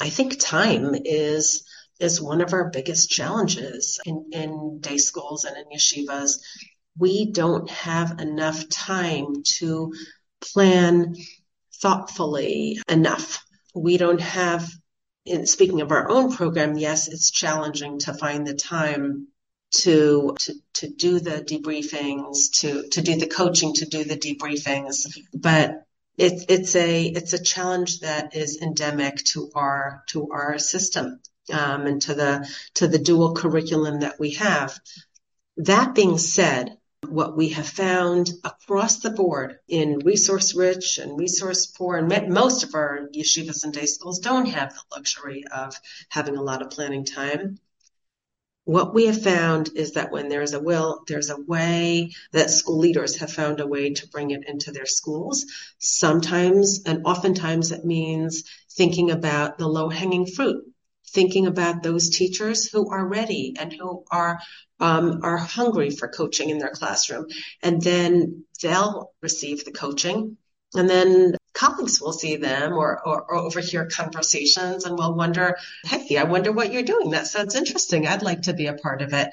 I 0.01 0.09
think 0.09 0.39
time 0.39 0.95
is 0.95 1.65
is 2.01 2.21
one 2.21 2.41
of 2.41 2.53
our 2.53 2.71
biggest 2.71 3.11
challenges 3.11 4.01
in, 4.05 4.31
in 4.33 4.79
day 4.81 4.99
schools 4.99 5.45
and 5.45 5.57
in 5.57 5.65
yeshivas. 5.77 6.39
We 6.97 7.33
don't 7.33 7.69
have 7.71 8.21
enough 8.21 8.69
time 8.69 9.43
to 9.59 9.93
plan 10.41 11.17
thoughtfully 11.81 12.79
enough. 12.89 13.45
We 13.75 13.99
don't 13.99 14.21
have, 14.21 14.71
in 15.25 15.47
speaking 15.47 15.81
of 15.81 15.91
our 15.91 16.09
own 16.09 16.33
program, 16.33 16.77
yes, 16.77 17.09
it's 17.09 17.31
challenging 17.31 17.99
to 18.01 18.15
find 18.15 18.47
the 18.47 18.55
time 18.55 19.29
to, 19.71 20.35
to, 20.41 20.55
to 20.75 20.89
do 20.89 21.21
the 21.21 21.43
debriefings, 21.43 22.61
to, 22.61 22.89
to 22.89 23.03
do 23.03 23.17
the 23.17 23.27
coaching, 23.27 23.75
to 23.75 23.87
do 23.87 24.05
the 24.05 24.17
debriefings. 24.17 25.07
But 25.35 25.85
it's 26.19 26.45
it's 26.49 26.75
a 26.75 27.05
it's 27.05 27.33
a 27.33 27.43
challenge 27.43 28.01
that 28.01 28.35
is 28.35 28.61
endemic 28.61 29.17
to 29.33 29.51
our 29.55 30.03
to 30.09 30.31
our 30.31 30.59
system 30.59 31.21
um, 31.53 31.87
and 31.87 32.03
to 32.03 32.15
the 32.15 32.49
to 32.75 32.89
the 32.89 32.99
dual 32.99 33.35
curriculum 33.35 34.01
that 34.01 34.19
we 34.19 34.33
have. 34.33 34.79
That 35.59 35.95
being 35.95 36.19
said, 36.19 36.77
what 37.07 37.37
we 37.37 37.51
have 37.51 37.69
found 37.69 38.31
across 38.45 38.99
the 38.99 39.11
board 39.11 39.59
in 39.69 40.01
resource 40.01 40.55
rich 40.55 40.99
and 40.99 41.19
resource 41.19 41.67
poor, 41.67 41.97
and 41.97 42.29
most 42.29 42.65
of 42.65 42.75
our 42.75 43.09
yeshivas 43.15 43.65
and 43.65 43.73
day 43.73 43.87
schools 43.87 44.19
don't 44.19 44.47
have 44.47 44.75
the 44.75 44.97
luxury 44.97 45.45
of 45.47 45.75
having 46.09 46.37
a 46.37 46.43
lot 46.43 46.63
of 46.63 46.71
planning 46.71 47.05
time 47.05 47.59
what 48.69 48.93
we 48.93 49.07
have 49.07 49.23
found 49.23 49.71
is 49.77 49.93
that 49.93 50.13
when 50.13 50.29
there's 50.29 50.53
a 50.53 50.61
will, 50.61 51.03
there's 51.09 51.31
a 51.31 51.41
way 51.41 52.11
that 52.33 52.51
school 52.51 52.77
leaders 52.77 53.17
have 53.17 53.33
found 53.33 53.61
a 53.61 53.67
way 53.67 53.95
to 53.95 54.07
bring 54.09 54.31
it 54.31 54.47
into 54.47 54.73
their 54.73 54.85
schools. 54.85 55.47
Sometimes 55.79 56.83
and 56.85 57.07
oftentimes 57.07 57.73
it 57.73 57.87
means 57.87 58.45
thinking 58.73 59.11
about 59.11 59.57
the 59.57 59.67
low 59.67 59.89
hanging 59.89 60.27
fruit, 60.27 60.63
thinking 61.09 61.47
about 61.47 61.83
those 61.83 62.11
teachers 62.11 62.69
who 62.71 62.91
are 62.91 63.09
ready 63.09 63.57
and 63.59 63.73
who 63.73 64.05
are 64.11 64.39
um, 64.81 65.21
are 65.23 65.39
hungry 65.39 65.89
for 65.89 66.09
coaching 66.09 66.51
in 66.51 66.59
their 66.59 66.69
classroom, 66.69 67.25
and 67.63 67.81
then 67.81 68.45
they'll 68.61 69.15
receive 69.23 69.65
the 69.65 69.73
coaching, 69.73 70.37
and 70.75 70.91
then 70.91 71.35
colleagues 71.59 72.01
will 72.01 72.13
see 72.13 72.37
them 72.37 72.73
or, 72.73 73.01
or, 73.07 73.23
or, 73.23 73.35
overhear 73.37 73.87
conversations 73.87 74.85
and 74.85 74.97
will 74.97 75.15
wonder, 75.15 75.57
hey, 75.85 76.17
I 76.17 76.23
wonder 76.23 76.53
what 76.53 76.73
you're 76.73 76.85
doing. 76.85 77.11
That 77.11 77.27
sounds 77.27 77.57
interesting. 77.57 78.07
I'd 78.07 78.23
like 78.23 78.43
to 78.43 78.55
be 78.55 78.67
a 78.67 78.75
part 78.75 79.03
of 79.03 79.13
it. 79.13 79.31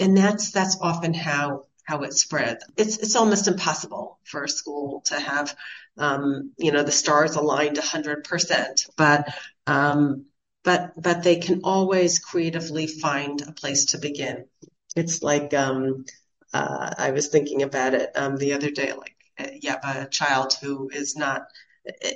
And 0.00 0.16
that's 0.16 0.50
that's 0.50 0.76
often 0.80 1.14
how 1.14 1.66
how 1.84 2.02
it 2.02 2.14
spreads. 2.14 2.64
It's 2.76 2.98
it's 2.98 3.16
almost 3.16 3.48
impossible 3.48 4.18
for 4.24 4.44
a 4.44 4.48
school 4.48 5.02
to 5.06 5.18
have 5.18 5.56
um, 5.96 6.52
you 6.58 6.72
know 6.72 6.82
the 6.82 6.92
stars 6.92 7.34
aligned 7.36 7.76
100%, 7.76 8.90
but 8.96 9.28
um, 9.66 10.26
but 10.64 10.92
but 11.00 11.22
they 11.22 11.36
can 11.36 11.62
always 11.64 12.18
creatively 12.18 12.86
find 12.86 13.40
a 13.42 13.52
place 13.52 13.86
to 13.86 13.98
begin. 13.98 14.46
It's 14.94 15.22
like 15.22 15.54
um, 15.54 16.04
uh, 16.52 16.94
I 16.98 17.10
was 17.12 17.28
thinking 17.28 17.62
about 17.62 17.94
it 17.94 18.10
um, 18.16 18.36
the 18.36 18.52
other 18.52 18.70
day, 18.70 18.92
like 18.92 19.16
you 19.60 19.70
have 19.70 19.84
a 19.84 20.08
child 20.08 20.54
who 20.60 20.90
is 20.92 21.16
not 21.16 21.42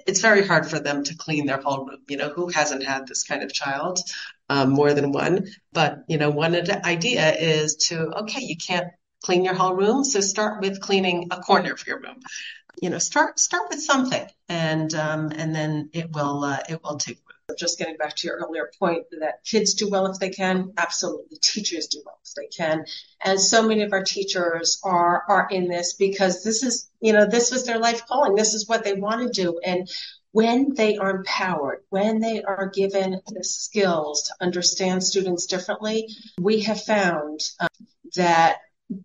it's 0.07 0.21
very 0.21 0.47
hard 0.47 0.69
for 0.69 0.79
them 0.79 1.05
to 1.05 1.17
clean 1.17 1.47
their 1.47 1.61
whole 1.61 1.87
room. 1.87 2.01
You 2.09 2.17
know, 2.17 2.29
who 2.29 2.49
hasn't 2.49 2.85
had 2.85 3.07
this 3.07 3.25
kind 3.25 3.43
of 3.43 3.53
child? 3.53 3.99
Um, 4.49 4.71
more 4.71 4.93
than 4.93 5.13
one. 5.13 5.49
But, 5.73 6.05
you 6.09 6.19
know, 6.19 6.31
one 6.31 6.55
idea 6.85 7.33
is 7.35 7.77
to, 7.89 8.19
okay, 8.21 8.41
you 8.41 8.57
can't 8.57 8.89
clean 9.25 9.45
your 9.45 9.55
whole 9.55 9.75
room. 9.75 10.05
So 10.05 10.21
start 10.21 10.61
with 10.61 10.81
cleaning 10.81 11.29
a 11.31 11.41
corner 11.41 11.73
of 11.73 11.87
your 11.87 12.01
room. 12.01 12.21
You 12.83 12.91
know, 12.91 12.99
start, 12.99 13.39
start 13.39 13.71
with 13.71 13.81
something 13.83 14.27
and, 14.49 14.93
um, 14.95 15.33
and 15.35 15.55
then 15.55 15.91
it 15.93 16.11
will, 16.13 16.45
uh, 16.45 16.59
it 16.69 16.83
will 16.83 16.97
take 16.97 17.19
just 17.59 17.79
getting 17.79 17.97
back 17.97 18.17
to 18.17 18.27
your 18.27 18.37
earlier 18.39 18.71
point 18.79 19.05
that 19.21 19.45
kids 19.45 19.75
do 19.75 19.89
well 19.89 20.07
if 20.07 20.19
they 20.19 20.31
can, 20.31 20.73
absolutely. 20.77 21.39
Teachers 21.41 21.87
do 21.89 22.03
well 22.05 22.19
if 22.25 22.35
they 22.35 22.47
can. 22.47 22.85
And 23.25 23.41
so 23.41 23.67
many 23.67 23.83
of 23.83 23.93
our 23.93 24.03
teachers 24.03 24.81
are, 24.85 25.25
are 25.29 25.49
in 25.51 25.69
this 25.69 25.95
because 25.95 26.43
this 26.45 26.63
is, 26.63 26.91
you 27.01 27.13
know, 27.13 27.27
this 27.27 27.51
was 27.51 27.65
their 27.67 27.79
life 27.79 28.07
calling. 28.07 28.35
This 28.35 28.55
is 28.55 28.69
what 28.69 28.85
they 28.85 28.95
want 28.95 29.23
to 29.23 29.43
do. 29.43 29.61
And 29.65 29.89
when 30.33 30.75
they 30.75 30.97
are 30.97 31.11
empowered, 31.11 31.85
when 31.91 32.21
they 32.21 32.43
are 32.43 32.71
given 32.75 33.21
the 33.27 33.45
skills 33.45 34.25
to 34.25 34.45
understand 34.45 35.05
students 35.05 35.47
differently, 35.47 36.09
we 36.41 36.63
have 36.63 36.83
found 36.83 37.41
um, 37.61 37.69
that 38.17 38.59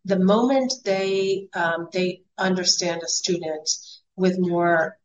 the 0.06 0.20
moment 0.20 0.74
they 0.84 1.50
um, 1.54 1.90
they 1.92 2.24
understand 2.38 3.02
a 3.04 3.08
student 3.08 3.70
with 4.16 4.40
more 4.40 4.98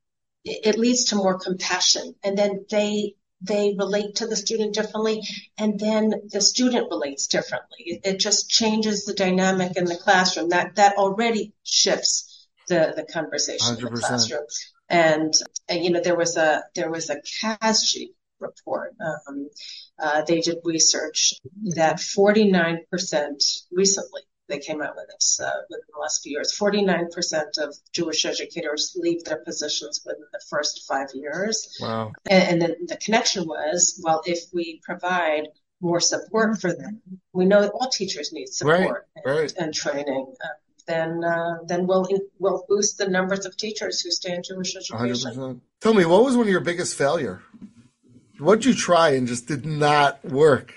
it 0.45 0.77
leads 0.79 1.05
to 1.05 1.17
more 1.17 1.39
compassion 1.39 2.15
and 2.25 2.37
then 2.37 2.65
they 2.69 3.15
they 3.43 3.75
relate 3.77 4.17
to 4.17 4.27
the 4.27 4.37
student 4.37 4.75
differently, 4.75 5.23
and 5.59 5.79
then 5.79 6.13
the 6.31 6.41
student 6.41 6.89
relates 6.91 7.27
differently. 7.27 7.79
It, 7.79 8.01
it 8.05 8.21
just 8.21 8.49
changes 8.49 9.05
the 9.05 9.15
dynamic 9.15 9.77
in 9.77 9.85
the 9.85 9.97
classroom. 9.97 10.51
That 10.51 10.77
that 10.77 10.97
already 10.97 11.53
shifts 11.65 12.49
the 12.69 12.93
the 12.95 13.05
conversation 13.05 13.77
100%. 13.77 13.79
in 13.79 13.85
the 13.85 14.01
classroom. 14.01 14.47
And, 14.89 15.33
and, 15.69 15.83
you 15.83 15.91
know, 15.91 16.03
there 16.03 16.17
was 16.17 16.37
a 16.37 16.65
there 16.75 16.91
was 16.91 17.09
a 17.11 17.17
CASJE 17.17 18.09
report. 18.41 18.95
Um, 19.01 19.49
uh, 19.99 20.23
they 20.23 20.41
did 20.41 20.59
research 20.65 21.35
that 21.75 21.97
49% 21.97 22.81
recently 23.71 24.23
they 24.53 24.59
came 24.59 24.83
out 24.83 24.95
with 24.95 25.07
this 25.09 25.41
uh, 25.43 25.51
within 25.71 25.87
the 25.93 26.01
last 26.01 26.23
few 26.23 26.33
years. 26.33 26.57
49% 26.57 27.59
of 27.59 27.75
Jewish 27.93 28.25
educators 28.25 28.95
leave 28.95 29.25
their 29.25 29.39
positions 29.39 30.03
within 30.05 30.25
the 30.33 30.41
first 30.51 30.85
five 30.87 31.09
years. 31.15 31.79
Wow. 31.81 32.13
And, 32.29 32.43
and 32.51 32.63
then 32.63 32.87
the 32.87 32.97
connection 32.97 33.47
was, 33.47 34.01
well, 34.05 34.23
if 34.27 34.41
we 34.53 34.81
provide 34.85 35.49
more 35.81 36.01
support 36.01 36.61
for 36.61 36.73
them, 36.73 37.01
we 37.33 37.47
know 37.47 37.63
that 37.63 37.73
all 37.73 37.89
teachers 37.89 38.33
need 38.33 38.49
support 38.49 38.79
right, 38.79 39.25
and, 39.25 39.37
right. 39.37 39.53
and, 39.59 39.75
training. 39.75 40.35
Uh, 40.45 40.49
then, 40.87 41.25
uh, 41.25 41.59
then 41.67 41.87
we'll 41.87 42.07
we'll 42.39 42.65
boost 42.69 42.99
the 42.99 43.09
numbers 43.09 43.47
of 43.47 43.57
teachers 43.57 44.01
who 44.01 44.11
stay 44.11 44.35
in 44.35 44.43
Jewish 44.43 44.77
education. 44.77 45.33
100%. 45.33 45.61
Tell 45.81 45.95
me, 45.95 46.05
what 46.05 46.25
was 46.25 46.37
one 46.37 46.47
of 46.47 46.51
your 46.51 46.61
biggest 46.61 46.97
failure? 46.97 47.41
What 48.39 48.57
did 48.57 48.67
you 48.67 48.75
try 48.75 49.11
and 49.11 49.27
just 49.27 49.47
did 49.47 49.65
not 49.65 50.25
work? 50.25 50.75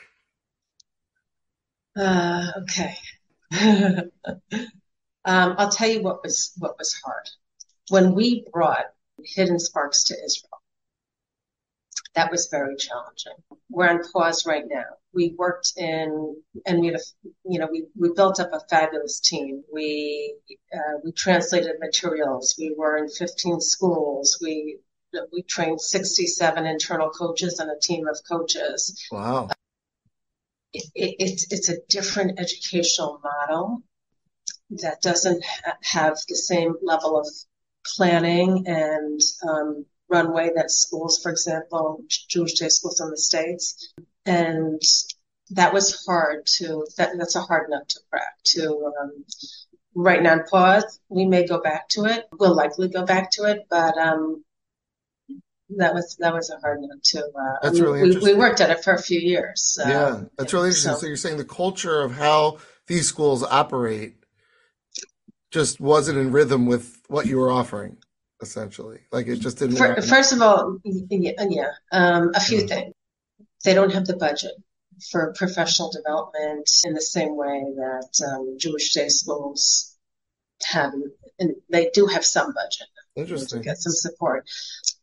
Uh, 1.98 2.52
okay. 2.62 2.96
um, 5.26 5.56
I'll 5.58 5.70
tell 5.70 5.90
you 5.90 6.02
what 6.02 6.24
was 6.24 6.54
what 6.58 6.78
was 6.78 6.94
hard 7.06 7.30
when 7.90 8.16
we 8.16 8.46
brought 8.52 8.86
Hidden 9.24 9.60
Sparks 9.60 10.06
to 10.06 10.14
Israel. 10.14 10.62
that 12.16 12.32
was 12.32 12.48
very 12.50 12.76
challenging. 12.78 13.34
We're 13.70 13.90
on 13.90 14.02
pause 14.12 14.46
right 14.46 14.64
now. 14.68 14.86
We 15.14 15.34
worked 15.38 15.74
in, 15.78 16.36
and 16.66 16.82
we, 16.82 16.88
had, 16.88 16.98
you 17.46 17.60
know, 17.60 17.68
we, 17.72 17.86
we 17.98 18.12
built 18.14 18.40
up 18.40 18.52
a 18.52 18.62
fabulous 18.70 19.20
team. 19.20 19.64
We 19.72 20.36
uh, 20.74 21.00
we 21.04 21.12
translated 21.14 21.74
materials. 21.80 22.56
We 22.58 22.74
were 22.78 22.98
in 22.98 23.10
15 23.10 23.62
schools. 23.62 24.38
We 24.42 24.80
we 25.32 25.44
trained 25.44 25.80
67 25.80 26.66
internal 26.66 27.10
coaches 27.10 27.60
and 27.60 27.72
a 27.72 27.80
team 27.82 28.08
of 28.08 28.20
coaches. 28.30 29.02
Wow. 29.12 29.50
It, 30.76 30.86
it, 30.94 31.16
it's 31.20 31.52
it's 31.52 31.70
a 31.70 31.78
different 31.90 32.40
educational 32.40 33.22
model 33.24 33.82
that 34.84 35.02
doesn't 35.02 35.44
have 35.84 36.18
the 36.28 36.36
same 36.36 36.74
level 36.82 37.20
of 37.20 37.28
planning 37.96 38.66
and 38.68 39.22
um, 39.48 39.86
runway 40.10 40.50
that 40.56 40.72
schools, 40.72 41.20
for 41.22 41.32
example, 41.32 42.04
Jewish 42.10 42.54
day 42.54 42.70
schools 42.70 43.00
in 43.00 43.10
the 43.10 43.18
States. 43.18 43.94
And 44.26 44.82
that 45.52 45.74
was 45.74 46.04
hard 46.06 46.48
to, 46.58 46.86
that, 46.98 47.12
that's 47.18 47.36
a 47.36 47.42
hard 47.42 47.70
nut 47.70 47.88
to 47.90 48.00
crack 48.10 48.36
to, 48.54 48.92
um, 49.00 49.26
right 49.94 50.22
now 50.22 50.40
pause. 50.50 51.00
We 51.10 51.26
may 51.26 51.46
go 51.46 51.62
back 51.62 51.90
to 51.90 52.06
it. 52.06 52.26
We'll 52.40 52.56
likely 52.56 52.90
go 52.90 53.06
back 53.06 53.32
to 53.32 53.44
it, 53.44 53.60
but, 53.70 53.98
um, 53.98 54.44
that 55.78 55.94
was 55.94 56.16
that 56.20 56.34
was 56.34 56.50
a 56.50 56.58
hard 56.60 56.80
one 56.82 57.00
too. 57.04 57.20
Uh, 57.20 57.56
that's 57.62 57.80
really 57.80 58.02
we, 58.02 58.08
interesting. 58.08 58.34
we 58.34 58.40
worked 58.40 58.62
at 58.62 58.70
it 58.70 58.84
for 58.84 58.94
a 58.94 59.02
few 59.02 59.20
years. 59.20 59.78
Uh, 59.84 59.90
yeah, 59.90 60.22
that's 60.38 60.54
really 60.54 60.68
interesting. 60.68 60.94
So, 60.94 61.00
so 61.00 61.08
you're 61.08 61.18
saying 61.18 61.38
the 61.38 61.46
culture 61.46 62.02
of 62.02 62.12
how 62.12 62.60
these 62.88 63.08
schools 63.08 63.44
operate 63.44 64.16
just 65.52 65.80
wasn't 65.80 66.18
in 66.18 66.32
rhythm 66.32 66.66
with 66.66 67.02
what 67.08 67.26
you 67.26 67.38
were 67.38 67.52
offering 67.52 67.98
essentially. 68.42 69.00
Like 69.12 69.28
it 69.28 69.38
just 69.38 69.58
didn't. 69.58 69.78
For, 69.78 70.02
first 70.02 70.34
of 70.34 70.42
all, 70.42 70.78
yeah, 70.84 71.32
yeah 71.50 71.72
um, 71.92 72.32
a 72.36 72.40
few 72.40 72.68
things. 72.68 72.94
They 73.64 73.74
don't 73.74 73.94
have 73.94 74.06
the 74.06 74.16
budget 74.16 74.52
for 75.10 75.34
professional 75.36 75.92
development 75.92 76.70
in 76.86 76.94
the 76.94 77.02
same 77.02 77.36
way 77.36 77.64
that 77.76 78.28
um, 78.28 78.58
Jewish 78.60 78.94
day 78.94 79.10
schools 79.10 79.96
have, 80.64 80.94
and 81.40 81.56
they 81.70 81.90
do 81.94 82.06
have 82.06 82.26
some 82.26 82.54
budget. 82.54 82.88
Interesting. 83.16 83.62
Get 83.62 83.78
some 83.78 83.94
support. 83.94 84.48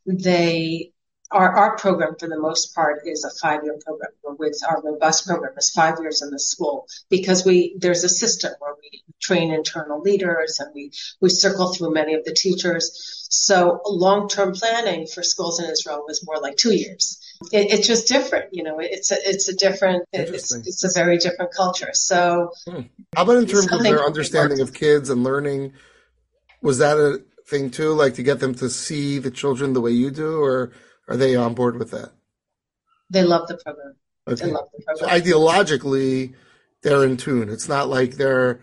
They 0.06 0.92
our, 1.32 1.56
our 1.56 1.76
program 1.76 2.16
for 2.18 2.28
the 2.28 2.38
most 2.38 2.74
part 2.74 3.02
is 3.06 3.24
a 3.24 3.30
five 3.40 3.64
year 3.64 3.78
program 3.84 4.10
with 4.38 4.60
our 4.68 4.82
robust 4.82 5.26
program 5.26 5.52
is 5.56 5.70
five 5.70 5.98
years 6.00 6.22
in 6.22 6.30
the 6.30 6.38
school 6.38 6.86
because 7.08 7.44
we 7.44 7.74
there's 7.78 8.04
a 8.04 8.08
system 8.08 8.52
where 8.58 8.74
we 8.80 9.02
train 9.20 9.52
internal 9.52 10.00
leaders 10.00 10.58
and 10.60 10.70
we 10.74 10.90
we 11.20 11.30
circle 11.30 11.72
through 11.72 11.92
many 11.92 12.14
of 12.14 12.24
the 12.24 12.34
teachers 12.34 13.26
so 13.30 13.80
long 13.86 14.28
term 14.28 14.52
planning 14.52 15.06
for 15.06 15.22
schools 15.22 15.58
in 15.58 15.70
Israel 15.70 16.04
was 16.06 16.24
more 16.24 16.40
like 16.40 16.56
two 16.56 16.74
years. 16.74 17.18
It, 17.50 17.72
it's 17.72 17.86
just 17.86 18.06
different, 18.06 18.50
you 18.52 18.62
know. 18.62 18.78
It's 18.78 19.10
a 19.10 19.16
it's 19.24 19.48
a 19.48 19.56
different 19.56 20.04
it's, 20.12 20.54
it's 20.54 20.84
a 20.84 20.92
very 20.92 21.16
different 21.16 21.52
culture. 21.54 21.90
So, 21.94 22.52
hmm. 22.68 22.82
how 23.14 23.22
about 23.22 23.36
in 23.36 23.46
terms 23.46 23.72
of 23.72 23.82
their 23.82 24.04
understanding 24.04 24.60
of 24.60 24.74
kids 24.74 25.08
and 25.08 25.24
learning? 25.24 25.72
Was 26.60 26.78
that 26.78 26.98
a 26.98 27.22
thing 27.46 27.70
too, 27.70 27.92
like 27.92 28.14
to 28.14 28.22
get 28.22 28.40
them 28.40 28.54
to 28.56 28.70
see 28.70 29.18
the 29.18 29.30
children 29.30 29.72
the 29.72 29.80
way 29.80 29.90
you 29.90 30.10
do, 30.10 30.40
or 30.40 30.72
are 31.08 31.16
they 31.16 31.36
on 31.36 31.54
board 31.54 31.78
with 31.78 31.90
that? 31.90 32.12
They 33.10 33.22
love 33.22 33.48
the 33.48 33.58
program. 33.58 33.94
Okay. 34.26 34.46
They 34.46 34.52
love 34.52 34.68
the 34.76 34.82
program. 34.84 35.08
So 35.10 35.20
ideologically, 35.20 36.34
they're 36.82 37.04
in 37.04 37.16
tune. 37.16 37.48
It's 37.48 37.68
not 37.68 37.88
like 37.88 38.12
they're 38.12 38.60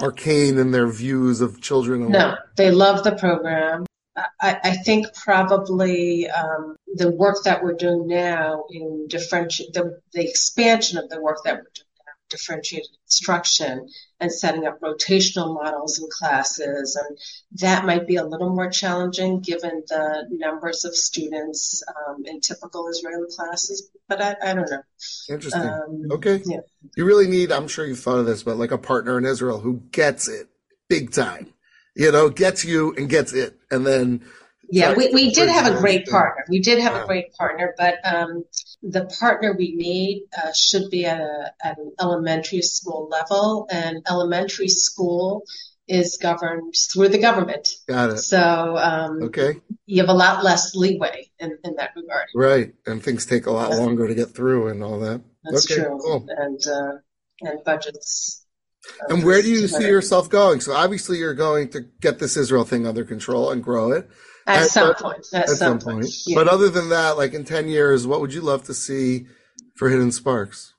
arcane 0.00 0.58
in 0.58 0.70
their 0.70 0.88
views 0.88 1.40
of 1.40 1.60
children. 1.60 2.10
No, 2.10 2.36
they 2.56 2.70
love 2.70 3.04
the 3.04 3.12
program. 3.12 3.86
I, 4.16 4.58
I 4.62 4.76
think 4.84 5.06
probably 5.14 6.28
um, 6.28 6.76
the 6.94 7.10
work 7.10 7.38
that 7.44 7.62
we're 7.62 7.74
doing 7.74 8.06
now 8.06 8.64
in 8.70 9.06
differentiate 9.08 9.72
the, 9.72 10.00
the 10.12 10.28
expansion 10.28 10.98
of 10.98 11.08
the 11.08 11.20
work 11.20 11.38
that 11.44 11.54
we're 11.54 11.70
doing 11.74 11.86
differentiated 12.30 12.88
instruction 13.06 13.88
and 14.20 14.32
setting 14.32 14.66
up 14.66 14.80
rotational 14.80 15.54
models 15.54 15.98
in 15.98 16.08
classes, 16.10 16.96
and 16.96 17.18
that 17.60 17.84
might 17.84 18.06
be 18.06 18.16
a 18.16 18.24
little 18.24 18.50
more 18.50 18.70
challenging 18.70 19.40
given 19.40 19.82
the 19.88 20.26
numbers 20.30 20.84
of 20.84 20.94
students 20.94 21.82
um, 21.88 22.24
in 22.24 22.40
typical 22.40 22.88
Israeli 22.88 23.26
classes. 23.34 23.90
But 24.08 24.22
I, 24.22 24.36
I 24.42 24.54
don't 24.54 24.70
know. 24.70 24.82
Interesting. 25.28 25.62
Um, 25.62 26.06
okay. 26.12 26.40
Yeah. 26.44 26.60
You 26.96 27.04
really 27.04 27.28
need. 27.28 27.52
I'm 27.52 27.68
sure 27.68 27.86
you've 27.86 28.00
thought 28.00 28.18
of 28.18 28.26
this, 28.26 28.42
but 28.42 28.56
like 28.56 28.70
a 28.70 28.78
partner 28.78 29.18
in 29.18 29.24
Israel 29.24 29.60
who 29.60 29.82
gets 29.90 30.28
it 30.28 30.48
big 30.88 31.12
time 31.12 31.52
you 31.96 32.10
know, 32.12 32.28
gets 32.28 32.64
you 32.64 32.94
and 32.96 33.08
gets 33.08 33.32
it. 33.32 33.58
And 33.70 33.86
then. 33.86 34.22
Yeah, 34.70 34.94
we, 34.94 35.10
we 35.12 35.30
did 35.30 35.48
have 35.48 35.66
a 35.66 35.78
great 35.78 36.06
partner. 36.06 36.44
We 36.48 36.60
did 36.60 36.78
have 36.78 36.94
a 36.94 37.06
great 37.06 37.32
partner, 37.34 37.74
but 37.76 37.94
um, 38.04 38.44
the 38.82 39.06
partner 39.18 39.54
we 39.56 39.74
need 39.74 40.26
uh, 40.36 40.52
should 40.52 40.90
be 40.90 41.04
at, 41.06 41.20
a, 41.20 41.52
at 41.64 41.78
an 41.78 41.92
elementary 42.00 42.62
school 42.62 43.08
level, 43.08 43.66
and 43.70 44.04
elementary 44.08 44.68
school 44.68 45.44
is 45.88 46.18
governed 46.22 46.74
through 46.92 47.08
the 47.08 47.18
government. 47.18 47.68
Got 47.88 48.10
it. 48.10 48.18
So 48.18 48.76
um, 48.76 49.24
okay, 49.24 49.60
you 49.86 50.00
have 50.02 50.08
a 50.08 50.14
lot 50.14 50.44
less 50.44 50.74
leeway 50.74 51.30
in, 51.38 51.58
in 51.64 51.74
that 51.76 51.90
regard. 51.96 52.26
Right, 52.34 52.72
and 52.86 53.02
things 53.02 53.26
take 53.26 53.46
a 53.46 53.50
lot 53.50 53.70
longer 53.70 54.06
to 54.06 54.14
get 54.14 54.34
through 54.34 54.68
and 54.68 54.84
all 54.84 55.00
that. 55.00 55.20
That's 55.42 55.70
okay, 55.70 55.82
true. 55.82 55.98
Cool. 56.00 56.26
And 56.28 56.60
uh, 56.66 56.92
and 57.42 57.64
budgets 57.64 58.40
and 59.08 59.24
where 59.24 59.42
do 59.42 59.48
you 59.48 59.68
see 59.68 59.86
yourself 59.86 60.30
going? 60.30 60.60
So 60.60 60.72
obviously 60.72 61.18
you're 61.18 61.34
going 61.34 61.68
to 61.70 61.80
get 62.00 62.18
this 62.18 62.36
Israel 62.36 62.64
thing 62.64 62.86
under 62.86 63.04
control 63.04 63.50
and 63.50 63.62
grow 63.62 63.92
it. 63.92 64.08
At, 64.56 64.62
at 64.62 64.70
some 64.70 64.94
point. 64.94 65.26
At, 65.32 65.42
at 65.42 65.48
some, 65.48 65.56
some 65.56 65.78
point. 65.78 66.04
point. 66.04 66.14
Yeah. 66.26 66.34
But 66.36 66.48
other 66.48 66.68
than 66.68 66.90
that, 66.90 67.16
like 67.16 67.34
in 67.34 67.44
10 67.44 67.68
years, 67.68 68.06
what 68.06 68.20
would 68.20 68.34
you 68.34 68.40
love 68.40 68.64
to 68.64 68.74
see 68.74 69.26
for 69.74 69.88
Hidden 69.88 70.12
Sparks? 70.12 70.74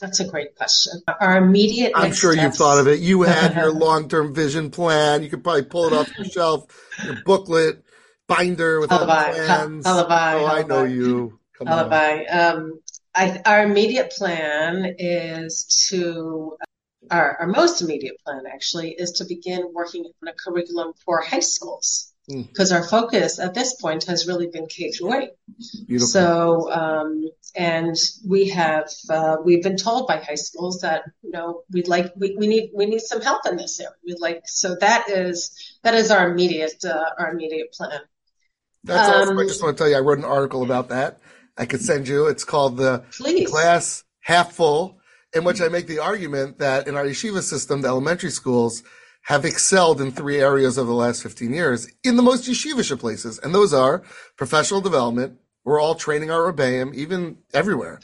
That's 0.00 0.20
a 0.20 0.26
great 0.26 0.56
question. 0.56 1.02
Our 1.20 1.36
immediate. 1.36 1.92
I'm 1.94 2.12
sure 2.12 2.32
steps. 2.32 2.44
you've 2.44 2.54
thought 2.56 2.78
of 2.78 2.88
it. 2.88 3.00
You 3.00 3.22
had 3.22 3.54
your 3.56 3.72
long-term 3.72 4.34
vision 4.34 4.70
plan. 4.70 5.22
You 5.22 5.30
could 5.30 5.44
probably 5.44 5.64
pull 5.64 5.86
it 5.86 5.92
off 5.92 6.10
your 6.16 6.24
shelf, 6.30 6.66
your 7.04 7.16
booklet, 7.24 7.84
binder 8.26 8.80
with 8.80 8.90
all 8.90 9.00
the 9.00 9.06
plans. 9.06 9.86
Alibi. 9.86 10.34
Oh, 10.34 10.46
I 10.46 10.62
know 10.62 10.84
you. 10.84 11.38
Come 11.56 11.68
alibi. 11.68 12.24
On. 12.28 12.56
Um, 12.56 12.80
I, 13.14 13.40
our 13.46 13.64
immediate 13.64 14.10
plan 14.10 14.96
is 14.98 15.86
to 15.90 16.56
our, 17.10 17.36
our 17.40 17.46
most 17.46 17.80
immediate 17.80 18.16
plan 18.24 18.42
actually 18.52 18.90
is 18.90 19.12
to 19.12 19.24
begin 19.24 19.70
working 19.72 20.04
on 20.04 20.28
a 20.28 20.32
curriculum 20.32 20.92
for 21.04 21.20
high 21.20 21.40
schools 21.40 22.13
because 22.26 22.72
mm. 22.72 22.76
our 22.76 22.86
focus 22.86 23.38
at 23.38 23.54
this 23.54 23.74
point 23.74 24.04
has 24.04 24.26
really 24.26 24.46
been 24.46 24.66
K 24.66 24.90
through 24.90 25.14
8. 25.14 25.30
Beautiful. 25.86 26.08
So, 26.08 26.72
um, 26.72 27.30
and 27.54 27.96
we 28.26 28.48
have 28.48 28.90
uh, 29.10 29.36
we've 29.44 29.62
been 29.62 29.76
told 29.76 30.06
by 30.06 30.16
high 30.16 30.34
schools 30.34 30.80
that 30.80 31.04
you 31.22 31.30
know 31.30 31.62
we'd 31.70 31.88
like 31.88 32.12
we, 32.16 32.34
we 32.36 32.46
need 32.46 32.70
we 32.74 32.86
need 32.86 33.00
some 33.00 33.20
help 33.20 33.46
in 33.46 33.56
this 33.56 33.78
area. 33.78 33.94
We'd 34.04 34.20
like 34.20 34.42
so 34.46 34.76
that 34.80 35.08
is 35.08 35.76
that 35.82 35.94
is 35.94 36.10
our 36.10 36.30
immediate 36.30 36.84
uh, 36.84 37.10
our 37.18 37.30
immediate 37.30 37.72
plan. 37.72 38.00
That's 38.82 39.08
um, 39.08 39.22
awesome. 39.22 39.38
I 39.38 39.44
just 39.44 39.62
want 39.62 39.76
to 39.76 39.82
tell 39.82 39.90
you, 39.90 39.96
I 39.96 40.00
wrote 40.00 40.18
an 40.18 40.24
article 40.24 40.62
about 40.62 40.88
that. 40.88 41.20
I 41.56 41.66
could 41.66 41.80
send 41.80 42.08
you. 42.08 42.26
It's 42.26 42.44
called 42.44 42.76
the 42.76 43.04
please. 43.16 43.48
Glass 43.48 44.04
Half 44.20 44.52
Full 44.54 44.98
in 45.34 45.44
which 45.44 45.60
I 45.60 45.68
make 45.68 45.86
the 45.86 45.98
argument 45.98 46.58
that 46.58 46.86
in 46.86 46.96
our 46.96 47.04
yeshiva 47.04 47.42
system, 47.42 47.82
the 47.82 47.88
elementary 47.88 48.30
schools 48.30 48.82
have 49.24 49.44
excelled 49.44 50.00
in 50.00 50.12
three 50.12 50.38
areas 50.38 50.78
over 50.78 50.88
the 50.88 50.94
last 50.94 51.22
15 51.22 51.52
years 51.52 51.90
in 52.02 52.16
the 52.16 52.22
most 52.22 52.48
yeshivish 52.48 52.96
places. 52.98 53.38
And 53.38 53.54
those 53.54 53.72
are 53.72 54.02
professional 54.36 54.82
development. 54.82 55.38
We're 55.64 55.80
all 55.80 55.94
training 55.94 56.30
our 56.30 56.52
rebbeim, 56.52 56.94
even 56.94 57.38
everywhere. 57.54 58.00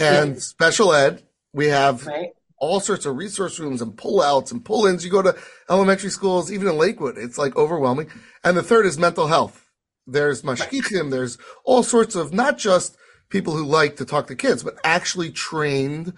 And 0.00 0.42
special 0.42 0.94
ed, 0.94 1.22
we 1.52 1.66
have 1.68 2.06
right. 2.06 2.30
all 2.56 2.80
sorts 2.80 3.04
of 3.04 3.16
resource 3.16 3.58
rooms 3.58 3.82
and 3.82 3.92
pullouts 3.92 4.50
and 4.50 4.64
pull-ins. 4.64 5.04
You 5.04 5.10
go 5.10 5.20
to 5.20 5.36
elementary 5.68 6.08
schools, 6.08 6.50
even 6.50 6.68
in 6.68 6.78
Lakewood, 6.78 7.18
it's 7.18 7.36
like 7.36 7.54
overwhelming. 7.54 8.08
And 8.42 8.56
the 8.56 8.62
third 8.62 8.86
is 8.86 8.98
mental 8.98 9.26
health. 9.26 9.70
There's 10.06 10.40
mashgichim. 10.40 11.10
There's 11.10 11.36
all 11.64 11.82
sorts 11.82 12.14
of 12.14 12.32
not 12.32 12.56
just 12.56 12.96
people 13.28 13.54
who 13.54 13.64
like 13.64 13.96
to 13.96 14.06
talk 14.06 14.26
to 14.28 14.34
kids, 14.34 14.62
but 14.62 14.78
actually 14.84 15.30
trained 15.30 16.14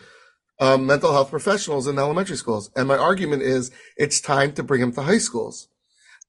um, 0.61 0.87
mental 0.87 1.13
health 1.13 1.31
professionals 1.31 1.87
in 1.87 1.99
elementary 1.99 2.37
schools. 2.37 2.71
And 2.77 2.89
my 2.89 2.97
argument 2.97 3.43
is 3.43 3.71
it's 3.97 4.21
time 4.21 4.53
to 4.53 4.63
bring 4.63 4.81
them 4.81 4.93
to 4.93 5.03
high 5.03 5.19
schools. 5.19 5.69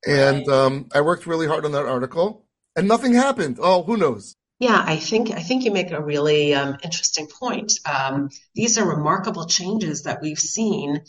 And 0.05 0.47
um, 0.49 0.89
I 0.93 1.01
worked 1.01 1.25
really 1.25 1.47
hard 1.47 1.65
on 1.65 1.71
that 1.71 1.85
article, 1.85 2.45
and 2.75 2.87
nothing 2.87 3.13
happened. 3.13 3.57
Oh, 3.59 3.83
who 3.83 3.97
knows? 3.97 4.35
Yeah, 4.59 4.81
I 4.85 4.97
think 4.97 5.31
I 5.31 5.41
think 5.41 5.65
you 5.65 5.71
make 5.71 5.91
a 5.91 6.01
really 6.01 6.53
um, 6.53 6.77
interesting 6.83 7.27
point. 7.27 7.73
Um, 7.85 8.29
these 8.53 8.77
are 8.77 8.87
remarkable 8.87 9.47
changes 9.47 10.03
that 10.03 10.21
we've 10.21 10.39
seen 10.39 11.03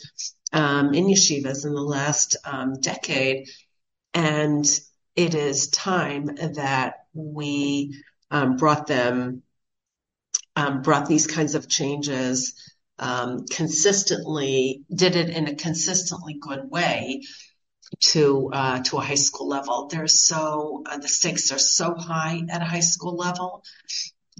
um, 0.52 0.94
in 0.94 1.06
yeshivas 1.06 1.64
in 1.64 1.74
the 1.74 1.80
last 1.80 2.36
um, 2.44 2.80
decade, 2.80 3.48
and 4.14 4.66
it 5.14 5.34
is 5.34 5.68
time 5.68 6.26
that 6.54 7.06
we 7.14 8.02
um, 8.30 8.56
brought 8.56 8.86
them 8.86 9.42
brought 10.82 11.06
these 11.06 11.26
kinds 11.26 11.54
of 11.54 11.68
changes 11.68 12.54
um, 12.98 13.46
consistently 13.46 14.82
did 14.94 15.16
it 15.16 15.30
in 15.30 15.48
a 15.48 15.54
consistently 15.54 16.34
good 16.40 16.70
way 16.70 17.22
to 18.00 18.50
uh, 18.52 18.82
to 18.82 18.96
a 18.96 19.00
high 19.00 19.14
school 19.14 19.48
level. 19.48 19.88
There's 19.88 20.20
so 20.20 20.82
uh, 20.86 20.98
the 20.98 21.08
stakes 21.08 21.52
are 21.52 21.58
so 21.58 21.94
high 21.94 22.42
at 22.50 22.62
a 22.62 22.64
high 22.64 22.80
school 22.80 23.16
level, 23.16 23.62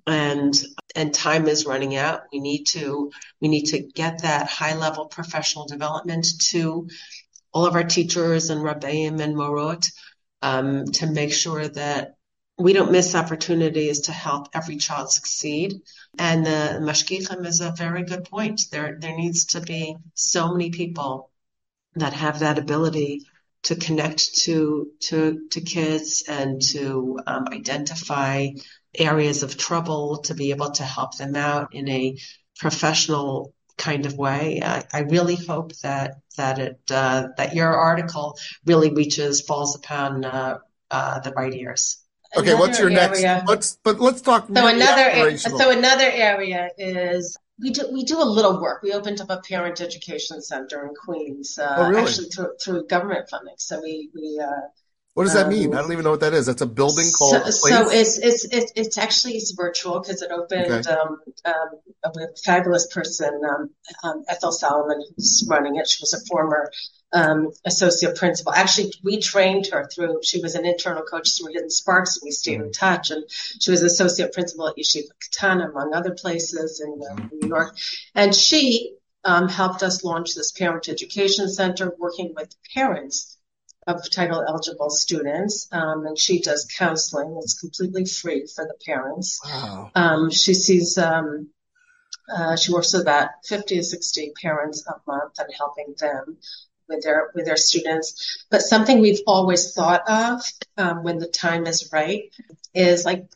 and 0.07 0.55
and 0.95 1.15
time 1.15 1.47
is 1.47 1.67
running 1.67 1.97
out. 1.97 2.23
We 2.33 2.41
need 2.41 2.65
to 2.69 3.11
we 3.41 3.49
need 3.49 3.67
to 3.67 3.83
get 3.83 4.23
that 4.23 4.49
high 4.49 4.75
level 4.75 5.07
professional 5.07 5.67
development 5.67 6.27
to 6.51 6.89
all 7.53 7.67
of 7.67 7.75
our 7.75 7.85
teachers 7.85 8.51
and 8.51 8.61
rabbeim 8.61 9.21
and 9.21 9.35
morot 9.35 9.87
um, 10.43 10.87
to 10.87 11.07
make 11.07 11.33
sure 11.33 11.67
that 11.67 12.16
we 12.59 12.73
don't 12.73 12.93
miss 12.93 13.15
opportunities 13.15 14.03
to 14.03 14.13
help 14.13 14.49
every 14.55 14.77
child 14.77 15.11
succeed. 15.13 15.83
And 16.19 16.47
the 16.47 16.79
mashgichim 16.81 17.45
is 17.45 17.61
a 17.61 17.75
very 17.77 18.05
good 18.05 18.25
point. 18.25 18.63
There 18.71 18.97
there 18.99 19.17
needs 19.17 19.47
to 19.47 19.61
be 19.61 19.97
so 20.15 20.53
many 20.53 20.71
people 20.71 21.31
that 21.97 22.15
have 22.15 22.41
that 22.41 22.59
ability 22.59 23.23
to 23.65 23.77
connect 23.77 24.37
to 24.43 24.89
to 25.01 25.49
to 25.51 25.61
kids 25.61 26.25
and 26.29 26.63
to 26.63 27.19
um, 27.27 27.47
identify 27.53 28.49
areas 28.95 29.43
of 29.43 29.59
trouble 29.59 30.19
to 30.19 30.35
be 30.35 30.51
able 30.51 30.71
to 30.71 30.85
help 30.85 31.17
them 31.17 31.37
out 31.37 31.75
in 31.75 31.89
a 31.89 32.17
professional 32.59 33.53
kind 33.77 34.07
of 34.07 34.17
way. 34.17 34.61
I, 34.65 34.85
I 34.93 35.01
really 35.01 35.37
hope 35.37 35.75
that 35.83 36.21
that 36.37 36.59
it 36.59 36.81
uh, 36.91 37.29
that 37.37 37.55
your 37.55 37.75
article 37.75 38.39
really 38.65 38.95
reaches 38.95 39.43
falls 39.43 39.77
upon 39.77 40.25
uh, 40.25 40.59
uh, 40.91 41.21
the 41.21 41.33
right 41.33 41.53
ears. 41.53 42.06
Okay, 42.37 42.51
another 42.51 42.61
what's 42.61 42.79
your 42.79 42.91
area, 42.91 43.25
next? 43.25 43.49
Let's 43.49 43.79
but 43.83 44.01
let's 44.01 44.21
talk. 44.21 44.47
So 44.49 44.67
another 44.67 45.37
so 45.39 45.71
another 45.71 46.11
area 46.11 46.71
is 46.79 47.37
we 47.61 47.71
do 47.71 47.89
we 47.93 48.05
do 48.05 48.21
a 48.21 48.25
little 48.25 48.61
work. 48.61 48.83
We 48.83 48.93
opened 48.93 49.21
up 49.21 49.31
a 49.31 49.41
parent 49.41 49.81
education 49.81 50.43
center 50.43 50.87
in 50.87 50.95
Queens, 50.95 51.59
uh, 51.59 51.77
oh, 51.79 51.89
really? 51.89 52.03
actually 52.03 52.29
through 52.29 52.57
through 52.63 52.87
government 52.87 53.29
funding. 53.31 53.55
So 53.59 53.81
we 53.81 54.11
we. 54.15 54.41
Uh, 54.43 54.69
what 55.15 55.25
does 55.25 55.33
that 55.33 55.47
um, 55.47 55.53
mean? 55.53 55.75
I 55.75 55.81
don't 55.81 55.93
even 55.93 56.05
know 56.05 56.11
what 56.11 56.21
that 56.21 56.35
is. 56.35 56.45
That's 56.45 56.61
a 56.61 56.67
building 56.67 57.07
called. 57.17 57.43
So, 57.45 57.51
so 57.51 57.91
it's, 57.91 58.19
it's 58.19 58.45
it's 58.53 58.73
it's 58.77 58.99
actually 58.99 59.33
it's 59.37 59.53
virtual 59.53 60.01
because 60.01 60.21
it 60.21 60.31
opened 60.31 60.71
okay. 60.71 60.91
um, 60.91 61.19
um, 61.47 62.13
with 62.15 62.31
a 62.31 62.37
fabulous 62.45 62.87
person, 62.93 63.41
um, 63.49 63.71
um, 64.05 64.25
Ethel 64.29 64.53
Solomon, 64.53 65.03
who's 65.17 65.47
running 65.49 65.77
it. 65.77 65.89
She 65.89 66.03
was 66.03 66.13
a 66.13 66.23
former 66.27 66.71
um, 67.13 67.51
associate 67.65 68.17
principal. 68.17 68.53
Actually, 68.53 68.93
we 69.03 69.21
trained 69.21 69.69
her 69.69 69.89
through, 69.93 70.21
she 70.23 70.41
was 70.41 70.55
an 70.55 70.67
internal 70.67 71.03
coach 71.03 71.37
through 71.37 71.53
Hidden 71.53 71.71
Sparks, 71.71 72.17
and 72.17 72.27
we 72.27 72.31
stayed 72.31 72.55
in 72.55 72.63
mm-hmm. 72.63 72.71
touch. 72.73 73.11
And 73.11 73.25
she 73.29 73.71
was 73.71 73.83
associate 73.83 74.33
principal 74.33 74.69
at 74.69 74.77
Yeshiva 74.77 75.09
Katana, 75.21 75.71
among 75.71 75.95
other 75.95 76.13
places 76.13 76.81
in 76.81 77.01
uh, 77.03 77.15
mm-hmm. 77.15 77.37
New 77.41 77.49
York. 77.49 77.77
And 78.15 78.35
she 78.35 78.97
um, 79.25 79.49
helped 79.49 79.83
us 79.83 80.05
launch 80.05 80.35
this 80.35 80.53
parent 80.53 80.89
education 80.89 81.49
center, 81.49 81.93
working 81.99 82.33
with 82.35 82.55
parents 82.75 83.39
of 83.87 84.11
title 84.11 84.45
eligible 84.47 84.91
students. 84.91 85.69
Um, 85.71 86.07
and 86.07 86.19
she 86.19 86.41
does 86.41 86.69
counseling. 86.77 87.39
It's 87.43 87.59
completely 87.59 88.05
free 88.05 88.47
for 88.47 88.65
the 88.65 88.75
parents. 88.85 89.41
Wow. 89.45 89.91
Um, 89.95 90.31
she 90.31 90.55
sees, 90.55 90.99
um, 90.99 91.51
uh, 92.35 92.57
she 92.57 92.73
works 92.73 92.93
with 92.93 93.03
about 93.03 93.31
50 93.45 93.77
to 93.77 93.83
60 93.85 94.33
parents 94.43 94.85
a 94.89 94.95
month 95.07 95.39
and 95.39 95.49
helping 95.57 95.95
them 95.99 96.39
with 96.89 97.03
their 97.03 97.31
with 97.35 97.45
their 97.45 97.57
students. 97.57 98.47
But 98.51 98.63
something 98.63 99.01
we've 99.01 99.23
always 99.27 99.73
thought 99.75 100.09
of 100.09 100.43
um, 100.77 101.03
when 101.03 101.19
the 101.19 101.29
time 101.29 101.67
is 101.67 101.91
right 101.93 102.33
is 102.75 103.05
like 103.05 103.27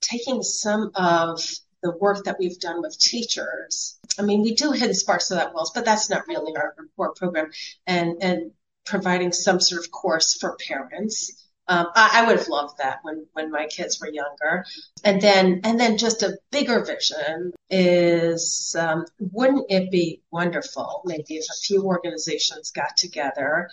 taking 0.00 0.42
some 0.42 0.90
of 0.94 1.40
the 1.82 1.92
work 1.92 2.24
that 2.24 2.38
we've 2.38 2.58
done 2.58 2.80
with 2.80 2.98
teachers. 2.98 3.98
I 4.18 4.22
mean, 4.22 4.42
we 4.42 4.54
do 4.54 4.72
hidden 4.72 4.94
sparks 4.94 5.30
of 5.30 5.38
that 5.38 5.54
wells, 5.54 5.72
but 5.74 5.84
that's 5.84 6.08
not 6.08 6.26
really 6.26 6.56
our, 6.56 6.74
core 6.96 7.12
program. 7.14 7.50
And 7.86 8.22
and 8.22 8.52
providing 8.84 9.32
some 9.32 9.60
sort 9.60 9.84
of 9.84 9.90
course 9.90 10.36
for 10.38 10.56
parents 10.68 11.43
um, 11.66 11.86
I, 11.94 12.20
I, 12.20 12.26
would 12.26 12.38
have 12.38 12.48
loved 12.48 12.78
that 12.78 12.98
when, 13.02 13.26
when 13.32 13.50
my 13.50 13.66
kids 13.66 13.98
were 14.00 14.10
younger. 14.10 14.64
And 15.02 15.20
then, 15.20 15.60
and 15.64 15.80
then 15.80 15.96
just 15.96 16.22
a 16.22 16.36
bigger 16.50 16.84
vision 16.84 17.52
is, 17.70 18.76
um, 18.78 19.06
wouldn't 19.18 19.70
it 19.70 19.90
be 19.90 20.22
wonderful 20.30 21.02
maybe 21.06 21.36
if 21.36 21.46
a 21.50 21.60
few 21.62 21.84
organizations 21.84 22.70
got 22.70 22.96
together 22.96 23.70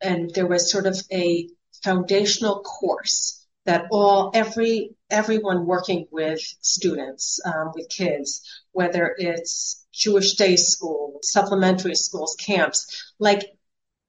and 0.00 0.30
there 0.34 0.46
was 0.46 0.70
sort 0.70 0.86
of 0.86 1.00
a 1.12 1.48
foundational 1.84 2.60
course 2.62 3.46
that 3.66 3.86
all, 3.90 4.30
every, 4.34 4.96
everyone 5.10 5.66
working 5.66 6.08
with 6.10 6.40
students, 6.60 7.38
um, 7.44 7.72
with 7.74 7.88
kids, 7.88 8.42
whether 8.72 9.14
it's 9.18 9.86
Jewish 9.92 10.34
day 10.34 10.56
school, 10.56 11.18
supplementary 11.22 11.94
schools, 11.94 12.36
camps, 12.40 13.12
like 13.18 13.57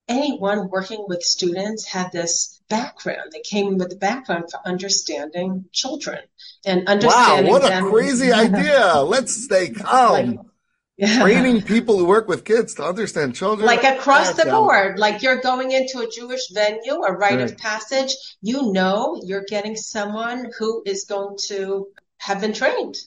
anyone 0.10 0.70
working 0.70 1.06
with 1.08 1.22
students 1.22 1.86
had 1.86 2.12
this 2.12 2.62
background. 2.68 3.32
They 3.32 3.42
came 3.42 3.78
with 3.78 3.90
the 3.90 3.96
background 3.96 4.46
for 4.52 4.60
understanding 4.66 5.66
children 5.72 6.20
and 6.66 6.88
understanding. 6.88 7.52
Wow, 7.52 7.60
what 7.60 7.72
a 7.72 7.82
crazy 7.90 8.32
idea! 8.34 8.96
Let's 9.02 9.46
stay 9.46 9.70
calm. 9.70 10.36
Like, 10.36 10.40
yeah. 10.98 11.22
Training 11.22 11.62
people 11.62 11.98
who 11.98 12.06
work 12.06 12.28
with 12.28 12.44
kids 12.44 12.74
to 12.74 12.84
understand 12.84 13.34
children. 13.34 13.66
Like 13.66 13.86
across 13.86 14.34
the 14.34 14.44
board, 14.44 15.00
like 15.00 15.22
you're 15.22 15.40
going 15.40 15.72
into 15.72 16.00
a 16.00 16.10
Jewish 16.10 16.52
venue, 16.52 17.04
a 17.04 17.14
rite 17.14 17.40
right. 17.40 17.40
of 17.40 17.58
passage, 17.58 18.14
you 18.42 18.74
know 18.74 19.18
you're 19.24 19.46
getting 19.48 19.78
someone 19.78 20.52
who 20.60 20.84
is 20.86 21.06
going 21.06 21.38
to 21.48 21.88
have 22.18 22.42
been 22.42 22.52
trained. 22.52 22.98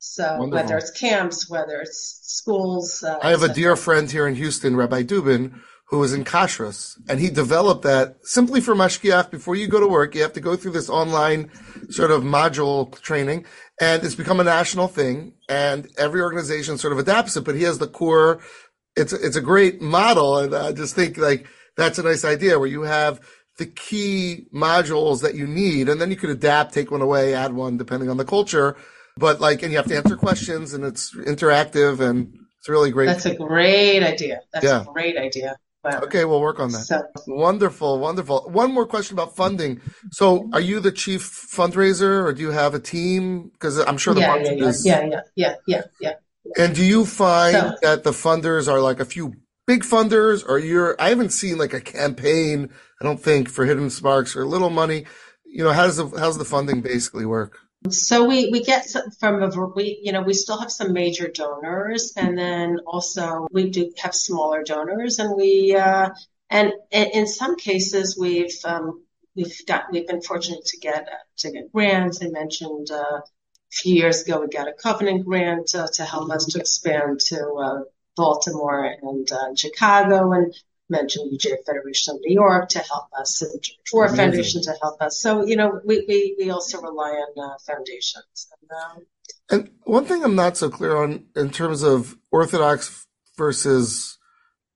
So 0.00 0.36
Wonderful. 0.36 0.50
whether 0.50 0.78
it's 0.78 0.90
camps, 0.90 1.48
whether 1.48 1.80
it's 1.80 2.18
schools. 2.24 3.04
Uh, 3.04 3.20
I 3.22 3.30
have 3.30 3.44
a 3.44 3.54
dear 3.54 3.76
friend 3.76 4.10
here 4.10 4.26
in 4.26 4.34
Houston, 4.34 4.74
Rabbi 4.74 5.04
Dubin, 5.04 5.60
who 5.92 5.98
was 5.98 6.14
in 6.14 6.24
Kashrus, 6.24 6.98
and 7.06 7.20
he 7.20 7.28
developed 7.28 7.82
that 7.82 8.16
simply 8.22 8.62
for 8.62 8.74
Mashgiach. 8.74 9.30
Before 9.30 9.54
you 9.54 9.68
go 9.68 9.78
to 9.78 9.86
work, 9.86 10.14
you 10.14 10.22
have 10.22 10.32
to 10.32 10.40
go 10.40 10.56
through 10.56 10.72
this 10.72 10.88
online 10.88 11.50
sort 11.90 12.10
of 12.10 12.22
module 12.22 12.98
training, 13.02 13.44
and 13.78 14.02
it's 14.02 14.14
become 14.14 14.40
a 14.40 14.44
national 14.44 14.88
thing, 14.88 15.34
and 15.50 15.86
every 15.98 16.22
organization 16.22 16.78
sort 16.78 16.94
of 16.94 16.98
adapts 16.98 17.36
it, 17.36 17.44
but 17.44 17.56
he 17.56 17.64
has 17.64 17.78
the 17.78 17.86
core. 17.86 18.40
It's, 18.96 19.12
it's 19.12 19.36
a 19.36 19.42
great 19.42 19.82
model, 19.82 20.38
and 20.38 20.54
I 20.54 20.72
just 20.72 20.94
think 20.94 21.18
like 21.18 21.46
that's 21.76 21.98
a 21.98 22.02
nice 22.02 22.24
idea 22.24 22.58
where 22.58 22.68
you 22.68 22.82
have 22.82 23.20
the 23.58 23.66
key 23.66 24.46
modules 24.50 25.20
that 25.20 25.34
you 25.34 25.46
need, 25.46 25.90
and 25.90 26.00
then 26.00 26.08
you 26.08 26.16
could 26.16 26.30
adapt, 26.30 26.72
take 26.72 26.90
one 26.90 27.02
away, 27.02 27.34
add 27.34 27.52
one, 27.52 27.76
depending 27.76 28.08
on 28.08 28.16
the 28.16 28.24
culture. 28.24 28.78
But 29.18 29.42
like, 29.42 29.62
and 29.62 29.70
you 29.70 29.76
have 29.76 29.88
to 29.88 29.96
answer 29.98 30.16
questions, 30.16 30.72
and 30.72 30.84
it's 30.84 31.14
interactive, 31.14 32.00
and 32.00 32.32
it's 32.60 32.70
really 32.70 32.90
great. 32.90 33.06
That's 33.08 33.26
a 33.26 33.34
great 33.34 34.02
idea. 34.02 34.40
That's 34.54 34.64
yeah. 34.64 34.80
a 34.80 34.84
great 34.86 35.18
idea. 35.18 35.58
Okay, 35.84 36.24
we'll 36.24 36.40
work 36.40 36.60
on 36.60 36.70
that. 36.70 36.84
So, 36.84 37.02
wonderful, 37.26 37.98
wonderful. 37.98 38.48
One 38.50 38.72
more 38.72 38.86
question 38.86 39.16
about 39.16 39.34
funding. 39.34 39.80
So, 40.12 40.48
are 40.52 40.60
you 40.60 40.78
the 40.78 40.92
chief 40.92 41.22
fundraiser, 41.22 42.24
or 42.24 42.32
do 42.32 42.40
you 42.40 42.50
have 42.50 42.74
a 42.74 42.78
team? 42.78 43.50
Because 43.52 43.78
I'm 43.78 43.98
sure 43.98 44.14
the 44.14 44.20
yeah, 44.20 44.36
yeah, 44.36 44.52
yeah, 44.52 44.66
is. 44.66 44.86
Yeah, 44.86 45.06
yeah, 45.06 45.20
yeah, 45.34 45.54
yeah, 45.66 45.82
yeah. 46.00 46.12
And 46.56 46.74
do 46.74 46.84
you 46.84 47.04
find 47.04 47.56
so, 47.56 47.74
that 47.82 48.04
the 48.04 48.12
funders 48.12 48.68
are 48.68 48.80
like 48.80 49.00
a 49.00 49.04
few 49.04 49.34
big 49.66 49.82
funders, 49.82 50.44
or 50.48 50.58
you're? 50.58 50.94
I 51.00 51.08
haven't 51.08 51.30
seen 51.30 51.58
like 51.58 51.74
a 51.74 51.80
campaign. 51.80 52.70
I 53.00 53.04
don't 53.04 53.20
think 53.20 53.48
for 53.48 53.64
Hidden 53.64 53.90
Sparks 53.90 54.36
or 54.36 54.46
Little 54.46 54.70
Money. 54.70 55.06
You 55.44 55.64
know, 55.64 55.72
how 55.72 55.86
does 55.86 55.96
the 55.96 56.06
how's 56.06 56.38
the 56.38 56.44
funding 56.44 56.80
basically 56.80 57.26
work? 57.26 57.58
So 57.90 58.26
we, 58.26 58.50
we 58.50 58.62
get 58.62 58.86
from 59.18 59.42
a, 59.42 59.48
we, 59.74 60.00
you 60.02 60.12
know, 60.12 60.22
we 60.22 60.34
still 60.34 60.58
have 60.58 60.70
some 60.70 60.92
major 60.92 61.28
donors 61.28 62.12
and 62.16 62.38
then 62.38 62.78
also 62.86 63.48
we 63.50 63.70
do 63.70 63.92
have 63.98 64.14
smaller 64.14 64.62
donors 64.62 65.18
and 65.18 65.34
we, 65.36 65.74
uh, 65.74 66.10
and 66.48 66.72
in 66.90 67.26
some 67.26 67.56
cases 67.56 68.16
we've, 68.18 68.56
um, 68.64 69.04
we've 69.34 69.66
got, 69.66 69.84
we've 69.90 70.06
been 70.06 70.22
fortunate 70.22 70.64
to 70.66 70.78
get, 70.78 71.08
to 71.38 71.50
get 71.50 71.72
grants. 71.72 72.22
I 72.22 72.28
mentioned, 72.28 72.90
uh, 72.90 73.20
a 73.20 73.22
few 73.70 73.94
years 73.96 74.22
ago 74.22 74.40
we 74.40 74.48
got 74.48 74.68
a 74.68 74.74
covenant 74.74 75.24
grant 75.24 75.74
uh, 75.74 75.88
to 75.94 76.04
help 76.04 76.30
us 76.30 76.46
to 76.46 76.60
expand 76.60 77.20
to, 77.26 77.52
uh, 77.54 77.80
Baltimore 78.16 78.84
and, 78.84 79.30
uh, 79.32 79.54
Chicago 79.56 80.32
and 80.32 80.54
mentioned 80.88 81.32
UJA 81.32 81.64
Federation 81.66 82.14
of 82.14 82.20
New 82.22 82.34
York 82.34 82.68
to 82.70 82.78
help 82.78 83.06
us 83.18 83.42
and 83.42 83.60
War 83.92 84.08
Foundation 84.14 84.62
to 84.62 84.74
help 84.80 85.00
us. 85.00 85.20
So, 85.20 85.44
you 85.44 85.56
know, 85.56 85.80
we, 85.84 86.04
we, 86.08 86.36
we 86.38 86.50
also 86.50 86.80
rely 86.80 87.10
on 87.10 87.50
uh, 87.50 87.56
foundations. 87.66 88.48
And, 88.60 88.70
um, 88.70 89.06
and 89.50 89.70
one 89.84 90.04
thing 90.04 90.22
I'm 90.22 90.34
not 90.34 90.56
so 90.56 90.70
clear 90.70 90.96
on 90.96 91.26
in 91.36 91.50
terms 91.50 91.82
of 91.82 92.16
Orthodox 92.30 93.06
versus 93.36 94.18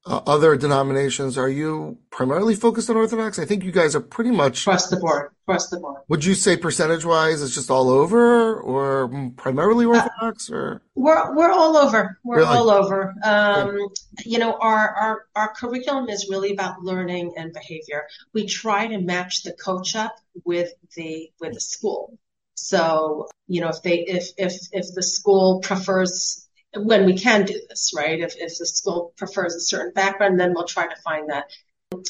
uh, 0.06 0.20
other 0.26 0.56
denominations, 0.56 1.36
are 1.36 1.48
you 1.48 1.98
primarily 2.10 2.54
focused 2.54 2.88
on 2.88 2.96
Orthodox? 2.96 3.40
I 3.40 3.44
think 3.44 3.64
you 3.64 3.72
guys 3.72 3.96
are 3.96 4.00
pretty 4.00 4.30
much 4.30 4.62
across 4.62 4.88
the 4.88 4.96
board. 4.96 5.32
Across 5.42 5.70
the 5.70 5.80
board. 5.80 6.02
Would 6.08 6.24
you 6.24 6.34
say 6.34 6.56
percentage 6.56 7.04
wise, 7.04 7.42
it's 7.42 7.54
just 7.54 7.70
all 7.70 7.90
over, 7.90 8.60
or 8.60 9.32
primarily 9.36 9.84
uh, 9.84 9.88
Orthodox, 9.88 10.48
or 10.48 10.82
we're 10.94 11.34
we're 11.34 11.50
all 11.50 11.76
over. 11.76 12.18
We're 12.22 12.38
really? 12.38 12.56
all 12.56 12.70
over. 12.70 13.14
Um, 13.24 13.88
you 14.24 14.38
know, 14.38 14.56
our 14.60 14.94
our 14.94 15.26
our 15.34 15.52
curriculum 15.54 16.08
is 16.08 16.28
really 16.30 16.52
about 16.52 16.82
learning 16.82 17.34
and 17.36 17.52
behavior. 17.52 18.04
We 18.32 18.46
try 18.46 18.86
to 18.86 18.98
match 18.98 19.42
the 19.42 19.52
coach 19.52 19.96
up 19.96 20.16
with 20.44 20.72
the 20.94 21.32
with 21.40 21.54
the 21.54 21.60
school. 21.60 22.16
So, 22.54 23.28
you 23.48 23.60
know, 23.60 23.68
if 23.68 23.82
they 23.82 23.98
if 24.00 24.30
if 24.38 24.54
if 24.72 24.86
the 24.94 25.02
school 25.02 25.60
prefers 25.60 26.45
when 26.76 27.06
we 27.06 27.18
can 27.18 27.44
do 27.44 27.60
this, 27.68 27.92
right? 27.96 28.20
If, 28.20 28.36
if 28.36 28.58
the 28.58 28.66
school 28.66 29.12
prefers 29.16 29.54
a 29.54 29.60
certain 29.60 29.92
background, 29.92 30.38
then 30.38 30.54
we'll 30.54 30.64
try 30.64 30.86
to 30.86 30.96
find 31.02 31.30
that. 31.30 31.50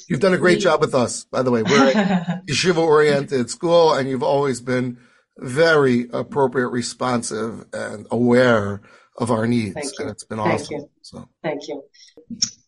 You've 0.08 0.20
done 0.20 0.34
a 0.34 0.38
great 0.38 0.60
job 0.60 0.80
with 0.80 0.94
us, 0.94 1.24
by 1.24 1.42
the 1.42 1.50
way. 1.50 1.62
We're 1.62 1.90
a 1.90 2.42
yeshiva 2.48 2.78
oriented 2.78 3.50
school, 3.50 3.94
and 3.94 4.08
you've 4.08 4.22
always 4.22 4.60
been 4.60 4.98
very 5.38 6.08
appropriate, 6.12 6.68
responsive, 6.68 7.66
and 7.72 8.06
aware 8.10 8.80
of 9.18 9.30
our 9.30 9.46
needs. 9.46 9.74
Thank 9.74 9.86
you. 9.98 10.04
And 10.04 10.10
it's 10.10 10.24
been 10.24 10.38
Thank 10.38 10.60
awesome. 10.60 10.76
you. 10.76 10.90
So, 11.02 11.28
Thank 11.42 11.68
you. 11.68 11.82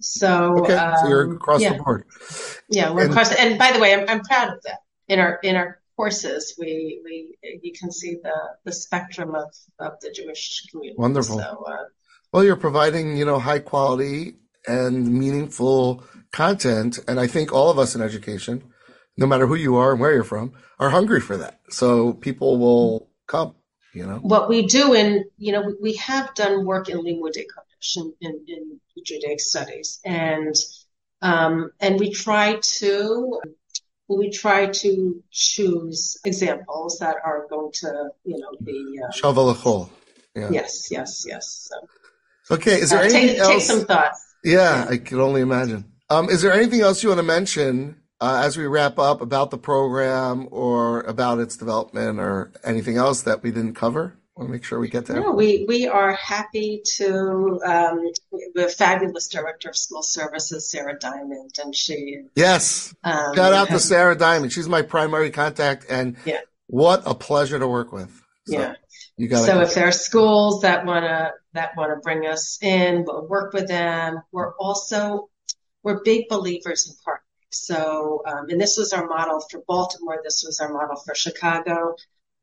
So, 0.01 0.59
okay, 0.61 0.93
so 1.03 1.09
you're 1.09 1.25
um, 1.25 1.37
across 1.37 1.63
yeah. 1.63 1.73
the 1.73 1.83
board. 1.83 2.05
Yeah, 2.71 2.91
we're 2.91 3.03
And- 3.03 3.11
across. 3.11 3.35
And 3.35 3.59
by 3.59 3.73
the 3.73 3.81
way, 3.81 3.95
I'm, 3.95 4.09
I'm 4.09 4.21
proud 4.21 4.53
of 4.53 4.63
that. 4.65 4.81
In 5.09 5.19
our 5.21 5.39
in 5.43 5.57
our 5.57 5.81
courses, 5.99 6.55
we 6.61 7.01
we 7.05 7.15
you 7.67 7.73
can 7.79 7.91
see 8.01 8.13
the 8.27 8.39
the 8.67 8.75
spectrum 8.85 9.31
of 9.43 9.51
of 9.87 9.93
the 10.03 10.11
Jewish 10.19 10.43
community. 10.71 10.97
Wonderful. 11.07 11.39
So, 11.39 11.65
uh, 11.73 11.87
Well, 12.33 12.45
you're 12.47 12.65
providing, 12.69 13.07
you 13.21 13.27
know, 13.29 13.39
high 13.51 13.63
quality 13.73 14.21
and 14.77 14.95
meaningful 15.23 16.05
content. 16.43 16.93
And 17.09 17.19
I 17.25 17.27
think 17.27 17.47
all 17.53 17.71
of 17.71 17.79
us 17.79 17.95
in 17.97 18.01
education, 18.11 18.55
no 19.17 19.27
matter 19.27 19.47
who 19.47 19.59
you 19.67 19.77
are 19.77 19.91
and 19.93 20.01
where 20.01 20.15
you're 20.15 20.33
from, 20.35 20.53
are 20.79 20.91
hungry 20.91 21.21
for 21.29 21.37
that. 21.39 21.55
So 21.81 22.13
people 22.13 22.59
will 22.65 23.11
come, 23.27 23.55
you 23.99 24.07
know. 24.07 24.19
what 24.35 24.49
we 24.49 24.59
do 24.67 24.85
in 24.95 25.09
you 25.37 25.53
know 25.55 25.63
we, 25.87 25.95
have 26.11 26.35
done 26.43 26.65
work 26.73 26.89
in 26.93 26.99
limudei 27.07 27.47
Kodesh 27.53 27.97
in, 27.97 28.07
in, 28.27 28.35
in 28.55 28.63
Judaic 29.09 29.41
studies, 29.41 29.89
and 30.05 30.55
um, 31.31 31.55
and 31.81 31.99
we 31.99 32.09
try 32.13 32.47
to 32.79 33.41
we 34.09 34.31
try 34.31 34.67
to 34.67 35.23
choose 35.31 36.17
examples 36.25 36.99
that 37.01 37.17
are 37.25 37.47
going 37.51 37.71
to 37.73 38.11
you 38.25 38.39
know 38.39 38.51
be 38.65 38.99
uh, 39.03 39.13
shaveh 39.13 39.55
l'chol. 39.55 39.91
Yeah. 40.35 40.51
yes 40.51 40.89
yes 40.91 41.25
yes. 41.27 41.69
So, 41.71 41.89
Okay. 42.51 42.81
Is 42.81 42.91
there 42.91 43.01
uh, 43.01 43.05
anything 43.05 43.37
take, 43.37 43.47
take 43.47 43.61
some 43.63 43.85
thoughts. 43.85 44.25
Yeah, 44.45 44.87
I 44.89 44.99
can 44.99 45.21
only 45.21 45.41
imagine. 45.41 45.85
Um, 46.11 46.31
is 46.31 46.43
there 46.43 46.53
anything 46.53 46.81
else 46.81 47.03
you 47.03 47.11
want 47.11 47.19
to 47.19 47.25
mention 47.25 47.97
uh, 48.21 48.43
as 48.45 48.57
we 48.57 48.67
wrap 48.67 48.99
up 48.99 49.21
about 49.21 49.51
the 49.51 49.59
program 49.59 50.49
or 50.51 51.03
about 51.03 51.39
its 51.39 51.57
development 51.57 52.19
or 52.19 52.53
anything 52.65 52.97
else 52.97 53.23
that 53.23 53.43
we 53.43 53.51
didn't 53.51 53.75
cover? 53.75 54.18
To 54.39 54.45
make 54.47 54.63
sure 54.63 54.79
we 54.79 54.89
get 54.89 55.07
there. 55.07 55.21
No, 55.21 55.33
we, 55.33 55.65
we 55.67 55.89
are 55.89 56.13
happy 56.13 56.83
to, 56.97 57.61
um, 57.65 58.13
a 58.57 58.69
fabulous 58.69 59.27
director 59.27 59.71
of 59.71 59.77
school 59.77 60.03
services, 60.03 60.71
Sarah 60.71 60.97
Diamond, 60.99 61.51
and 61.63 61.75
she, 61.75 62.23
Yes. 62.37 62.95
um, 63.03 63.35
Shout 63.35 63.53
out 63.53 63.69
to 63.69 63.81
Sarah 63.81 64.15
Diamond. 64.17 64.53
She's 64.53 64.69
my 64.69 64.83
primary 64.83 65.31
contact, 65.33 65.87
and 65.91 66.17
Yeah. 66.25 66.41
what 66.69 67.03
a 67.05 67.15
pleasure 67.15 67.59
to 67.59 67.67
work 67.67 67.93
with. 67.93 68.11
So 68.47 68.59
yeah. 68.61 68.75
you 69.17 69.27
got 69.27 69.45
So 69.45 69.61
if 69.61 69.75
there 69.75 69.89
are 69.89 69.93
schools 69.93 70.63
that 70.63 70.87
want 70.87 71.05
to, 71.05 71.33
that 71.55 71.77
want 71.77 71.91
to 71.91 72.01
bring 72.01 72.25
us 72.27 72.59
in, 72.63 73.05
we'll 73.07 73.27
work 73.27 73.53
with 73.53 73.67
them. 73.67 74.23
We're 74.31 74.55
also, 74.55 75.31
we're 75.83 76.01
big 76.05 76.29
believers 76.29 76.87
in 76.87 76.95
partnering. 76.95 77.23
So, 77.51 78.23
um, 78.27 78.51
and 78.51 78.61
this 78.61 78.77
was 78.77 78.93
our 78.93 79.07
model 79.07 79.41
for 79.51 79.63
Baltimore. 79.67 80.21
This 80.23 80.45
was 80.47 80.61
our 80.61 80.73
model 80.73 80.97
for 80.97 81.15
Chicago. 81.15 81.97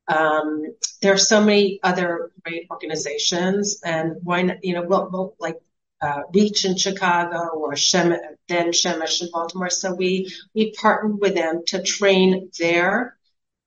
Um, 0.08 0.74
there 1.02 1.14
are 1.14 1.18
so 1.18 1.40
many 1.40 1.80
other 1.82 2.30
great 2.44 2.68
organizations 2.70 3.80
and 3.84 4.16
why 4.22 4.42
not, 4.42 4.64
you 4.64 4.74
know, 4.74 4.82
we'll, 4.82 5.08
we'll 5.10 5.36
like, 5.38 5.56
uh, 6.00 6.22
Reach 6.32 6.64
in 6.66 6.76
Chicago 6.76 7.48
or 7.54 7.74
then 7.74 8.70
Shemesh 8.72 9.22
in 9.22 9.28
Baltimore. 9.32 9.70
So 9.70 9.94
we, 9.94 10.30
we 10.54 10.72
partnered 10.72 11.18
with 11.20 11.34
them 11.34 11.62
to 11.68 11.82
train 11.82 12.50
their 12.58 13.16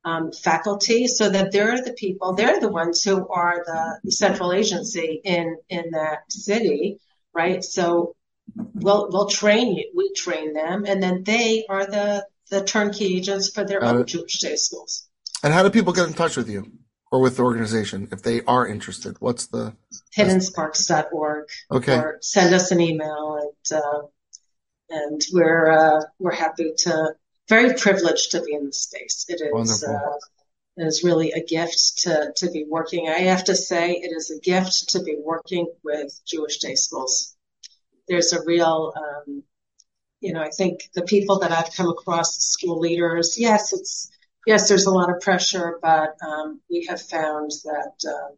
um, 0.05 0.31
faculty 0.31 1.07
so 1.07 1.29
that 1.29 1.51
they're 1.51 1.83
the 1.83 1.93
people, 1.93 2.33
they're 2.33 2.59
the 2.59 2.69
ones 2.69 3.03
who 3.03 3.27
are 3.27 3.65
the 4.03 4.11
central 4.11 4.53
agency 4.53 5.19
in, 5.23 5.57
in 5.69 5.91
that 5.91 6.31
city, 6.31 6.99
right? 7.33 7.63
So 7.63 8.15
we'll, 8.55 9.09
we'll 9.11 9.27
train 9.27 9.75
you, 9.75 9.91
we 9.95 10.13
train 10.13 10.53
them, 10.53 10.85
and 10.85 11.01
then 11.01 11.23
they 11.23 11.65
are 11.67 11.85
the, 11.85 12.25
the 12.49 12.63
turnkey 12.63 13.17
agents 13.17 13.49
for 13.49 13.65
their 13.65 13.81
Got 13.81 13.95
own 13.95 14.01
it. 14.01 14.07
Jewish 14.07 14.39
day 14.39 14.55
schools. 14.55 15.08
And 15.43 15.53
how 15.53 15.63
do 15.63 15.69
people 15.69 15.93
get 15.93 16.07
in 16.07 16.13
touch 16.13 16.37
with 16.37 16.49
you 16.49 16.71
or 17.11 17.21
with 17.21 17.37
the 17.37 17.43
organization 17.43 18.09
if 18.11 18.21
they 18.21 18.41
are 18.41 18.67
interested? 18.67 19.17
What's 19.19 19.47
the 19.47 19.73
hiddensparks.org 20.15 21.45
okay? 21.71 21.97
or 21.97 22.19
send 22.21 22.53
us 22.53 22.71
an 22.71 22.81
email 22.81 23.39
and, 23.41 23.79
uh, 23.79 24.01
and 24.89 25.21
we're, 25.31 25.69
uh, 25.69 26.01
we're 26.19 26.33
happy 26.33 26.73
to, 26.79 27.13
very 27.47 27.73
privileged 27.73 28.31
to 28.31 28.41
be 28.41 28.53
in 28.53 28.65
this 28.65 28.83
space. 28.83 29.25
It 29.27 29.41
is, 29.41 29.83
uh, 29.83 30.17
it 30.77 30.85
is 30.85 31.03
really 31.03 31.31
a 31.31 31.43
gift 31.43 31.99
to, 32.03 32.31
to 32.37 32.51
be 32.51 32.65
working. 32.67 33.09
I 33.09 33.19
have 33.21 33.45
to 33.45 33.55
say 33.55 33.93
it 33.93 34.11
is 34.15 34.29
a 34.29 34.39
gift 34.39 34.89
to 34.89 35.01
be 35.01 35.17
working 35.19 35.67
with 35.83 36.19
Jewish 36.25 36.59
day 36.59 36.75
schools. 36.75 37.35
There's 38.07 38.33
a 38.33 38.43
real, 38.45 38.93
um, 38.95 39.43
you 40.19 40.33
know, 40.33 40.41
I 40.41 40.49
think 40.49 40.89
the 40.93 41.01
people 41.01 41.39
that 41.39 41.51
I've 41.51 41.73
come 41.73 41.89
across, 41.89 42.37
school 42.37 42.79
leaders, 42.79 43.35
yes, 43.39 43.73
it's, 43.73 44.11
yes, 44.45 44.69
there's 44.69 44.85
a 44.85 44.91
lot 44.91 45.09
of 45.09 45.21
pressure, 45.21 45.79
but, 45.81 46.17
um, 46.25 46.61
we 46.69 46.85
have 46.89 47.01
found 47.01 47.51
that, 47.63 47.93
uh, 48.07 48.35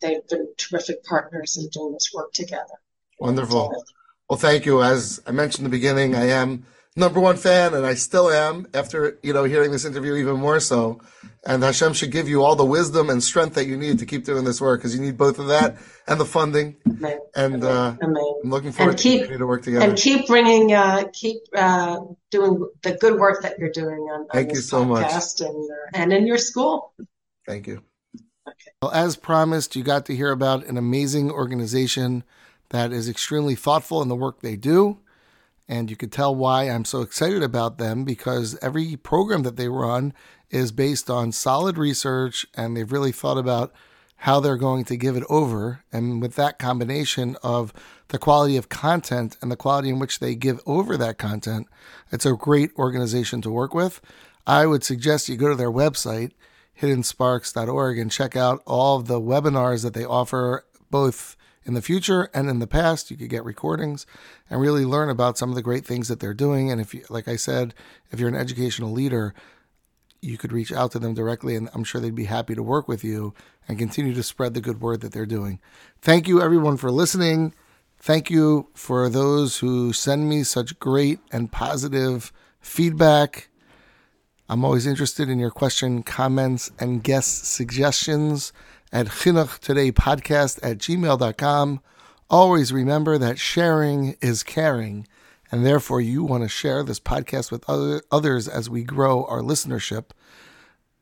they've 0.00 0.26
been 0.28 0.48
terrific 0.56 1.04
partners 1.04 1.56
in 1.56 1.68
doing 1.68 1.92
this 1.92 2.10
work 2.12 2.32
together. 2.32 2.74
Wonderful. 3.20 3.84
Well, 4.28 4.38
thank 4.38 4.66
you. 4.66 4.82
As 4.82 5.22
I 5.26 5.30
mentioned 5.30 5.64
in 5.64 5.70
the 5.70 5.76
beginning, 5.76 6.14
I 6.16 6.26
am 6.30 6.66
number 6.96 7.20
one 7.20 7.36
fan, 7.36 7.74
and 7.74 7.84
I 7.86 7.94
still 7.94 8.30
am 8.30 8.66
after 8.74 9.18
you 9.22 9.32
know 9.32 9.44
hearing 9.44 9.70
this 9.70 9.84
interview 9.84 10.14
even 10.16 10.36
more 10.38 10.60
so. 10.60 11.00
And 11.44 11.60
Hashem 11.64 11.94
should 11.94 12.12
give 12.12 12.28
you 12.28 12.44
all 12.44 12.54
the 12.54 12.64
wisdom 12.64 13.10
and 13.10 13.20
strength 13.20 13.54
that 13.56 13.66
you 13.66 13.76
need 13.76 13.98
to 13.98 14.06
keep 14.06 14.24
doing 14.24 14.44
this 14.44 14.60
work 14.60 14.78
because 14.80 14.94
you 14.94 15.00
need 15.00 15.18
both 15.18 15.40
of 15.40 15.48
that 15.48 15.76
and 16.06 16.20
the 16.20 16.24
funding. 16.24 16.76
Amen. 16.88 17.18
And 17.34 17.64
uh, 17.64 17.96
Amen. 18.00 18.34
I'm 18.44 18.50
looking 18.50 18.70
forward 18.70 18.90
And 18.90 18.98
to 18.98 19.02
keep- 19.02 19.20
continue 19.22 19.38
to 19.38 19.46
work 19.48 19.62
together. 19.64 19.84
And 19.88 19.98
keep 19.98 20.28
bringing, 20.28 20.72
uh, 20.72 21.02
keep 21.12 21.38
uh, 21.56 21.98
doing 22.30 22.64
the 22.84 22.92
good 22.92 23.18
work 23.18 23.42
that 23.42 23.58
you're 23.58 23.72
doing 23.72 24.02
on, 24.02 24.20
on 24.20 24.26
Thank 24.32 24.50
you 24.50 24.54
this 24.54 24.68
so 24.68 24.84
much. 24.84 25.04
podcast 25.04 25.44
and, 25.44 25.64
your, 25.66 25.88
and 25.94 26.12
in 26.12 26.28
your 26.28 26.38
school. 26.38 26.94
Thank 27.44 27.66
you. 27.66 27.82
Okay. 28.46 28.70
Well, 28.80 28.92
as 28.92 29.16
promised, 29.16 29.74
you 29.74 29.82
got 29.82 30.06
to 30.06 30.14
hear 30.14 30.30
about 30.30 30.64
an 30.66 30.76
amazing 30.78 31.32
organization 31.32 32.22
that 32.68 32.92
is 32.92 33.08
extremely 33.08 33.56
thoughtful 33.56 34.00
in 34.00 34.06
the 34.06 34.14
work 34.14 34.42
they 34.42 34.54
do. 34.54 35.00
And 35.68 35.90
you 35.90 35.96
could 35.96 36.12
tell 36.12 36.34
why 36.34 36.64
I'm 36.64 36.84
so 36.84 37.00
excited 37.00 37.42
about 37.42 37.78
them 37.78 38.04
because 38.04 38.58
every 38.60 38.96
program 38.96 39.42
that 39.44 39.56
they 39.56 39.68
run 39.68 40.12
is 40.50 40.72
based 40.72 41.08
on 41.08 41.32
solid 41.32 41.78
research 41.78 42.46
and 42.54 42.76
they've 42.76 42.92
really 42.92 43.12
thought 43.12 43.38
about 43.38 43.72
how 44.22 44.38
they're 44.38 44.56
going 44.56 44.84
to 44.84 44.96
give 44.96 45.16
it 45.16 45.24
over. 45.28 45.82
And 45.92 46.22
with 46.22 46.36
that 46.36 46.58
combination 46.58 47.36
of 47.42 47.72
the 48.08 48.18
quality 48.18 48.56
of 48.56 48.68
content 48.68 49.36
and 49.40 49.50
the 49.50 49.56
quality 49.56 49.88
in 49.88 49.98
which 49.98 50.20
they 50.20 50.36
give 50.36 50.60
over 50.64 50.96
that 50.96 51.18
content, 51.18 51.66
it's 52.12 52.26
a 52.26 52.34
great 52.34 52.70
organization 52.76 53.42
to 53.42 53.50
work 53.50 53.74
with. 53.74 54.00
I 54.46 54.66
would 54.66 54.84
suggest 54.84 55.28
you 55.28 55.36
go 55.36 55.48
to 55.48 55.56
their 55.56 55.72
website, 55.72 56.32
hiddensparks.org, 56.80 57.98
and 57.98 58.12
check 58.12 58.36
out 58.36 58.62
all 58.66 58.98
of 58.98 59.06
the 59.06 59.20
webinars 59.20 59.82
that 59.82 59.94
they 59.94 60.04
offer, 60.04 60.66
both 60.88 61.36
in 61.64 61.74
the 61.74 61.82
future 61.82 62.28
and 62.34 62.48
in 62.48 62.58
the 62.58 62.66
past. 62.66 63.10
You 63.10 63.16
could 63.16 63.30
get 63.30 63.44
recordings 63.44 64.06
and 64.50 64.60
really 64.60 64.84
learn 64.84 65.10
about 65.10 65.38
some 65.38 65.48
of 65.50 65.54
the 65.54 65.62
great 65.62 65.84
things 65.84 66.08
that 66.08 66.20
they're 66.20 66.34
doing. 66.34 66.70
And 66.70 66.80
if 66.80 66.94
you, 66.94 67.04
like 67.08 67.28
I 67.28 67.36
said, 67.36 67.74
if 68.10 68.20
you're 68.20 68.28
an 68.28 68.34
educational 68.34 68.90
leader, 68.90 69.34
you 70.20 70.38
could 70.38 70.52
reach 70.52 70.72
out 70.72 70.92
to 70.92 71.00
them 71.00 71.14
directly, 71.14 71.56
and 71.56 71.68
I'm 71.74 71.82
sure 71.82 72.00
they'd 72.00 72.14
be 72.14 72.24
happy 72.26 72.54
to 72.54 72.62
work 72.62 72.86
with 72.86 73.02
you 73.02 73.34
and 73.66 73.78
continue 73.78 74.14
to 74.14 74.22
spread 74.22 74.54
the 74.54 74.60
good 74.60 74.80
word 74.80 75.00
that 75.00 75.12
they're 75.12 75.26
doing. 75.26 75.60
Thank 76.00 76.28
you, 76.28 76.40
everyone, 76.40 76.76
for 76.76 76.92
listening. 76.92 77.54
Thank 77.98 78.30
you 78.30 78.68
for 78.74 79.08
those 79.08 79.58
who 79.58 79.92
send 79.92 80.28
me 80.28 80.44
such 80.44 80.78
great 80.78 81.18
and 81.32 81.50
positive 81.50 82.32
feedback. 82.60 83.48
I'm 84.48 84.64
always 84.64 84.86
interested 84.86 85.28
in 85.28 85.38
your 85.38 85.50
question, 85.50 86.02
comments, 86.02 86.70
and 86.78 87.02
guest 87.02 87.44
suggestions 87.46 88.52
at 88.92 89.06
chinuch 89.06 89.58
today 89.58 89.90
podcast 89.90 90.58
at 90.62 90.78
gmail.com. 90.78 91.80
Always 92.28 92.72
remember 92.72 93.18
that 93.18 93.38
sharing 93.38 94.16
is 94.20 94.42
caring, 94.42 95.06
and 95.50 95.64
therefore 95.64 96.00
you 96.00 96.24
want 96.24 96.42
to 96.44 96.48
share 96.48 96.82
this 96.82 97.00
podcast 97.00 97.50
with 97.50 97.68
other, 97.68 98.02
others 98.10 98.48
as 98.48 98.70
we 98.70 98.84
grow 98.84 99.24
our 99.24 99.40
listenership. 99.40 100.10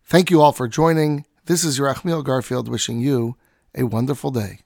Thank 0.04 0.30
you 0.30 0.40
all 0.40 0.52
for 0.52 0.68
joining. 0.68 1.24
This 1.46 1.64
is 1.64 1.78
Yerachmiel 1.78 2.24
Garfield 2.24 2.68
wishing 2.68 3.00
you 3.00 3.36
a 3.74 3.84
wonderful 3.84 4.30
day. 4.30 4.60